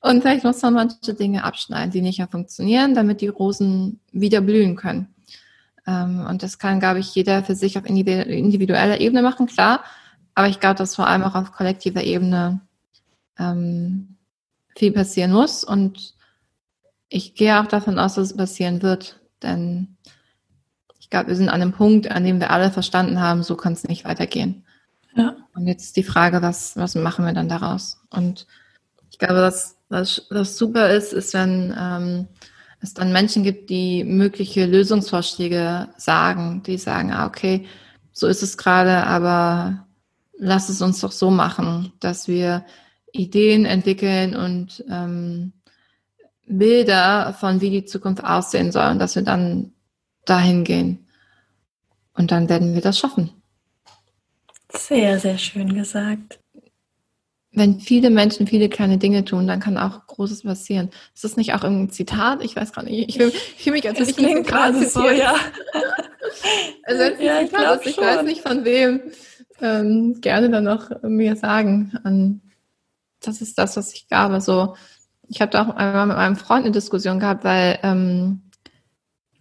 und 0.02 0.22
vielleicht 0.22 0.44
muss 0.44 0.62
man 0.62 0.74
manche 0.74 1.14
Dinge 1.14 1.46
abschneiden, 1.46 1.92
die 1.92 2.02
nicht 2.02 2.18
mehr 2.18 2.28
funktionieren, 2.28 2.96
damit 2.96 3.22
die 3.22 3.30
Rosen 3.30 4.02
wieder 4.12 4.42
blühen 4.42 4.76
können. 4.76 5.08
Ähm, 5.88 6.26
und 6.30 6.44
das 6.44 6.60
kann, 6.60 6.82
glaube 6.82 7.00
ich, 7.00 7.16
jeder 7.16 7.46
für 7.46 7.56
sich 7.56 7.78
auf 7.78 7.86
individueller 7.86 9.00
Ebene 9.00 9.22
machen, 9.22 9.48
klar. 9.48 9.86
Aber 10.36 10.50
ich 10.50 10.60
glaube, 10.60 10.76
dass 10.76 10.96
vor 10.96 11.08
allem 11.08 11.24
auch 11.24 11.36
auf 11.36 11.54
kollektiver 11.54 12.04
Ebene 12.04 12.60
ähm, 13.38 14.18
viel 14.76 14.92
passieren 14.92 15.32
muss. 15.32 15.64
Und 15.64 16.14
ich 17.08 17.36
gehe 17.36 17.62
auch 17.62 17.68
davon 17.68 17.98
aus, 17.98 18.16
dass 18.16 18.32
es 18.32 18.36
passieren 18.36 18.82
wird. 18.82 19.22
Denn 19.42 19.96
ich 21.10 21.12
glaube, 21.12 21.30
wir 21.30 21.36
sind 21.36 21.50
an 21.50 21.60
einem 21.60 21.72
Punkt, 21.72 22.12
an 22.12 22.24
dem 22.24 22.40
wir 22.40 22.52
alle 22.52 22.70
verstanden 22.70 23.20
haben, 23.20 23.42
so 23.42 23.56
kann 23.56 23.74
es 23.74 23.84
nicht 23.84 24.06
weitergehen. 24.06 24.64
Ja. 25.16 25.36
Und 25.56 25.66
jetzt 25.66 25.98
die 25.98 26.04
Frage, 26.04 26.44
was, 26.44 26.78
was 26.78 26.94
machen 26.94 27.26
wir 27.26 27.34
dann 27.34 27.50
daraus? 27.50 28.00
Und 28.12 28.46
ich 29.10 29.18
glaube, 29.18 29.42
was, 29.42 29.76
was, 29.90 30.28
was 30.30 30.56
super 30.56 30.92
ist, 30.92 31.12
ist, 31.14 31.34
wenn 31.34 31.76
ähm, 31.76 32.28
es 32.80 32.94
dann 32.94 33.12
Menschen 33.12 33.42
gibt, 33.42 33.72
die 33.72 34.04
mögliche 34.04 34.68
Lösungsvorschläge 34.68 35.88
sagen, 35.98 36.62
die 36.62 36.78
sagen, 36.78 37.12
ah, 37.12 37.26
okay, 37.26 37.66
so 38.12 38.28
ist 38.28 38.44
es 38.44 38.56
gerade, 38.56 39.04
aber 39.08 39.88
lass 40.38 40.70
es 40.70 40.80
uns 40.80 41.00
doch 41.00 41.12
so 41.12 41.32
machen, 41.32 41.92
dass 42.00 42.28
wir 42.28 42.64
Ideen 43.14 43.66
entwickeln 43.66 44.36
und 44.36 44.86
ähm, 44.92 45.54
Bilder 46.46 47.36
von 47.40 47.62
wie 47.62 47.72
die 47.72 47.86
Zukunft 47.86 48.24
aussehen 48.24 48.72
soll 48.72 48.92
und 48.92 49.00
dass 49.00 49.16
wir 49.16 49.24
dann 49.24 49.74
dahin 50.30 50.64
gehen. 50.64 51.08
Und 52.14 52.32
dann 52.32 52.50
werden 52.50 52.74
wir 52.74 52.82
das 52.82 53.00
schaffen. 53.00 53.32
Sehr, 54.72 55.20
sehr 55.20 55.38
schön 55.38 55.74
gesagt. 55.74 56.40
Wenn 57.52 57.80
viele 57.80 58.12
Menschen 58.12 58.46
viele 58.46 58.70
kleine 58.70 59.00
Dinge 59.00 59.26
tun, 59.26 59.48
dann 59.48 59.60
kann 59.60 59.78
auch 59.78 60.06
Großes 60.06 60.44
passieren. 60.44 60.92
Ist 61.16 61.24
das 61.24 61.36
nicht 61.36 61.54
auch 61.54 61.64
irgendein 61.64 61.90
Zitat? 61.90 62.44
Ich 62.44 62.56
weiß 62.56 62.74
gar 62.74 62.84
nicht. 62.84 63.10
Ich 63.10 63.18
fühle 63.18 63.32
fühl 63.32 63.74
mich, 63.74 63.88
als 63.88 64.00
ich 64.00 64.16
klingt 64.16 64.46
gerade 64.46 64.88
so, 64.88 65.10
ja. 65.10 65.34
also 66.84 67.04
ja, 67.22 67.42
ich, 67.42 67.50
Zitat, 67.50 67.86
ich 67.86 67.98
weiß 67.98 68.24
nicht 68.24 68.42
von 68.42 68.66
wem. 68.66 69.02
Ähm, 69.62 70.22
gerne 70.22 70.50
dann 70.50 70.64
noch 70.64 70.90
mir 71.02 71.36
sagen. 71.36 71.98
Und 72.04 72.42
das 73.22 73.42
ist 73.42 73.58
das, 73.58 73.76
was 73.76 73.94
ich 73.94 74.08
glaube. 74.08 74.42
So, 74.42 74.76
ich 75.28 75.42
habe 75.42 75.52
da 75.52 75.64
auch 75.64 75.76
einmal 75.76 76.06
mit 76.06 76.18
meinem 76.18 76.36
Freund 76.36 76.66
eine 76.66 76.72
Diskussion 76.72 77.20
gehabt, 77.20 77.44
weil 77.44 77.80
ähm, 77.84 78.42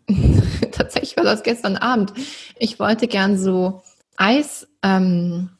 tatsächlich 0.72 1.16
war 1.16 1.24
das 1.24 1.42
gestern 1.42 1.76
Abend. 1.76 2.12
Ich 2.58 2.78
wollte 2.78 3.08
gern 3.08 3.38
so 3.38 3.82
Eis, 4.16 4.68
ähm, 4.82 5.50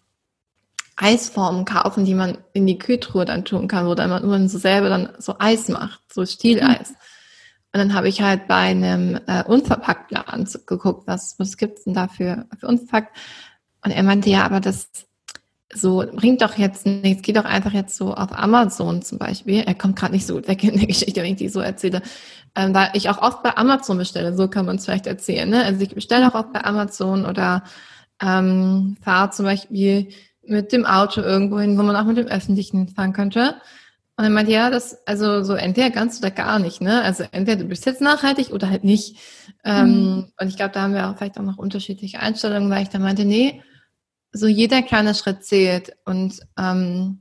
Eisformen 0.97 1.65
kaufen, 1.65 2.05
die 2.05 2.15
man 2.15 2.39
in 2.53 2.67
die 2.67 2.79
Kühltruhe 2.79 3.25
dann 3.25 3.45
tun 3.45 3.69
kann, 3.69 3.87
wo 3.87 3.95
dann 3.95 4.11
man 4.11 4.27
nur 4.27 4.49
so 4.49 4.59
selber 4.59 4.89
dann 4.89 5.11
so 5.19 5.37
Eis 5.39 5.69
macht, 5.69 6.01
so 6.13 6.27
Stieleis. 6.27 6.91
Mhm. 6.91 6.97
Und 7.73 7.81
dann 7.81 7.95
habe 7.95 8.09
ich 8.09 8.23
halt 8.23 8.49
bei 8.49 8.71
einem 8.71 9.21
äh, 9.27 9.45
Unverpacktladen 9.45 10.49
geguckt, 10.67 11.07
was, 11.07 11.39
was 11.39 11.57
gibt's 11.57 11.85
denn 11.85 11.95
da 11.95 12.09
für, 12.09 12.47
für 12.59 12.67
unverpackt. 12.67 13.17
Und 13.85 13.91
er 13.91 14.03
meinte, 14.03 14.31
ja, 14.31 14.45
aber 14.45 14.61
das 14.61 14.89
so 15.73 16.05
bringt 16.15 16.41
doch 16.41 16.57
jetzt 16.57 16.87
nichts, 16.87 17.23
geht 17.23 17.37
doch 17.37 17.45
einfach 17.45 17.73
jetzt 17.73 17.97
so 17.97 18.15
auf 18.15 18.33
Amazon 18.33 19.03
zum 19.03 19.19
Beispiel. 19.19 19.65
Er 19.67 19.75
kommt 19.75 19.97
gerade 19.97 20.15
nicht 20.15 20.27
so 20.27 20.35
gut 20.35 20.49
weg 20.49 20.65
in 20.65 20.79
der 20.79 20.87
Geschichte, 20.87 21.23
wenn 21.23 21.33
ich 21.33 21.37
die 21.37 21.49
so 21.49 21.61
erzähle. 21.61 22.03
Ähm, 22.55 22.75
weil 22.75 22.91
ich 22.95 23.11
auch 23.11 23.21
oft 23.21 23.43
bei 23.43 23.57
Amazon 23.57 23.99
bestelle, 23.99 24.35
so 24.35 24.49
kann 24.49 24.65
man 24.65 24.77
es 24.77 24.85
vielleicht 24.85 25.07
erzählen. 25.07 25.49
Ne? 25.49 25.65
Also 25.65 25.83
ich 25.83 25.95
bestelle 25.95 26.29
auch 26.29 26.35
oft 26.35 26.53
bei 26.53 26.65
Amazon 26.65 27.27
oder 27.27 27.65
ähm, 28.23 28.97
fahre 29.03 29.31
zum 29.31 29.45
Beispiel 29.45 30.09
mit 30.43 30.73
dem 30.73 30.87
Auto 30.87 31.21
irgendwo 31.21 31.61
hin, 31.61 31.79
wo 31.79 31.83
man 31.83 31.97
auch 31.97 32.05
mit 32.05 32.17
dem 32.17 32.27
Öffentlichen 32.27 32.89
fahren 32.89 33.13
könnte. 33.13 33.57
Und 34.17 34.25
er 34.25 34.31
meinte, 34.31 34.51
ja, 34.51 34.71
das, 34.71 35.07
also 35.07 35.45
so 35.45 35.55
entweder 35.55 35.91
ganz 35.91 36.19
oder 36.19 36.33
gar 36.33 36.59
nicht, 36.59 36.81
ne? 36.81 37.03
Also 37.03 37.25
entweder 37.31 37.63
du 37.63 37.69
bist 37.69 37.87
jetzt 37.87 38.01
nachhaltig 38.01 38.51
oder 38.51 38.69
halt 38.69 38.83
nicht. 38.83 39.17
Ähm, 39.65 39.91
mhm. 39.91 40.33
Und 40.41 40.49
ich 40.49 40.57
glaube, 40.57 40.73
da 40.73 40.83
haben 40.83 40.95
wir 40.95 41.09
auch 41.09 41.17
vielleicht 41.17 41.39
auch 41.39 41.45
noch 41.45 41.59
unterschiedliche 41.59 42.19
Einstellungen, 42.19 42.69
weil 42.69 42.83
ich 42.83 42.89
da 42.89 42.99
meinte, 42.99 43.25
nee, 43.25 43.63
so 44.33 44.47
jeder 44.47 44.83
kleine 44.83 45.15
Schritt 45.15 45.45
zählt. 45.45 45.97
Und 46.05 46.41
ähm, 46.59 47.21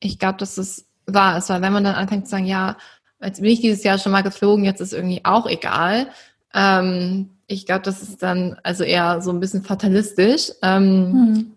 ich 0.00 0.18
glaube, 0.18 0.38
dass 0.38 0.58
es 0.58 0.86
wahr 1.06 1.38
ist, 1.38 1.48
weil 1.48 1.62
wenn 1.62 1.72
man 1.72 1.84
dann 1.84 1.94
anfängt 1.94 2.26
zu 2.26 2.30
sagen, 2.30 2.46
ja, 2.46 2.76
jetzt 3.20 3.40
bin 3.40 3.50
ich 3.50 3.60
dieses 3.60 3.84
Jahr 3.84 3.98
schon 3.98 4.12
mal 4.12 4.22
geflogen, 4.22 4.64
jetzt 4.64 4.80
ist 4.80 4.92
irgendwie 4.92 5.24
auch 5.24 5.46
egal, 5.46 6.08
ähm, 6.54 7.30
ich 7.46 7.66
glaube, 7.66 7.82
das 7.82 8.02
ist 8.02 8.22
dann 8.22 8.58
also 8.62 8.84
eher 8.84 9.20
so 9.20 9.30
ein 9.30 9.40
bisschen 9.40 9.62
fatalistisch. 9.62 10.52
Ähm, 10.62 11.12
hm. 11.12 11.52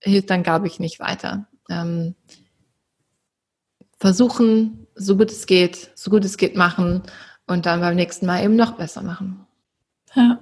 Hilft 0.00 0.30
dann, 0.30 0.42
glaube 0.42 0.66
ich, 0.66 0.78
nicht 0.78 1.00
weiter. 1.00 1.46
Ähm, 1.68 2.14
versuchen, 3.98 4.86
so 4.94 5.16
gut 5.16 5.30
es 5.30 5.46
geht, 5.46 5.90
so 5.94 6.10
gut 6.10 6.24
es 6.24 6.36
geht 6.36 6.56
machen 6.56 7.02
und 7.46 7.66
dann 7.66 7.80
beim 7.80 7.96
nächsten 7.96 8.26
Mal 8.26 8.44
eben 8.44 8.54
noch 8.54 8.72
besser 8.72 9.02
machen. 9.02 9.46
Ja. 10.14 10.40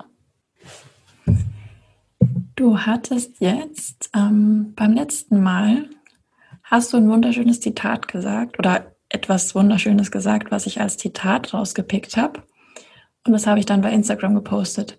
Du 2.62 2.78
hattest 2.78 3.40
jetzt 3.40 4.08
ähm, 4.14 4.72
beim 4.76 4.92
letzten 4.92 5.42
Mal, 5.42 5.90
hast 6.62 6.92
du 6.92 6.96
ein 6.96 7.10
wunderschönes 7.10 7.58
Zitat 7.58 8.06
gesagt 8.06 8.56
oder 8.60 8.94
etwas 9.08 9.56
Wunderschönes 9.56 10.12
gesagt, 10.12 10.52
was 10.52 10.66
ich 10.66 10.80
als 10.80 10.96
Zitat 10.96 11.52
rausgepickt 11.52 12.16
habe. 12.16 12.44
Und 13.26 13.32
das 13.32 13.48
habe 13.48 13.58
ich 13.58 13.66
dann 13.66 13.80
bei 13.80 13.90
Instagram 13.90 14.36
gepostet. 14.36 14.96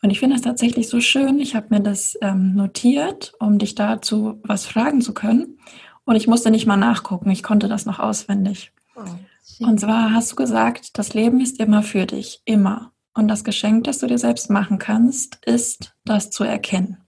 Und 0.00 0.10
ich 0.10 0.20
finde 0.20 0.36
das 0.36 0.44
tatsächlich 0.44 0.88
so 0.88 1.00
schön. 1.00 1.40
Ich 1.40 1.56
habe 1.56 1.66
mir 1.70 1.80
das 1.80 2.16
ähm, 2.22 2.54
notiert, 2.54 3.32
um 3.40 3.58
dich 3.58 3.74
dazu 3.74 4.38
was 4.44 4.66
fragen 4.66 5.00
zu 5.00 5.12
können. 5.12 5.58
Und 6.04 6.14
ich 6.14 6.28
musste 6.28 6.52
nicht 6.52 6.66
mal 6.68 6.76
nachgucken. 6.76 7.30
Ich 7.30 7.42
konnte 7.42 7.66
das 7.66 7.86
noch 7.86 7.98
auswendig. 7.98 8.70
Oh, 8.94 9.66
und 9.66 9.80
zwar 9.80 10.14
hast 10.14 10.30
du 10.30 10.36
gesagt, 10.36 10.96
das 10.96 11.12
Leben 11.12 11.40
ist 11.40 11.58
immer 11.58 11.82
für 11.82 12.06
dich. 12.06 12.40
Immer. 12.44 12.89
Und 13.14 13.28
das 13.28 13.44
Geschenk, 13.44 13.84
das 13.84 13.98
du 13.98 14.06
dir 14.06 14.18
selbst 14.18 14.50
machen 14.50 14.78
kannst, 14.78 15.44
ist, 15.44 15.94
das 16.04 16.30
zu 16.30 16.44
erkennen. 16.44 16.98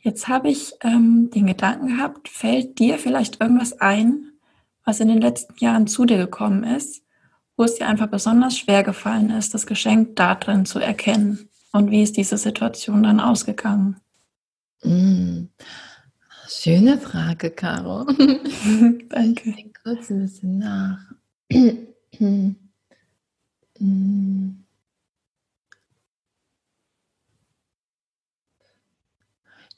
Jetzt 0.00 0.28
habe 0.28 0.48
ich 0.48 0.72
ähm, 0.82 1.30
den 1.34 1.46
Gedanken 1.46 1.88
gehabt, 1.88 2.28
fällt 2.28 2.78
dir 2.78 2.98
vielleicht 2.98 3.40
irgendwas 3.40 3.80
ein, 3.80 4.32
was 4.84 5.00
in 5.00 5.08
den 5.08 5.20
letzten 5.20 5.54
Jahren 5.58 5.86
zu 5.86 6.06
dir 6.06 6.16
gekommen 6.16 6.64
ist, 6.64 7.02
wo 7.56 7.64
es 7.64 7.74
dir 7.74 7.86
einfach 7.86 8.06
besonders 8.06 8.56
schwer 8.56 8.82
gefallen 8.82 9.30
ist, 9.30 9.52
das 9.52 9.66
Geschenk 9.66 10.16
darin 10.16 10.64
zu 10.64 10.78
erkennen. 10.78 11.50
Und 11.72 11.90
wie 11.90 12.02
ist 12.02 12.16
diese 12.16 12.38
Situation 12.38 13.02
dann 13.02 13.20
ausgegangen? 13.20 14.00
Mm. 14.82 15.48
Schöne 16.48 16.98
Frage, 16.98 17.50
Caro. 17.50 18.04
Danke. 19.10 19.50
Ich 19.50 19.56
denke 19.56 19.80
kurz 19.84 20.08
ein 20.08 20.22
bisschen 20.22 20.58
nach. 20.58 20.98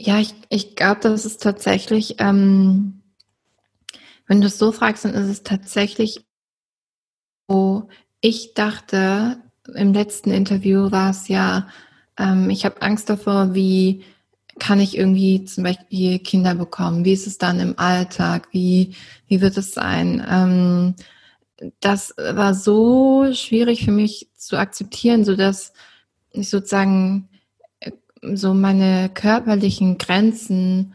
Ja, 0.03 0.18
ich, 0.18 0.34
ich 0.48 0.76
glaube, 0.76 1.01
das 1.03 1.26
ist 1.26 1.42
tatsächlich, 1.42 2.16
ähm, 2.20 3.03
wenn 4.26 4.40
du 4.40 4.46
es 4.46 4.57
so 4.57 4.72
fragst, 4.72 5.05
dann 5.05 5.12
ist 5.12 5.28
es 5.28 5.42
tatsächlich 5.42 6.24
wo 7.48 7.88
ich 8.20 8.55
dachte, 8.55 9.38
im 9.74 9.92
letzten 9.92 10.30
Interview 10.30 10.90
war 10.92 11.11
es 11.11 11.26
ja, 11.28 11.68
ähm, 12.16 12.48
ich 12.48 12.64
habe 12.64 12.80
Angst 12.80 13.11
davor, 13.11 13.55
wie 13.55 14.05
kann 14.61 14.78
ich 14.78 14.96
irgendwie 14.96 15.44
zum 15.44 15.64
Beispiel 15.64 16.20
Kinder 16.20 16.55
bekommen? 16.55 17.05
Wie 17.05 17.12
ist 17.12 17.26
es 17.26 17.38
dann 17.38 17.59
im 17.59 17.76
Alltag? 17.78 18.48
Wie, 18.53 18.94
wie 19.26 19.40
wird 19.40 19.57
es 19.57 19.74
sein? 19.74 20.24
Ähm, 20.30 20.94
das 21.80 22.14
war 22.16 22.55
so 22.55 23.32
schwierig 23.32 23.84
für 23.84 23.90
mich 23.92 24.28
zu 24.36 24.57
akzeptieren, 24.57 25.24
so 25.24 25.34
dass 25.34 25.72
ich 26.30 26.48
sozusagen 26.51 27.30
so 28.23 28.55
meine 28.55 29.11
körperlichen 29.12 29.99
Grenzen 29.99 30.95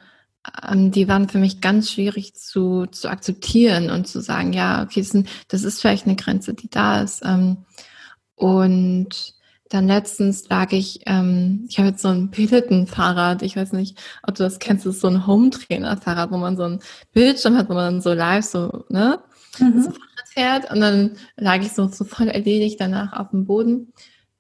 ähm, 0.68 0.92
die 0.92 1.08
waren 1.08 1.30
für 1.30 1.40
mich 1.40 1.62
ganz 1.62 1.92
schwierig 1.92 2.36
zu, 2.36 2.86
zu 2.88 3.10
akzeptieren 3.10 3.90
und 3.90 4.08
zu 4.08 4.22
sagen, 4.22 4.54
ja, 4.54 4.84
okay, 4.84 5.06
das, 5.48 5.64
ist 5.64 5.82
vielleicht 5.82 6.06
eine 6.06 6.16
Grenze, 6.16 6.54
die 6.54 6.70
da 6.70 7.02
ist. 7.02 7.24
Ähm, 7.26 7.66
und 8.36 9.34
dann 9.70 9.88
letztens 9.88 10.48
lag 10.50 10.72
ich, 10.72 11.02
ähm, 11.08 11.66
ich 11.68 11.80
habe 11.80 11.90
jetzt 11.90 12.02
so 12.02 12.10
ein 12.10 12.30
Peloton-Fahrrad, 12.30 13.42
ich 13.42 13.56
weiß 13.56 13.74
nicht, 13.74 13.98
ob 14.24 14.36
du 14.36 14.44
das 14.44 14.60
kennst, 14.60 14.86
das 14.86 14.96
ist 14.96 15.02
so 15.02 15.08
ein 15.08 15.26
Home-Trainer-Fahrrad, 15.26 16.32
wo 16.32 16.38
man 16.38 16.58
so 16.58 16.64
ein 16.64 16.80
Bildschirm 17.14 17.58
hat, 17.58 17.70
wo 17.70 17.74
man 17.74 18.02
so 18.02 18.14
live 18.14 18.46
so, 18.46 18.86
ne, 18.90 19.20
mhm. 19.60 19.82
so 19.82 19.90
Fahrrad 19.90 20.30
fährt 20.34 20.72
und 20.72 20.82
dann 20.82 21.18
lag 21.38 21.62
ich 21.62 21.72
so, 21.72 21.88
so 21.88 22.04
voll 22.04 22.28
erledigt 22.28 22.80
danach 22.80 23.14
auf 23.14 23.32
dem 23.32 23.46
Boden. 23.46 23.94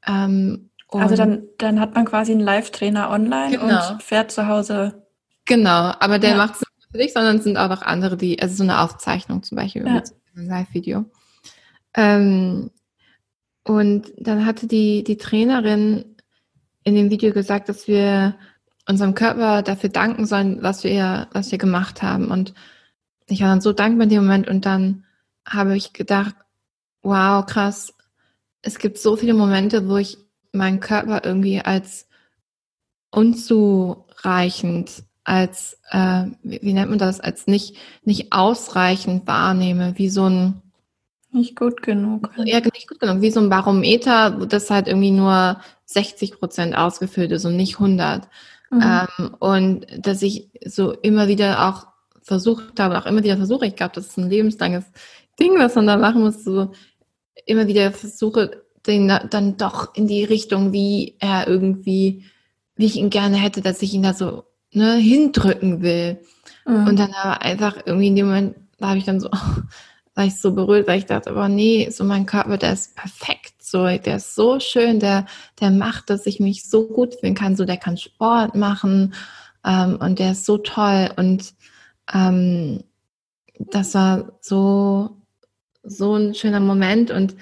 Ähm, 0.05 0.69
also 0.89 1.15
dann, 1.15 1.43
dann 1.57 1.79
hat 1.79 1.95
man 1.95 2.05
quasi 2.05 2.31
einen 2.31 2.41
Live-Trainer 2.41 3.09
online 3.09 3.57
genau. 3.57 3.91
und 3.91 4.03
fährt 4.03 4.31
zu 4.31 4.47
Hause 4.47 5.05
Genau, 5.45 5.93
aber 5.99 6.19
der 6.19 6.31
ja. 6.31 6.37
macht 6.37 6.55
es 6.55 6.61
nicht 6.61 6.91
für 6.91 6.97
dich, 6.97 7.13
sondern 7.13 7.37
es 7.37 7.43
sind 7.43 7.57
auch 7.57 7.69
noch 7.69 7.83
andere, 7.83 8.17
die, 8.17 8.41
also 8.41 8.55
so 8.55 8.63
eine 8.63 8.81
Aufzeichnung 8.81 9.43
zum 9.43 9.55
Beispiel, 9.57 9.85
ja. 9.85 10.01
ein 10.35 10.47
Live-Video. 10.47 11.05
Ähm, 11.93 12.71
und 13.63 14.11
dann 14.17 14.45
hatte 14.45 14.67
die, 14.67 15.03
die 15.03 15.17
Trainerin 15.17 16.15
in 16.83 16.95
dem 16.95 17.09
Video 17.09 17.31
gesagt, 17.31 17.69
dass 17.69 17.87
wir 17.87 18.35
unserem 18.87 19.15
Körper 19.15 19.61
dafür 19.61 19.89
danken 19.89 20.25
sollen, 20.25 20.61
was 20.61 20.83
wir, 20.83 21.27
was 21.31 21.51
wir 21.51 21.57
gemacht 21.57 22.01
haben. 22.01 22.29
Und 22.29 22.53
ich 23.27 23.41
war 23.41 23.49
dann 23.49 23.61
so 23.61 23.71
dankbar 23.71 24.03
in 24.03 24.09
dem 24.09 24.23
Moment 24.23 24.47
und 24.47 24.65
dann 24.65 25.05
habe 25.47 25.75
ich 25.75 25.93
gedacht, 25.93 26.35
wow, 27.01 27.45
krass, 27.45 27.93
es 28.61 28.79
gibt 28.79 28.97
so 28.97 29.15
viele 29.15 29.35
Momente, 29.35 29.87
wo 29.87 29.97
ich 29.97 30.17
meinen 30.55 30.79
Körper 30.79 31.21
irgendwie 31.23 31.61
als 31.61 32.07
unzureichend 33.11 35.03
als, 35.25 35.79
äh, 35.89 36.25
wie, 36.43 36.59
wie 36.61 36.73
nennt 36.73 36.91
man 36.91 36.99
das, 36.99 37.19
als 37.19 37.47
nicht, 37.47 37.75
nicht 38.03 38.31
ausreichend 38.31 39.27
wahrnehme, 39.27 39.97
wie 39.97 40.09
so 40.09 40.29
ein 40.29 40.61
nicht 41.31 41.57
gut 41.57 41.81
genug. 41.81 42.29
Ja, 42.45 42.61
nicht 42.61 42.87
gut 42.87 43.01
genug. 43.01 43.19
Wie 43.21 43.31
so 43.31 43.41
ein 43.41 43.49
Barometer, 43.49 44.31
das 44.47 44.69
halt 44.69 44.87
irgendwie 44.87 45.11
nur 45.11 45.59
60 45.83 46.39
Prozent 46.39 46.77
ausgefüllt 46.77 47.33
ist 47.33 47.43
und 47.43 47.57
nicht 47.57 47.73
100. 47.73 48.29
Mhm. 48.71 48.81
Ähm, 48.81 49.35
und 49.39 49.85
dass 49.99 50.21
ich 50.21 50.49
so 50.63 50.93
immer 50.93 51.27
wieder 51.27 51.67
auch 51.67 51.87
versucht 52.21 52.79
habe, 52.79 52.97
auch 52.97 53.05
immer 53.05 53.21
wieder 53.21 53.35
versuche, 53.35 53.65
ich 53.65 53.75
glaube, 53.75 53.95
das 53.95 54.07
ist 54.07 54.17
ein 54.17 54.29
lebenslanges 54.29 54.85
Ding, 55.37 55.59
was 55.59 55.75
man 55.75 55.87
da 55.87 55.97
machen 55.97 56.21
muss, 56.21 56.41
so 56.45 56.71
immer 57.45 57.67
wieder 57.67 57.91
versuche, 57.91 58.64
den 58.87 59.07
dann 59.07 59.57
doch 59.57 59.95
in 59.95 60.07
die 60.07 60.23
Richtung, 60.23 60.73
wie 60.73 61.15
er 61.19 61.47
irgendwie, 61.47 62.25
wie 62.75 62.85
ich 62.85 62.97
ihn 62.97 63.09
gerne 63.09 63.37
hätte, 63.37 63.61
dass 63.61 63.81
ich 63.81 63.93
ihn 63.93 64.03
da 64.03 64.13
so 64.13 64.43
ne, 64.71 64.95
hindrücken 64.95 65.81
will. 65.81 66.19
Mhm. 66.65 66.87
Und 66.87 66.99
dann 66.99 67.13
aber 67.13 67.41
einfach 67.41 67.77
irgendwie 67.85 68.07
in 68.07 68.15
dem 68.15 68.27
Moment 68.27 68.55
war 68.79 68.95
ich 68.95 69.05
dann 69.05 69.19
so, 69.19 69.29
war 70.15 70.25
ich 70.25 70.39
so 70.39 70.53
berührt, 70.53 70.87
weil 70.87 70.99
ich 70.99 71.05
dachte, 71.05 71.29
aber 71.29 71.49
nee, 71.49 71.89
so 71.89 72.03
mein 72.03 72.25
Körper, 72.25 72.57
der 72.57 72.73
ist 72.73 72.95
perfekt, 72.95 73.53
so, 73.61 73.85
der 73.85 74.17
ist 74.17 74.35
so 74.35 74.59
schön, 74.59 74.99
der, 74.99 75.25
der 75.59 75.71
macht, 75.71 76.09
dass 76.09 76.25
ich 76.25 76.39
mich 76.39 76.69
so 76.69 76.87
gut 76.87 77.15
fühlen 77.15 77.35
kann, 77.35 77.55
so, 77.55 77.65
der 77.65 77.77
kann 77.77 77.97
Sport 77.97 78.55
machen, 78.55 79.13
Ähm, 79.65 79.97
und 79.99 80.19
der 80.19 80.33
ist 80.33 80.45
so 80.45 80.57
toll. 80.59 81.09
Und 81.17 81.53
ähm, 82.13 82.83
das 83.57 83.95
war 83.95 84.33
so, 84.41 85.17
so 85.83 86.15
ein 86.15 86.35
schöner 86.35 86.59
Moment. 86.59 87.11
Und 87.11 87.35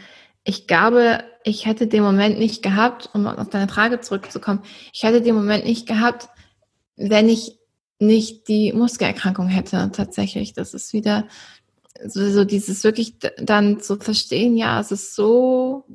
ich 0.44 0.68
glaube, 0.68 1.24
ich 1.44 1.66
hätte 1.66 1.88
den 1.88 2.04
Moment 2.04 2.40
nicht 2.40 2.64
gehabt, 2.64 3.10
um 3.14 3.28
auf 3.28 3.50
deine 3.50 3.68
Frage 3.68 4.00
zurückzukommen, 4.00 4.62
ich 4.94 5.04
hätte 5.04 5.22
den 5.22 5.36
Moment 5.36 5.66
nicht 5.66 5.88
gehabt, 5.88 6.30
wenn 6.96 7.30
ich 7.30 7.58
nicht 8.00 8.48
die 8.48 8.74
Muskelerkrankung 8.74 9.48
hätte, 9.48 9.92
tatsächlich. 9.94 10.54
Das 10.54 10.74
ist 10.74 10.94
wieder 10.94 11.26
so, 12.06 12.30
so 12.30 12.44
dieses 12.44 12.84
wirklich 12.84 13.16
dann 13.38 13.80
zu 13.80 13.98
verstehen, 13.98 14.56
ja, 14.56 14.80
es 14.80 14.92
ist 14.92 15.16
so 15.16 15.86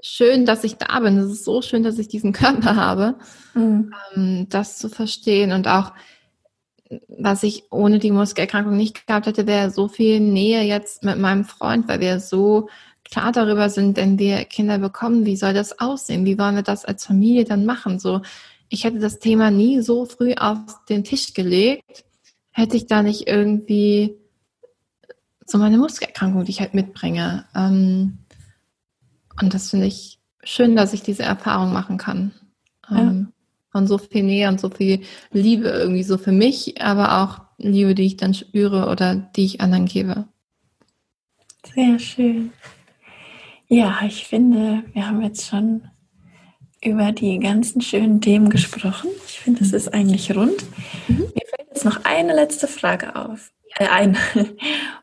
schön, 0.00 0.46
dass 0.46 0.64
ich 0.64 0.76
da 0.76 1.00
bin. 1.00 1.16
Es 1.18 1.30
ist 1.30 1.44
so 1.44 1.62
schön, 1.62 1.82
dass 1.82 1.98
ich 1.98 2.08
diesen 2.08 2.32
Körper 2.32 2.76
habe, 2.76 3.16
mhm. 3.54 3.92
ähm, 4.14 4.46
das 4.48 4.78
zu 4.78 4.88
verstehen 4.88 5.52
und 5.52 5.68
auch, 5.68 5.92
was 7.08 7.42
ich 7.42 7.64
ohne 7.72 7.98
die 7.98 8.12
Muskelerkrankung 8.12 8.76
nicht 8.76 9.06
gehabt 9.06 9.26
hätte, 9.26 9.46
wäre 9.46 9.70
so 9.70 9.88
viel 9.88 10.20
Nähe 10.20 10.62
jetzt 10.62 11.02
mit 11.02 11.18
meinem 11.18 11.44
Freund, 11.44 11.88
weil 11.88 11.98
wir 11.98 12.20
so 12.20 12.68
klar 13.10 13.32
darüber 13.32 13.70
sind, 13.70 13.96
wenn 13.96 14.18
wir 14.18 14.44
Kinder 14.44 14.78
bekommen, 14.78 15.26
wie 15.26 15.36
soll 15.36 15.54
das 15.54 15.78
aussehen? 15.78 16.24
Wie 16.24 16.38
wollen 16.38 16.56
wir 16.56 16.62
das 16.62 16.84
als 16.84 17.06
Familie 17.06 17.44
dann 17.44 17.64
machen? 17.64 17.98
So, 17.98 18.22
ich 18.68 18.84
hätte 18.84 18.98
das 18.98 19.18
Thema 19.18 19.50
nie 19.50 19.80
so 19.80 20.04
früh 20.04 20.34
auf 20.34 20.58
den 20.88 21.04
Tisch 21.04 21.34
gelegt, 21.34 22.04
hätte 22.50 22.76
ich 22.76 22.86
da 22.86 23.02
nicht 23.02 23.28
irgendwie 23.28 24.16
so 25.44 25.58
meine 25.58 25.78
Muskelerkrankung, 25.78 26.44
die 26.44 26.50
ich 26.50 26.60
halt 26.60 26.74
mitbringe. 26.74 27.44
Ähm, 27.54 28.18
und 29.40 29.54
das 29.54 29.70
finde 29.70 29.86
ich 29.86 30.18
schön, 30.42 30.76
dass 30.76 30.92
ich 30.92 31.02
diese 31.02 31.22
Erfahrung 31.22 31.72
machen 31.72 31.98
kann. 31.98 32.32
Ähm, 32.90 32.96
ja. 32.96 33.32
Von 33.70 33.86
so 33.86 33.98
viel 33.98 34.22
Nähe 34.22 34.48
und 34.48 34.60
so 34.60 34.70
viel 34.70 35.02
Liebe 35.32 35.68
irgendwie 35.68 36.02
so 36.02 36.18
für 36.18 36.32
mich, 36.32 36.80
aber 36.80 37.22
auch 37.22 37.42
Liebe, 37.58 37.94
die 37.94 38.06
ich 38.06 38.16
dann 38.16 38.34
spüre 38.34 38.88
oder 38.88 39.14
die 39.14 39.44
ich 39.44 39.60
anderen 39.60 39.86
gebe. 39.86 40.26
Sehr 41.74 41.98
schön. 41.98 42.52
Ja, 43.68 43.98
ich 44.06 44.26
finde, 44.26 44.84
wir 44.92 45.08
haben 45.08 45.22
jetzt 45.22 45.46
schon 45.46 45.88
über 46.82 47.10
die 47.10 47.38
ganzen 47.38 47.80
schönen 47.80 48.20
Themen 48.20 48.48
gesprochen. 48.48 49.10
Ich 49.26 49.40
finde, 49.40 49.64
es 49.64 49.72
ist 49.72 49.92
eigentlich 49.92 50.34
rund. 50.36 50.64
Mhm. 51.08 51.18
Mir 51.18 51.46
fällt 51.46 51.68
jetzt 51.70 51.84
noch 51.84 52.04
eine 52.04 52.34
letzte 52.34 52.68
Frage 52.68 53.16
auf. 53.16 53.50
Äh, 53.76 53.88
ein. 53.88 54.16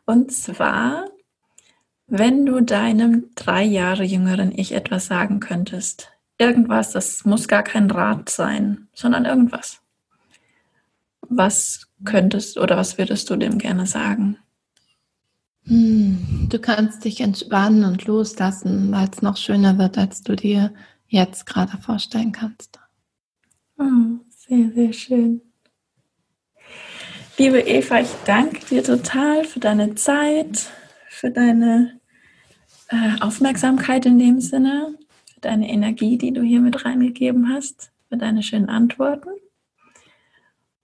Und 0.05 0.31
zwar, 0.31 1.07
wenn 2.07 2.45
du 2.45 2.61
deinem 2.61 3.31
drei 3.35 3.63
Jahre 3.63 4.03
jüngeren 4.03 4.57
Ich 4.57 4.71
etwas 4.71 5.07
sagen 5.07 5.41
könntest, 5.41 6.11
irgendwas, 6.37 6.91
das 6.91 7.25
muss 7.25 7.49
gar 7.49 7.63
kein 7.63 7.91
Rat 7.91 8.29
sein, 8.29 8.87
sondern 8.93 9.25
irgendwas. 9.25 9.81
Was 11.21 11.87
könntest 12.05 12.57
oder 12.57 12.77
was 12.77 12.97
würdest 12.97 13.29
du 13.29 13.35
dem 13.35 13.57
gerne 13.57 13.87
sagen? 13.87 14.37
Hm, 15.65 16.47
du 16.49 16.59
kannst 16.59 17.05
dich 17.05 17.21
entspannen 17.21 17.85
und 17.85 18.05
loslassen, 18.05 18.91
weil 18.91 19.09
es 19.09 19.21
noch 19.21 19.37
schöner 19.37 19.77
wird, 19.77 19.97
als 19.97 20.21
du 20.23 20.35
dir 20.35 20.73
jetzt 21.07 21.45
gerade 21.45 21.77
vorstellen 21.77 22.31
kannst. 22.31 22.79
Oh, 23.77 24.19
sehr, 24.29 24.71
sehr 24.71 24.93
schön. 24.93 25.41
Liebe 27.37 27.59
Eva, 27.59 28.01
ich 28.01 28.11
danke 28.25 28.65
dir 28.65 28.83
total 28.83 29.45
für 29.45 29.59
deine 29.59 29.95
Zeit, 29.95 30.69
für 31.09 31.31
deine 31.31 31.99
äh, 32.89 33.21
Aufmerksamkeit 33.21 34.05
in 34.05 34.19
dem 34.19 34.39
Sinne, 34.39 34.95
für 35.33 35.39
deine 35.41 35.69
Energie, 35.69 36.17
die 36.17 36.31
du 36.31 36.41
hier 36.41 36.61
mit 36.61 36.85
reingegeben 36.85 37.49
hast, 37.49 37.91
für 38.09 38.17
deine 38.17 38.43
schönen 38.43 38.69
Antworten. 38.69 39.29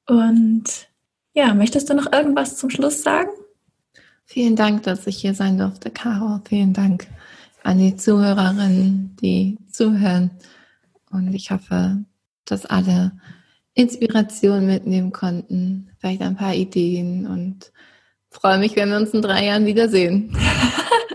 Und 0.08 0.90
ja, 1.34 1.54
möchtest 1.54 1.90
du 1.90 1.94
noch 1.94 2.12
irgendwas 2.12 2.58
zum 2.58 2.70
Schluss 2.72 3.04
sagen? 3.04 3.30
Vielen 4.32 4.56
Dank, 4.56 4.84
dass 4.84 5.08
ich 5.08 5.18
hier 5.18 5.34
sein 5.34 5.58
durfte, 5.58 5.90
Caro. 5.90 6.40
Vielen 6.48 6.72
Dank 6.72 7.08
an 7.64 7.80
die 7.80 7.96
Zuhörerinnen, 7.96 9.18
die 9.20 9.58
zuhören. 9.72 10.30
Und 11.10 11.34
ich 11.34 11.50
hoffe, 11.50 12.06
dass 12.46 12.68
alle 12.68 13.14
Inspiration 13.74 14.68
mitnehmen 14.68 15.12
konnten, 15.12 15.90
vielleicht 15.98 16.22
ein 16.22 16.36
paar 16.36 16.54
Ideen 16.54 17.26
und 17.26 17.72
freue 18.30 18.60
mich, 18.60 18.76
wenn 18.76 18.90
wir 18.90 18.98
uns 18.98 19.16
in 19.16 19.24
drei 19.24 19.46
Jahren 19.46 19.66
wiedersehen. 19.66 20.38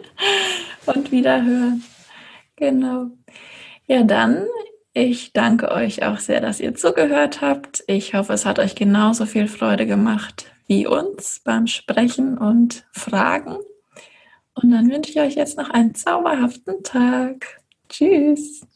und 0.87 1.12
wieder 1.12 1.45
hören. 1.45 1.85
Genau. 2.57 3.12
Ja, 3.87 4.03
dann, 4.03 4.45
ich 4.93 5.33
danke 5.33 5.71
euch 5.71 6.05
auch 6.05 6.19
sehr, 6.19 6.41
dass 6.41 6.59
ihr 6.59 6.75
zugehört 6.75 7.43
habt. 7.43 7.85
Ich 7.87 8.15
hoffe, 8.15 8.33
es 8.33 8.45
hat 8.45 8.59
euch 8.59 8.75
genauso 8.75 9.25
viel 9.25 9.47
Freude 9.47 9.87
gemacht 9.87 10.47
wie 10.67 10.87
uns 10.87 11.41
beim 11.45 11.67
Sprechen 11.67 12.39
und 12.39 12.87
Fragen. 12.93 13.59
Und 14.55 14.71
dann 14.71 14.91
wünsche 14.91 15.11
ich 15.11 15.21
euch 15.21 15.35
jetzt 15.35 15.59
noch 15.59 15.71
einen 15.71 15.95
zauberhaften 15.95 16.83
Tag. 16.83 17.61
Tschüss. 17.89 18.67